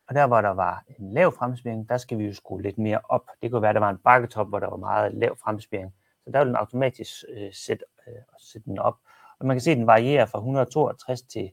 Og 0.09 0.15
der 0.15 0.27
hvor 0.27 0.41
der 0.41 0.51
var 0.51 0.85
en 0.99 1.13
lav 1.13 1.33
fremspiring, 1.33 1.89
der 1.89 1.97
skal 1.97 2.19
vi 2.19 2.25
jo 2.27 2.35
skrue 2.35 2.63
lidt 2.63 2.79
mere 2.79 3.01
op. 3.09 3.25
Det 3.43 3.51
kunne 3.51 3.63
være, 3.63 3.69
at 3.69 3.75
der 3.75 3.81
var 3.81 3.91
en 3.91 3.99
bakketop, 4.05 4.49
hvor 4.49 4.59
der 4.59 4.71
var 4.71 4.77
meget 4.77 5.15
lav 5.15 5.37
fremspiring. 5.37 5.95
Så 6.25 6.31
der 6.31 6.39
vil 6.39 6.49
den 6.49 6.57
automatisk 6.57 7.25
øh, 7.29 7.53
sætte, 7.53 7.85
øh, 8.09 8.23
sætte 8.39 8.71
den 8.71 8.79
op. 8.79 8.97
Og 9.39 9.47
man 9.47 9.57
kan 9.57 9.61
se, 9.61 9.71
at 9.71 9.77
den 9.77 9.87
varierer 9.87 10.27
fra 10.27 10.39
162 10.39 11.23
til, 11.23 11.51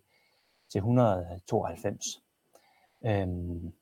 til 0.71 0.79
192. 0.79 2.05
Øhm, 3.05 3.73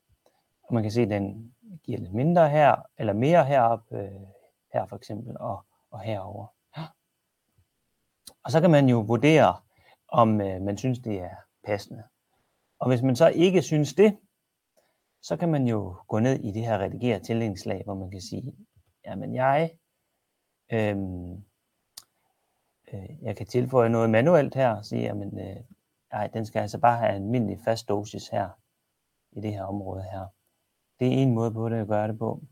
og 0.62 0.74
man 0.74 0.82
kan 0.82 0.92
se, 0.92 1.02
at 1.02 1.08
den 1.08 1.54
giver 1.84 1.98
lidt 1.98 2.14
mindre 2.14 2.50
her, 2.50 2.76
eller 2.98 3.12
mere 3.12 3.44
herop, 3.44 3.92
øh, 3.92 4.10
her 4.72 4.86
for 4.86 4.96
eksempel, 4.96 5.38
og, 5.38 5.64
og 5.90 6.00
herover. 6.00 6.46
Og 8.44 8.52
så 8.52 8.60
kan 8.60 8.70
man 8.70 8.88
jo 8.88 9.00
vurdere, 9.00 9.56
om 10.08 10.40
øh, 10.40 10.62
man 10.62 10.78
synes, 10.78 10.98
det 10.98 11.20
er 11.20 11.36
passende. 11.64 12.02
Og 12.78 12.88
hvis 12.88 13.02
man 13.02 13.16
så 13.16 13.28
ikke 13.28 13.62
synes 13.62 13.94
det, 13.94 14.18
så 15.22 15.36
kan 15.36 15.48
man 15.48 15.66
jo 15.66 15.96
gå 16.08 16.18
ned 16.18 16.40
i 16.40 16.50
det 16.50 16.62
her 16.62 16.78
redigere 16.78 17.18
tillægningslag, 17.20 17.84
hvor 17.84 17.94
man 17.94 18.10
kan 18.10 18.20
sige, 18.20 18.56
jamen 19.06 19.34
jeg, 19.34 19.70
øh, 20.72 20.96
øh, 22.92 23.22
jeg 23.22 23.36
kan 23.36 23.46
tilføje 23.46 23.88
noget 23.88 24.10
manuelt 24.10 24.54
her, 24.54 24.70
og 24.70 24.84
sige, 24.84 25.02
jamen 25.02 25.38
øh, 25.40 25.56
nej, 26.12 26.26
den 26.26 26.46
skal 26.46 26.60
altså 26.60 26.78
bare 26.78 26.98
have 26.98 27.16
en 27.16 27.22
almindelig 27.22 27.58
fast 27.64 27.88
dosis 27.88 28.28
her, 28.28 28.48
i 29.32 29.40
det 29.40 29.52
her 29.52 29.64
område 29.64 30.02
her. 30.02 30.26
Det 31.00 31.08
er 31.08 31.12
en 31.12 31.34
måde 31.34 31.52
på 31.52 31.68
det 31.68 31.76
at 31.76 31.88
gøre 31.88 32.08
det 32.08 32.18
på. 32.18 32.42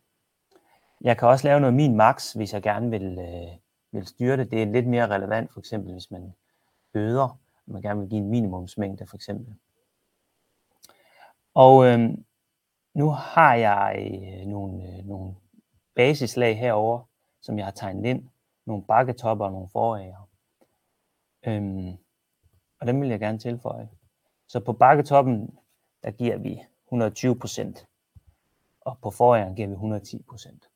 Jeg 1.01 1.19
kan 1.19 1.29
også 1.29 1.49
lave 1.49 1.61
noget 1.61 1.75
min 1.75 1.97
max, 1.97 2.33
hvis 2.33 2.55
jeg 2.55 2.63
gerne 2.63 2.91
vil, 2.91 3.19
øh, 3.19 3.59
vil 3.93 4.07
styre 4.07 4.37
det. 4.37 4.51
Det 4.51 4.63
er 4.63 4.67
lidt 4.67 4.87
mere 4.87 5.09
relevant, 5.09 5.53
for 5.53 5.61
eksempel 5.61 5.93
hvis 5.93 6.11
man 6.11 6.35
bøder, 6.93 7.39
man 7.67 7.83
gerne 7.83 8.01
vil 8.01 8.09
give 8.09 8.21
en 8.21 8.31
minimumsmængde 8.31 9.07
for 9.07 9.17
eksempel. 9.17 9.55
Og 11.55 11.87
øh, 11.87 12.11
nu 12.95 13.11
har 13.11 13.55
jeg 13.55 13.97
øh, 13.99 14.47
nogle, 14.47 14.83
øh, 14.83 15.07
nogle 15.07 15.35
basislag 15.95 16.59
herover, 16.59 17.03
som 17.43 17.59
jeg 17.59 17.67
har 17.67 17.73
tegnet 17.73 18.05
ind. 18.05 18.29
Nogle 18.67 18.85
bakketopper 18.85 19.45
og 19.45 19.53
nogle 19.53 19.69
forager. 19.69 20.29
Øhm, 21.47 21.97
og 22.81 22.87
dem 22.87 23.01
vil 23.01 23.09
jeg 23.09 23.21
gerne 23.21 23.39
tilføje. 23.39 23.89
Så 24.49 24.61
på 24.61 24.73
bakketoppen, 24.73 25.59
der 26.03 26.11
giver 26.11 26.37
vi 26.37 26.63
120 26.87 27.39
procent 27.39 27.87
og 28.85 28.99
på 29.03 29.11
foråret 29.11 29.57
giver 29.57 29.69
vi 29.69 29.73
110 29.73 30.23
procent 30.29 30.69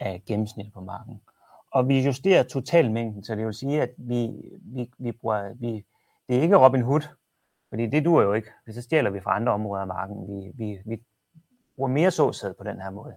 af 0.00 0.22
gennemsnittet 0.26 0.74
på 0.74 0.80
marken. 0.80 1.22
Og 1.70 1.88
vi 1.88 2.04
justerer 2.04 2.42
totalmængden, 2.42 3.24
så 3.24 3.34
det 3.34 3.46
vil 3.46 3.54
sige, 3.54 3.82
at 3.82 3.90
vi, 3.96 4.30
vi, 4.62 4.90
vi 4.98 5.12
bruger, 5.12 5.54
vi, 5.54 5.86
det 6.28 6.36
er 6.36 6.42
ikke 6.42 6.56
Robin 6.56 6.82
Hood, 6.82 7.02
fordi 7.68 7.86
det 7.86 8.04
duer 8.04 8.22
jo 8.22 8.32
ikke, 8.32 8.50
så 8.70 8.82
stjæler 8.82 9.10
vi 9.10 9.20
fra 9.20 9.36
andre 9.36 9.52
områder 9.52 9.80
af 9.80 9.86
marken. 9.86 10.28
Vi, 10.28 10.52
vi, 10.54 10.78
vi 10.86 11.02
bruger 11.76 11.90
mere 11.90 12.10
såsæd 12.10 12.54
på 12.54 12.64
den 12.64 12.80
her 12.80 12.90
måde. 12.90 13.16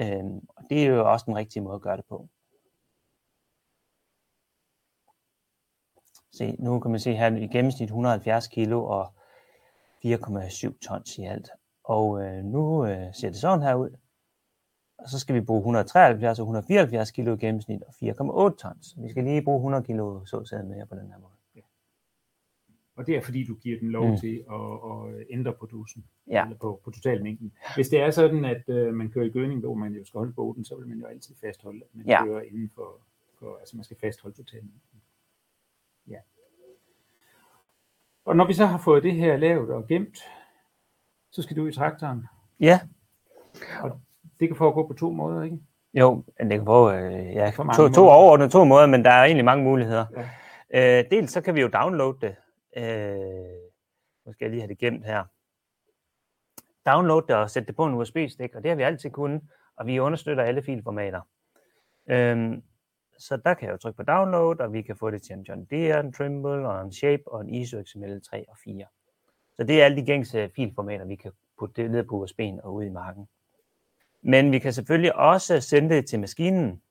Øhm, 0.00 0.48
og 0.48 0.64
det 0.70 0.82
er 0.82 0.86
jo 0.86 1.12
også 1.12 1.24
den 1.26 1.36
rigtige 1.36 1.62
måde 1.62 1.74
at 1.74 1.82
gøre 1.82 1.96
det 1.96 2.04
på. 2.04 2.28
Se, 6.32 6.56
nu 6.58 6.80
kan 6.80 6.90
man 6.90 7.00
se 7.00 7.14
her 7.14 7.36
i 7.36 7.46
gennemsnit 7.46 7.86
170 7.86 8.46
kilo 8.46 8.84
og 8.84 9.14
4,7 10.04 10.78
tons 10.78 11.18
i 11.18 11.22
alt. 11.22 11.50
Og 11.86 12.22
øh, 12.22 12.44
nu 12.44 12.86
øh, 12.86 13.14
ser 13.14 13.28
det 13.28 13.36
sådan 13.36 13.62
her 13.62 13.74
ud. 13.74 13.90
Og 14.98 15.08
så 15.08 15.18
skal 15.18 15.34
vi 15.34 15.40
bruge 15.40 15.58
173 15.58 16.38
og 16.38 16.42
174 16.42 17.10
kilo 17.10 17.34
i 17.34 17.38
gennemsnit 17.38 17.82
og 17.82 17.94
4,8 18.48 18.56
tons. 18.56 18.96
Vi 19.02 19.10
skal 19.10 19.24
lige 19.24 19.42
bruge 19.42 19.58
100 19.58 19.84
kilo 19.84 20.24
såsæd 20.24 20.62
mere 20.62 20.86
på 20.86 20.94
den 20.94 21.10
her 21.10 21.18
måde. 21.18 21.32
Ja. 21.56 21.60
Og 22.96 23.06
det 23.06 23.16
er 23.16 23.22
fordi, 23.22 23.44
du 23.44 23.54
giver 23.54 23.78
den 23.78 23.90
lov 23.90 24.10
mm. 24.10 24.16
til 24.16 24.44
at, 24.50 24.72
at 24.90 25.26
ændre 25.30 25.52
på 25.52 25.66
dusen, 25.66 26.04
ja. 26.30 26.44
eller 26.44 26.56
på, 26.56 26.80
på 26.84 26.90
totalmængden. 26.90 27.52
Hvis 27.74 27.88
det 27.88 28.00
er 28.00 28.10
sådan, 28.10 28.44
at 28.44 28.68
øh, 28.68 28.94
man 28.94 29.10
kører 29.10 29.24
i 29.24 29.30
gødning, 29.30 29.60
hvor 29.60 29.74
man 29.74 29.92
jo 29.92 30.04
skal 30.04 30.18
holde 30.18 30.32
båden, 30.32 30.64
så 30.64 30.76
vil 30.76 30.88
man 30.88 30.98
jo 30.98 31.06
altid 31.06 31.34
fastholde, 31.40 31.80
at 31.84 31.94
man 31.94 32.06
ja. 32.06 32.24
kører 32.24 32.40
inden 32.40 32.70
for, 32.74 33.00
for, 33.38 33.56
altså 33.56 33.76
man 33.76 33.84
skal 33.84 33.96
fastholde 34.00 34.36
totalmængden. 34.36 35.00
Ja. 36.08 36.18
Og 38.24 38.36
når 38.36 38.46
vi 38.46 38.52
så 38.52 38.66
har 38.66 38.78
fået 38.78 39.02
det 39.02 39.14
her 39.14 39.36
lavet 39.36 39.70
og 39.70 39.86
gemt, 39.86 40.18
så 41.36 41.42
skal 41.42 41.56
du 41.56 41.66
i 41.66 41.72
traktoren. 41.72 42.26
Ja. 42.60 42.80
Og 43.82 44.00
det 44.40 44.48
kan 44.48 44.56
foregå 44.56 44.86
på 44.86 44.94
to 44.94 45.10
måder, 45.10 45.42
ikke? 45.42 45.58
Jo, 45.94 46.24
det 46.40 46.50
kan 46.50 46.64
foregå 46.64 46.98
øh, 46.98 47.34
ja, 47.34 47.50
to, 47.76 47.88
to 47.88 48.08
overordnede 48.08 48.50
to 48.50 48.64
måder, 48.64 48.86
men 48.86 49.04
der 49.04 49.10
er 49.10 49.24
egentlig 49.24 49.44
mange 49.44 49.64
muligheder. 49.64 50.06
Ja. 50.72 50.98
Øh, 50.98 51.04
dels 51.10 51.32
så 51.32 51.40
kan 51.40 51.54
vi 51.54 51.60
jo 51.60 51.68
downloade 51.68 52.18
det. 52.20 52.36
Øh, 52.76 53.16
nu 54.26 54.32
skal 54.32 54.44
jeg 54.44 54.50
lige 54.50 54.60
have 54.60 54.68
det 54.68 54.78
gemt 54.78 55.06
her. 55.06 55.24
Download 56.86 57.22
det 57.28 57.36
og 57.36 57.50
sætte 57.50 57.66
det 57.66 57.76
på 57.76 57.84
en 57.84 57.94
USB-stik, 57.94 58.54
og 58.54 58.62
det 58.62 58.70
har 58.70 58.76
vi 58.76 58.82
altid 58.82 59.10
kunnet, 59.10 59.42
og 59.76 59.86
vi 59.86 59.98
understøtter 59.98 60.44
alle 60.44 60.62
filformater. 60.62 61.20
Øh, 62.10 62.58
så 63.18 63.36
der 63.36 63.54
kan 63.54 63.66
jeg 63.66 63.72
jo 63.72 63.78
trykke 63.78 63.96
på 63.96 64.02
download, 64.02 64.60
og 64.60 64.72
vi 64.72 64.82
kan 64.82 64.96
få 64.96 65.10
det 65.10 65.22
til 65.22 65.32
en 65.32 65.42
John 65.42 65.64
Deere, 65.64 66.00
en 66.00 66.12
Trimble, 66.12 66.68
og 66.68 66.82
en 66.82 66.92
Shape, 66.92 67.22
og 67.26 67.40
en 67.40 67.54
ISO 67.54 67.82
XML 67.82 68.22
3 68.22 68.44
og 68.48 68.56
4. 68.64 68.84
Så 69.56 69.64
det 69.64 69.80
er 69.80 69.84
alle 69.84 69.96
de 69.96 70.06
gængse 70.06 70.38
øh, 70.38 70.50
filformater, 70.56 71.04
vi 71.04 71.16
kan 71.16 71.32
putte 71.58 71.82
det 71.82 71.90
ned 71.90 72.04
på 72.04 72.24
USB'en 72.24 72.60
og 72.62 72.74
ud 72.74 72.84
i 72.84 72.88
marken. 72.88 73.28
Men 74.22 74.52
vi 74.52 74.58
kan 74.58 74.72
selvfølgelig 74.72 75.16
også 75.16 75.60
sende 75.60 75.94
det 75.94 76.06
til 76.06 76.20
maskinen. 76.20 76.82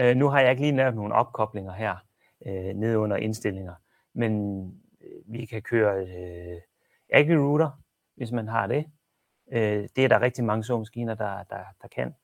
Øh, 0.00 0.16
nu 0.16 0.28
har 0.28 0.40
jeg 0.40 0.50
ikke 0.50 0.62
lige 0.62 0.72
nævnt 0.72 0.96
nogle 0.96 1.14
opkoblinger 1.14 1.72
her 1.72 1.96
øh, 2.46 2.74
nede 2.74 2.98
under 2.98 3.16
indstillinger, 3.16 3.74
men 4.12 4.62
øh, 5.00 5.32
vi 5.32 5.44
kan 5.44 5.62
køre 5.62 6.06
øh, 6.06 6.60
AgriRouter, 7.12 7.70
hvis 8.14 8.32
man 8.32 8.48
har 8.48 8.66
det. 8.66 8.84
Øh, 9.52 9.88
det 9.96 10.04
er 10.04 10.08
der 10.08 10.20
rigtig 10.20 10.44
mange 10.44 10.64
såmaskiner, 10.64 11.14
der, 11.14 11.42
der, 11.42 11.64
der 11.82 11.88
kan. 11.88 12.14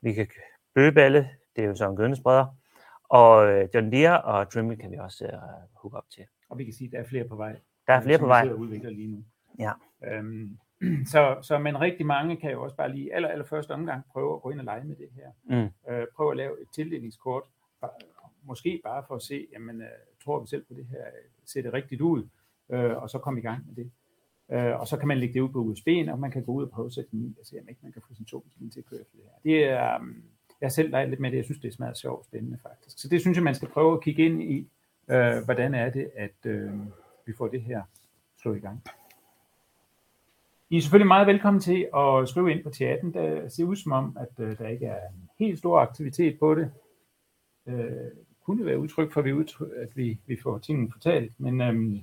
Vi 0.00 0.12
kan 0.12 0.28
bøgeballe, 0.74 1.30
det 1.56 1.64
er 1.64 1.68
jo 1.68 1.74
så 1.74 1.90
en 1.90 1.96
gødnespreder, 1.96 2.46
og 3.08 3.48
øh, 3.48 3.68
John 3.74 3.92
Deere 3.92 4.22
og 4.22 4.52
Trimble 4.52 4.76
kan 4.76 4.90
vi 4.90 4.96
også 4.96 5.24
øh, 5.24 5.32
hooke 5.74 5.96
op 5.96 6.10
til. 6.10 6.26
Og 6.48 6.58
vi 6.58 6.64
kan 6.64 6.74
sige, 6.74 6.88
at 6.88 6.92
der 6.92 6.98
er 6.98 7.08
flere 7.08 7.28
på 7.28 7.36
vej. 7.36 7.60
Der 7.86 7.92
er 7.92 8.02
flere 8.02 8.18
på 8.18 8.26
vej. 8.26 8.48
Som 8.48 8.60
udvikler 8.60 8.90
lige 8.90 9.08
nu. 9.08 9.24
Ja. 9.58 9.72
Øhm, 10.06 10.58
så, 11.12 11.36
så 11.42 11.58
men 11.58 11.80
rigtig 11.80 12.06
mange 12.06 12.36
kan 12.36 12.50
jo 12.50 12.62
også 12.62 12.76
bare 12.76 12.92
lige 12.92 13.14
aller, 13.14 13.28
aller 13.28 13.44
første 13.44 13.70
omgang 13.70 14.04
prøve 14.12 14.34
at 14.34 14.42
gå 14.42 14.50
ind 14.50 14.58
og 14.58 14.64
lege 14.64 14.84
med 14.84 14.96
det 14.96 15.08
her. 15.14 15.30
Mm. 15.44 15.92
Øh, 15.92 16.06
prøve 16.16 16.30
at 16.30 16.36
lave 16.36 16.62
et 16.62 16.68
tildelingskort, 16.74 17.42
måske 18.42 18.80
bare 18.84 19.02
for 19.08 19.14
at 19.14 19.22
se, 19.22 19.46
jamen, 19.52 19.80
øh, 19.80 19.88
tror 20.24 20.40
vi 20.40 20.46
selv 20.46 20.64
på 20.64 20.74
det 20.74 20.86
her, 20.86 21.04
ser 21.44 21.62
det 21.62 21.72
rigtigt 21.72 22.00
ud, 22.00 22.28
øh, 22.72 23.02
og 23.02 23.10
så 23.10 23.18
komme 23.18 23.40
i 23.40 23.42
gang 23.42 23.66
med 23.66 23.84
det. 23.84 23.90
Øh, 24.52 24.80
og 24.80 24.88
så 24.88 24.96
kan 24.96 25.08
man 25.08 25.18
lægge 25.18 25.34
det 25.34 25.40
ud 25.40 25.48
på 25.48 25.64
USB'en, 25.64 26.12
og 26.12 26.18
man 26.18 26.30
kan 26.30 26.44
gå 26.44 26.52
ud 26.52 26.62
og 26.62 26.70
prøve 26.70 26.86
at 26.86 26.92
sætte 26.92 27.10
den 27.10 27.22
i, 27.24 27.36
og 27.40 27.46
se 27.46 27.56
om 27.60 27.68
ikke 27.68 27.80
man 27.82 27.92
kan 27.92 28.02
få 28.08 28.14
sin 28.14 28.24
togmaskine 28.24 28.70
til 28.70 28.80
at 28.80 28.86
køre 28.86 29.00
efter 29.00 29.16
det 29.16 29.24
her. 29.24 29.50
Det 29.50 29.64
er, 29.64 29.98
um, 29.98 30.22
jeg 30.60 30.72
selv 30.72 30.90
leger 30.90 31.06
lidt 31.06 31.20
med 31.20 31.30
det, 31.30 31.36
jeg 31.36 31.44
synes 31.44 31.60
det 31.60 31.68
er 31.68 31.72
smadret 31.72 31.96
sjovt 31.96 32.18
og 32.18 32.24
spændende 32.24 32.58
faktisk. 32.62 32.98
Så 32.98 33.08
det 33.08 33.20
synes 33.20 33.36
jeg, 33.36 33.44
man 33.44 33.54
skal 33.54 33.68
prøve 33.68 33.92
at 33.92 34.02
kigge 34.02 34.24
ind 34.24 34.42
i, 34.42 34.68
øh, 35.10 35.44
hvordan 35.44 35.74
er 35.74 35.90
det, 35.90 36.10
at 36.16 36.46
øh, 36.46 36.70
vi 37.26 37.32
får 37.38 37.48
det 37.48 37.62
her 37.62 37.82
slået 38.42 38.56
i 38.56 38.60
gang. 38.60 38.82
I 40.70 40.76
er 40.76 40.80
selvfølgelig 40.80 41.06
meget 41.06 41.26
velkommen 41.26 41.60
til 41.60 41.88
at 41.96 42.28
skrive 42.28 42.52
ind 42.52 42.62
på 42.62 42.70
chatten. 42.70 43.14
Der 43.14 43.48
ser 43.48 43.64
ud 43.64 43.76
som 43.76 43.92
om, 43.92 44.16
at 44.20 44.44
øh, 44.44 44.58
der 44.58 44.68
ikke 44.68 44.86
er 44.86 45.08
en 45.08 45.30
helt 45.38 45.58
stor 45.58 45.80
aktivitet 45.80 46.38
på 46.38 46.54
det. 46.54 46.70
Øh, 47.66 47.90
kunne 48.44 48.66
være 48.66 48.78
udtryk 48.78 49.12
for, 49.12 49.20
at 49.20 49.24
vi, 49.24 49.32
udtryk, 49.32 49.68
at 49.76 49.96
vi, 49.96 50.18
vi 50.26 50.36
får 50.42 50.58
tingene 50.58 50.92
fortalt, 50.92 51.40
men 51.40 51.60
øhm, 51.60 52.00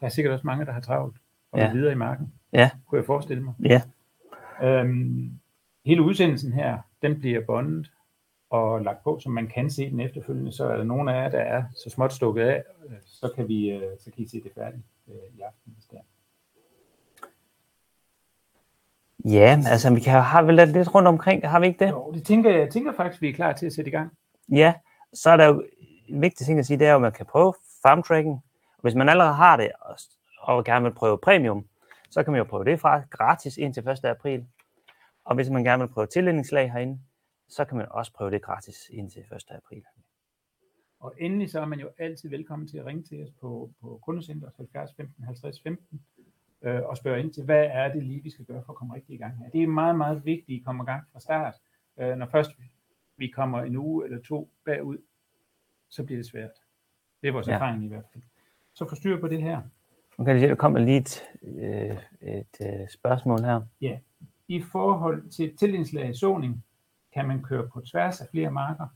der 0.00 0.06
er 0.06 0.08
sikkert 0.08 0.32
også 0.34 0.46
mange, 0.46 0.66
der 0.66 0.72
har 0.72 0.80
travlt 0.80 1.16
og 1.52 1.58
ja. 1.58 1.72
videre 1.72 1.92
i 1.92 1.96
marken. 1.96 2.32
Ja. 2.52 2.70
Kunne 2.86 2.98
jeg 2.98 3.06
forestille 3.06 3.42
mig. 3.42 3.54
Ja. 3.64 3.82
Øhm, 4.62 5.30
hele 5.84 6.02
udsendelsen 6.02 6.52
her, 6.52 6.78
den 7.02 7.20
bliver 7.20 7.40
bondet 7.40 7.92
og 8.50 8.82
lagt 8.82 9.04
på, 9.04 9.18
så 9.18 9.28
man 9.28 9.46
kan 9.46 9.70
se 9.70 9.90
den 9.90 10.00
efterfølgende. 10.00 10.52
Så 10.52 10.68
er 10.68 10.76
der 10.76 10.84
nogen 10.84 11.08
af 11.08 11.22
jer, 11.22 11.28
der 11.28 11.38
er 11.38 11.64
så 11.74 11.90
småt 11.90 12.12
stukket 12.12 12.42
af, 12.42 12.62
så 13.04 13.32
kan, 13.36 13.48
vi, 13.48 13.70
øh, 13.70 13.98
så 13.98 14.10
kan 14.10 14.24
I 14.24 14.28
se 14.28 14.42
det 14.42 14.52
færdigt 14.54 14.82
øh, 15.08 15.38
i 15.38 15.40
aften. 15.40 15.72
Hvis 15.74 15.84
det 15.84 15.98
er. 15.98 16.02
Ja, 19.24 19.62
altså 19.66 19.94
vi 19.94 20.00
kan, 20.00 20.22
har 20.22 20.42
vel 20.42 20.68
lidt 20.68 20.94
rundt 20.94 21.08
omkring, 21.08 21.48
har 21.48 21.60
vi 21.60 21.66
ikke 21.66 21.84
det? 21.84 21.90
Jo, 21.90 22.12
det 22.12 22.24
tænker, 22.24 22.50
jeg 22.50 22.70
tænker 22.70 22.92
faktisk, 22.92 23.22
vi 23.22 23.28
er 23.28 23.32
klar 23.32 23.52
til 23.52 23.66
at 23.66 23.72
sætte 23.72 23.88
i 23.88 23.92
gang. 23.92 24.10
Ja, 24.48 24.74
så 25.14 25.30
er 25.30 25.36
der 25.36 25.46
jo 25.46 25.64
en 26.08 26.20
vigtig 26.20 26.46
ting 26.46 26.58
at 26.58 26.66
sige, 26.66 26.78
det 26.78 26.86
er 26.86 26.94
at 26.94 27.00
man 27.00 27.12
kan 27.12 27.26
prøve 27.26 27.54
farm 27.82 28.02
tracking. 28.02 28.44
Hvis 28.82 28.94
man 28.94 29.08
allerede 29.08 29.34
har 29.34 29.56
det, 29.56 29.70
og, 29.80 29.96
og 30.40 30.64
gerne 30.64 30.84
vil 30.84 30.94
prøve 30.94 31.18
premium, 31.18 31.64
så 32.10 32.22
kan 32.22 32.32
man 32.32 32.38
jo 32.38 32.44
prøve 32.44 32.64
det 32.64 32.80
fra 32.80 33.02
gratis 33.10 33.56
indtil 33.56 33.88
1. 33.88 34.04
april. 34.04 34.46
Og 35.24 35.34
hvis 35.34 35.50
man 35.50 35.64
gerne 35.64 35.82
vil 35.82 35.92
prøve 35.92 36.06
tildelingsslag 36.06 36.72
herinde, 36.72 36.98
så 37.48 37.64
kan 37.64 37.76
man 37.76 37.86
også 37.90 38.12
prøve 38.12 38.30
det 38.30 38.42
gratis 38.42 38.88
indtil 38.92 39.20
1. 39.22 39.44
april. 39.50 39.82
Og 41.00 41.14
endelig 41.18 41.50
så 41.50 41.60
er 41.60 41.66
man 41.66 41.80
jo 41.80 41.90
altid 41.98 42.28
velkommen 42.30 42.68
til 42.68 42.78
at 42.78 42.86
ringe 42.86 43.02
til 43.02 43.22
os 43.22 43.30
på, 43.40 43.70
på 43.80 44.00
kundecenter 44.02 44.50
70 44.56 44.94
15 44.96 45.24
50 45.24 45.62
15 45.62 46.02
øh, 46.62 46.82
og 46.82 46.96
spørge 46.96 47.20
ind 47.20 47.32
til, 47.32 47.44
hvad 47.44 47.64
er 47.72 47.92
det 47.92 48.02
lige, 48.02 48.22
vi 48.22 48.30
skal 48.30 48.44
gøre 48.44 48.62
for 48.66 48.72
at 48.72 48.76
komme 48.76 48.94
rigtig 48.94 49.14
i 49.14 49.18
gang 49.18 49.38
her. 49.38 49.50
Det 49.50 49.62
er 49.62 49.66
meget, 49.66 49.96
meget 49.96 50.24
vigtigt, 50.24 50.56
at 50.56 50.60
I 50.60 50.62
kommer 50.64 50.84
i 50.84 50.86
gang 50.86 51.02
fra 51.12 51.20
start, 51.20 51.54
Øh, 51.98 52.16
når 52.16 52.26
først 52.26 52.50
vi 53.16 53.28
kommer 53.28 53.62
en 53.62 53.76
uge 53.76 54.04
eller 54.04 54.22
to 54.22 54.50
bagud, 54.64 54.98
så 55.88 56.04
bliver 56.04 56.18
det 56.18 56.26
svært. 56.26 56.50
Det 57.22 57.28
er 57.28 57.32
vores 57.32 57.46
Ja. 57.46 57.52
ja. 57.52 57.56
erfaring 57.56 57.84
i 57.84 57.88
hvert 57.88 58.04
fald. 58.12 58.22
Så 58.74 58.88
forstyr 58.88 59.20
på 59.20 59.28
det 59.28 59.42
her. 59.42 59.62
Nu 60.18 60.24
kan 60.24 60.32
jeg 60.34 60.40
se, 60.40 60.48
der 60.48 60.54
kommer 60.54 60.78
lige 60.78 60.96
et, 60.98 61.22
øh, 61.42 61.98
et 62.22 62.80
øh, 62.80 62.88
spørgsmål 62.88 63.40
her. 63.40 63.60
I 64.48 64.60
forhold 64.60 65.30
til 65.30 65.56
tildelingslag 65.56 66.10
i 66.10 66.14
såning, 66.14 66.64
kan 67.16 67.28
man 67.28 67.42
køre 67.42 67.68
på 67.68 67.80
tværs 67.80 68.20
af 68.20 68.26
flere 68.30 68.50
marker, 68.50 68.86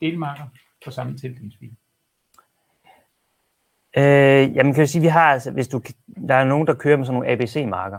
delmarker, 0.00 0.44
på 0.84 0.90
samme 0.90 1.18
tildelingsfil. 1.18 1.76
Øh, 3.96 4.56
jamen 4.56 4.72
kan 4.74 4.80
jeg 4.80 4.88
sige, 4.88 5.02
vi 5.02 5.08
har 5.08 5.32
altså, 5.32 5.50
hvis 5.50 5.68
du, 5.68 5.82
der 6.28 6.34
er 6.34 6.44
nogen, 6.44 6.66
der 6.66 6.74
kører 6.74 6.96
med 6.96 7.06
sådan 7.06 7.14
nogle 7.14 7.30
ABC-marker, 7.30 7.98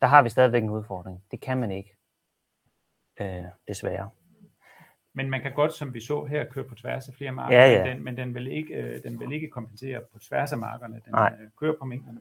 der 0.00 0.06
har 0.06 0.22
vi 0.22 0.28
stadigvæk 0.28 0.62
en 0.62 0.70
udfordring. 0.70 1.22
Det 1.30 1.40
kan 1.40 1.58
man 1.58 1.70
ikke. 1.70 1.96
Øh, 3.20 3.44
desværre. 3.68 4.10
Men 5.12 5.30
man 5.30 5.40
kan 5.40 5.52
godt, 5.52 5.72
som 5.72 5.94
vi 5.94 6.00
så 6.00 6.24
her, 6.24 6.44
køre 6.44 6.64
på 6.64 6.74
tværs 6.74 7.08
af 7.08 7.14
flere 7.14 7.32
marker, 7.32 7.56
Ja, 7.56 7.72
ja. 7.72 7.84
men, 7.84 7.96
den, 7.96 8.04
men 8.04 8.16
den, 8.16 8.34
vil 8.34 8.46
ikke, 8.46 8.74
øh, 8.74 9.02
den 9.02 9.20
vil 9.20 9.32
ikke 9.32 9.48
kompensere 9.48 10.00
på 10.12 10.18
tværs 10.18 10.52
af 10.52 10.58
markerne. 10.58 10.94
Den 11.04 11.12
Nej. 11.12 11.36
øh, 11.40 11.48
kører 11.60 11.74
på 11.78 11.84
mængderne 11.84 12.20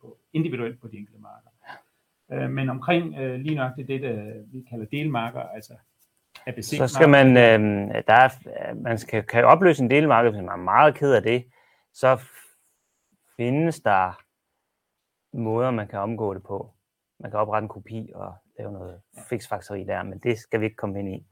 på, 0.00 0.18
individuelt 0.32 0.80
på 0.80 0.88
de 0.88 0.96
enkelte 0.96 1.20
marker. 1.20 1.50
Øh, 2.32 2.50
men 2.50 2.70
omkring 2.70 3.18
øh, 3.18 3.40
lige 3.40 3.54
nok 3.54 3.76
det, 3.76 3.88
det, 3.88 4.44
vi 4.52 4.66
kalder 4.70 4.86
delmarker, 4.86 5.40
altså 5.40 5.72
Så 6.62 6.88
skal 6.88 7.08
man, 7.08 7.26
øh, 7.36 7.94
der 8.06 8.14
er, 8.14 8.74
man 8.74 8.98
skal, 8.98 9.22
kan 9.22 9.44
opløse 9.44 9.82
en 9.82 9.90
delmarked, 9.90 10.30
hvis 10.30 10.40
man 10.42 10.48
er 10.48 10.56
meget 10.56 10.94
ked 10.94 11.12
af 11.12 11.22
det, 11.22 11.44
så 11.92 12.18
findes 13.36 13.80
der 13.80 14.22
måder, 15.36 15.70
man 15.70 15.88
kan 15.88 15.98
omgå 15.98 16.34
det 16.34 16.42
på. 16.42 16.70
Man 17.20 17.30
kan 17.30 17.40
oprette 17.40 17.64
en 17.64 17.68
kopi 17.68 18.10
og 18.14 18.34
lave 18.58 18.72
noget 18.72 19.00
fiksfakseri 19.28 19.84
der, 19.84 20.02
men 20.02 20.18
det 20.18 20.38
skal 20.38 20.60
vi 20.60 20.64
ikke 20.64 20.76
komme 20.76 20.98
ind 20.98 21.08
i. 21.14 21.26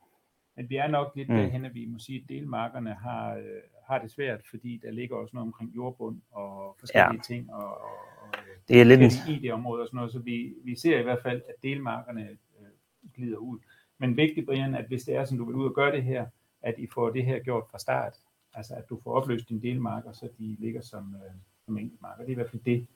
Men 0.56 0.68
vi 0.70 0.76
er 0.76 0.86
nok 0.86 1.12
lidt 1.16 1.28
Mm. 1.28 1.34
mm. 1.34 1.40
derhen, 1.40 1.64
at 1.64 1.74
vi 1.74 1.86
må 1.86 1.98
sige, 1.98 2.20
at 2.22 2.28
delmarkerne 2.28 2.94
har, 2.94 3.34
øh, 3.34 3.44
har 3.86 3.98
det 3.98 4.10
svært, 4.10 4.40
fordi 4.50 4.80
der 4.82 4.90
ligger 4.90 5.16
også 5.16 5.30
noget 5.36 5.46
omkring 5.46 5.76
jordbund 5.76 6.20
og 6.30 6.76
forskellige 6.80 7.14
ja. 7.28 7.34
ting, 7.34 7.52
og, 7.52 7.80
og, 7.80 7.90
og 8.22 8.28
øh, 8.38 8.56
Det 8.68 8.80
er 8.80 8.84
lidt 8.84 9.28
i 9.28 9.38
det 9.42 9.52
område 9.52 9.82
og 9.82 9.86
sådan 9.88 9.96
noget, 9.96 10.12
så 10.12 10.18
vi, 10.18 10.54
vi 10.64 10.76
ser 10.76 10.98
i 10.98 11.02
hvert 11.02 11.22
fald, 11.22 11.42
at 11.48 11.54
delmarkerne 11.62 12.22
øh, 12.60 12.66
glider 13.14 13.38
ud. 13.38 13.58
Men 13.98 14.16
vigtigt, 14.16 14.46
Brian, 14.46 14.74
at 14.74 14.84
hvis 14.86 15.04
det 15.04 15.16
er, 15.16 15.24
som 15.24 15.38
du 15.38 15.44
vil 15.44 15.54
ud 15.54 15.64
og 15.68 15.74
gøre 15.74 15.92
det 15.92 16.02
her, 16.02 16.26
at 16.62 16.74
I 16.78 16.86
får 16.94 17.10
det 17.10 17.24
her 17.24 17.38
gjort 17.38 17.64
fra 17.70 17.78
start, 17.78 18.14
altså 18.54 18.74
at 18.74 18.88
du 18.88 19.00
får 19.04 19.12
opløst 19.14 19.48
dine 19.48 19.62
delmarker, 19.62 20.12
så 20.12 20.28
de 20.38 20.56
ligger 20.58 20.80
som, 20.80 21.14
øh, 21.14 21.32
som 21.64 21.78
enkeltmarker. 21.78 22.22
Det 22.22 22.28
er 22.28 22.32
i 22.32 22.34
hvert 22.34 22.50
fald 22.50 22.62
det, 22.62 22.86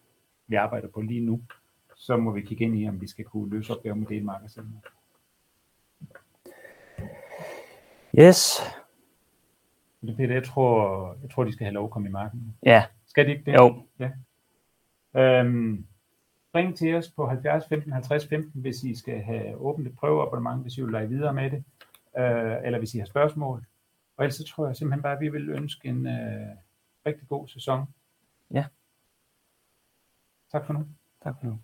vi 0.46 0.54
arbejder 0.54 0.88
på 0.88 1.00
lige 1.00 1.20
nu. 1.20 1.40
Så 1.96 2.16
må 2.16 2.30
vi 2.30 2.40
kigge 2.40 2.64
ind 2.64 2.78
i, 2.78 2.88
om 2.88 3.00
vi 3.00 3.06
skal 3.06 3.24
kunne 3.24 3.50
løse 3.50 3.72
opgaven 3.76 4.00
med 4.00 4.06
delmarker 4.08 4.48
selv. 4.48 4.66
yes, 8.18 8.60
Det 10.02 10.16
Peter, 10.16 10.34
jeg 10.34 10.44
tror, 10.44 11.16
jeg 11.22 11.30
tror, 11.30 11.44
de 11.44 11.52
skal 11.52 11.64
have 11.64 11.74
lov 11.74 11.84
at 11.84 11.90
komme 11.90 12.08
i 12.08 12.12
marken. 12.12 12.56
ja, 12.62 12.84
Skal 13.06 13.26
de 13.26 13.30
ikke 13.32 13.44
det? 13.50 13.54
jo, 13.58 13.82
Øhm, 15.14 15.86
ring 16.54 16.76
til 16.76 16.94
os 16.94 17.10
på 17.10 17.26
70 17.26 17.68
15 17.68 17.92
50 17.92 18.28
15, 18.28 18.60
hvis 18.60 18.82
I 18.82 18.94
skal 18.94 19.22
have 19.22 19.56
åbent 19.56 19.88
et 19.88 19.96
prøveabonnement, 19.96 20.62
hvis 20.62 20.78
I 20.78 20.82
vil 20.82 20.92
lege 20.92 21.08
videre 21.08 21.34
med 21.34 21.50
det, 21.50 21.64
øh, 22.18 22.56
eller 22.64 22.78
hvis 22.78 22.94
I 22.94 22.98
har 22.98 23.06
spørgsmål. 23.06 23.64
Og 24.16 24.24
ellers 24.24 24.34
så 24.34 24.44
tror 24.44 24.66
jeg 24.66 24.76
simpelthen 24.76 25.02
bare, 25.02 25.12
at 25.12 25.20
vi 25.20 25.28
vil 25.28 25.50
ønske 25.50 25.88
en 25.88 26.06
øh, 26.06 26.56
rigtig 27.06 27.28
god 27.28 27.48
sæson. 27.48 27.86
Ja. 28.50 28.66
Tak 30.52 30.66
for 30.66 30.72
nu. 30.72 30.86
tak 31.22 31.34
for 31.40 31.46
nu. 31.46 31.58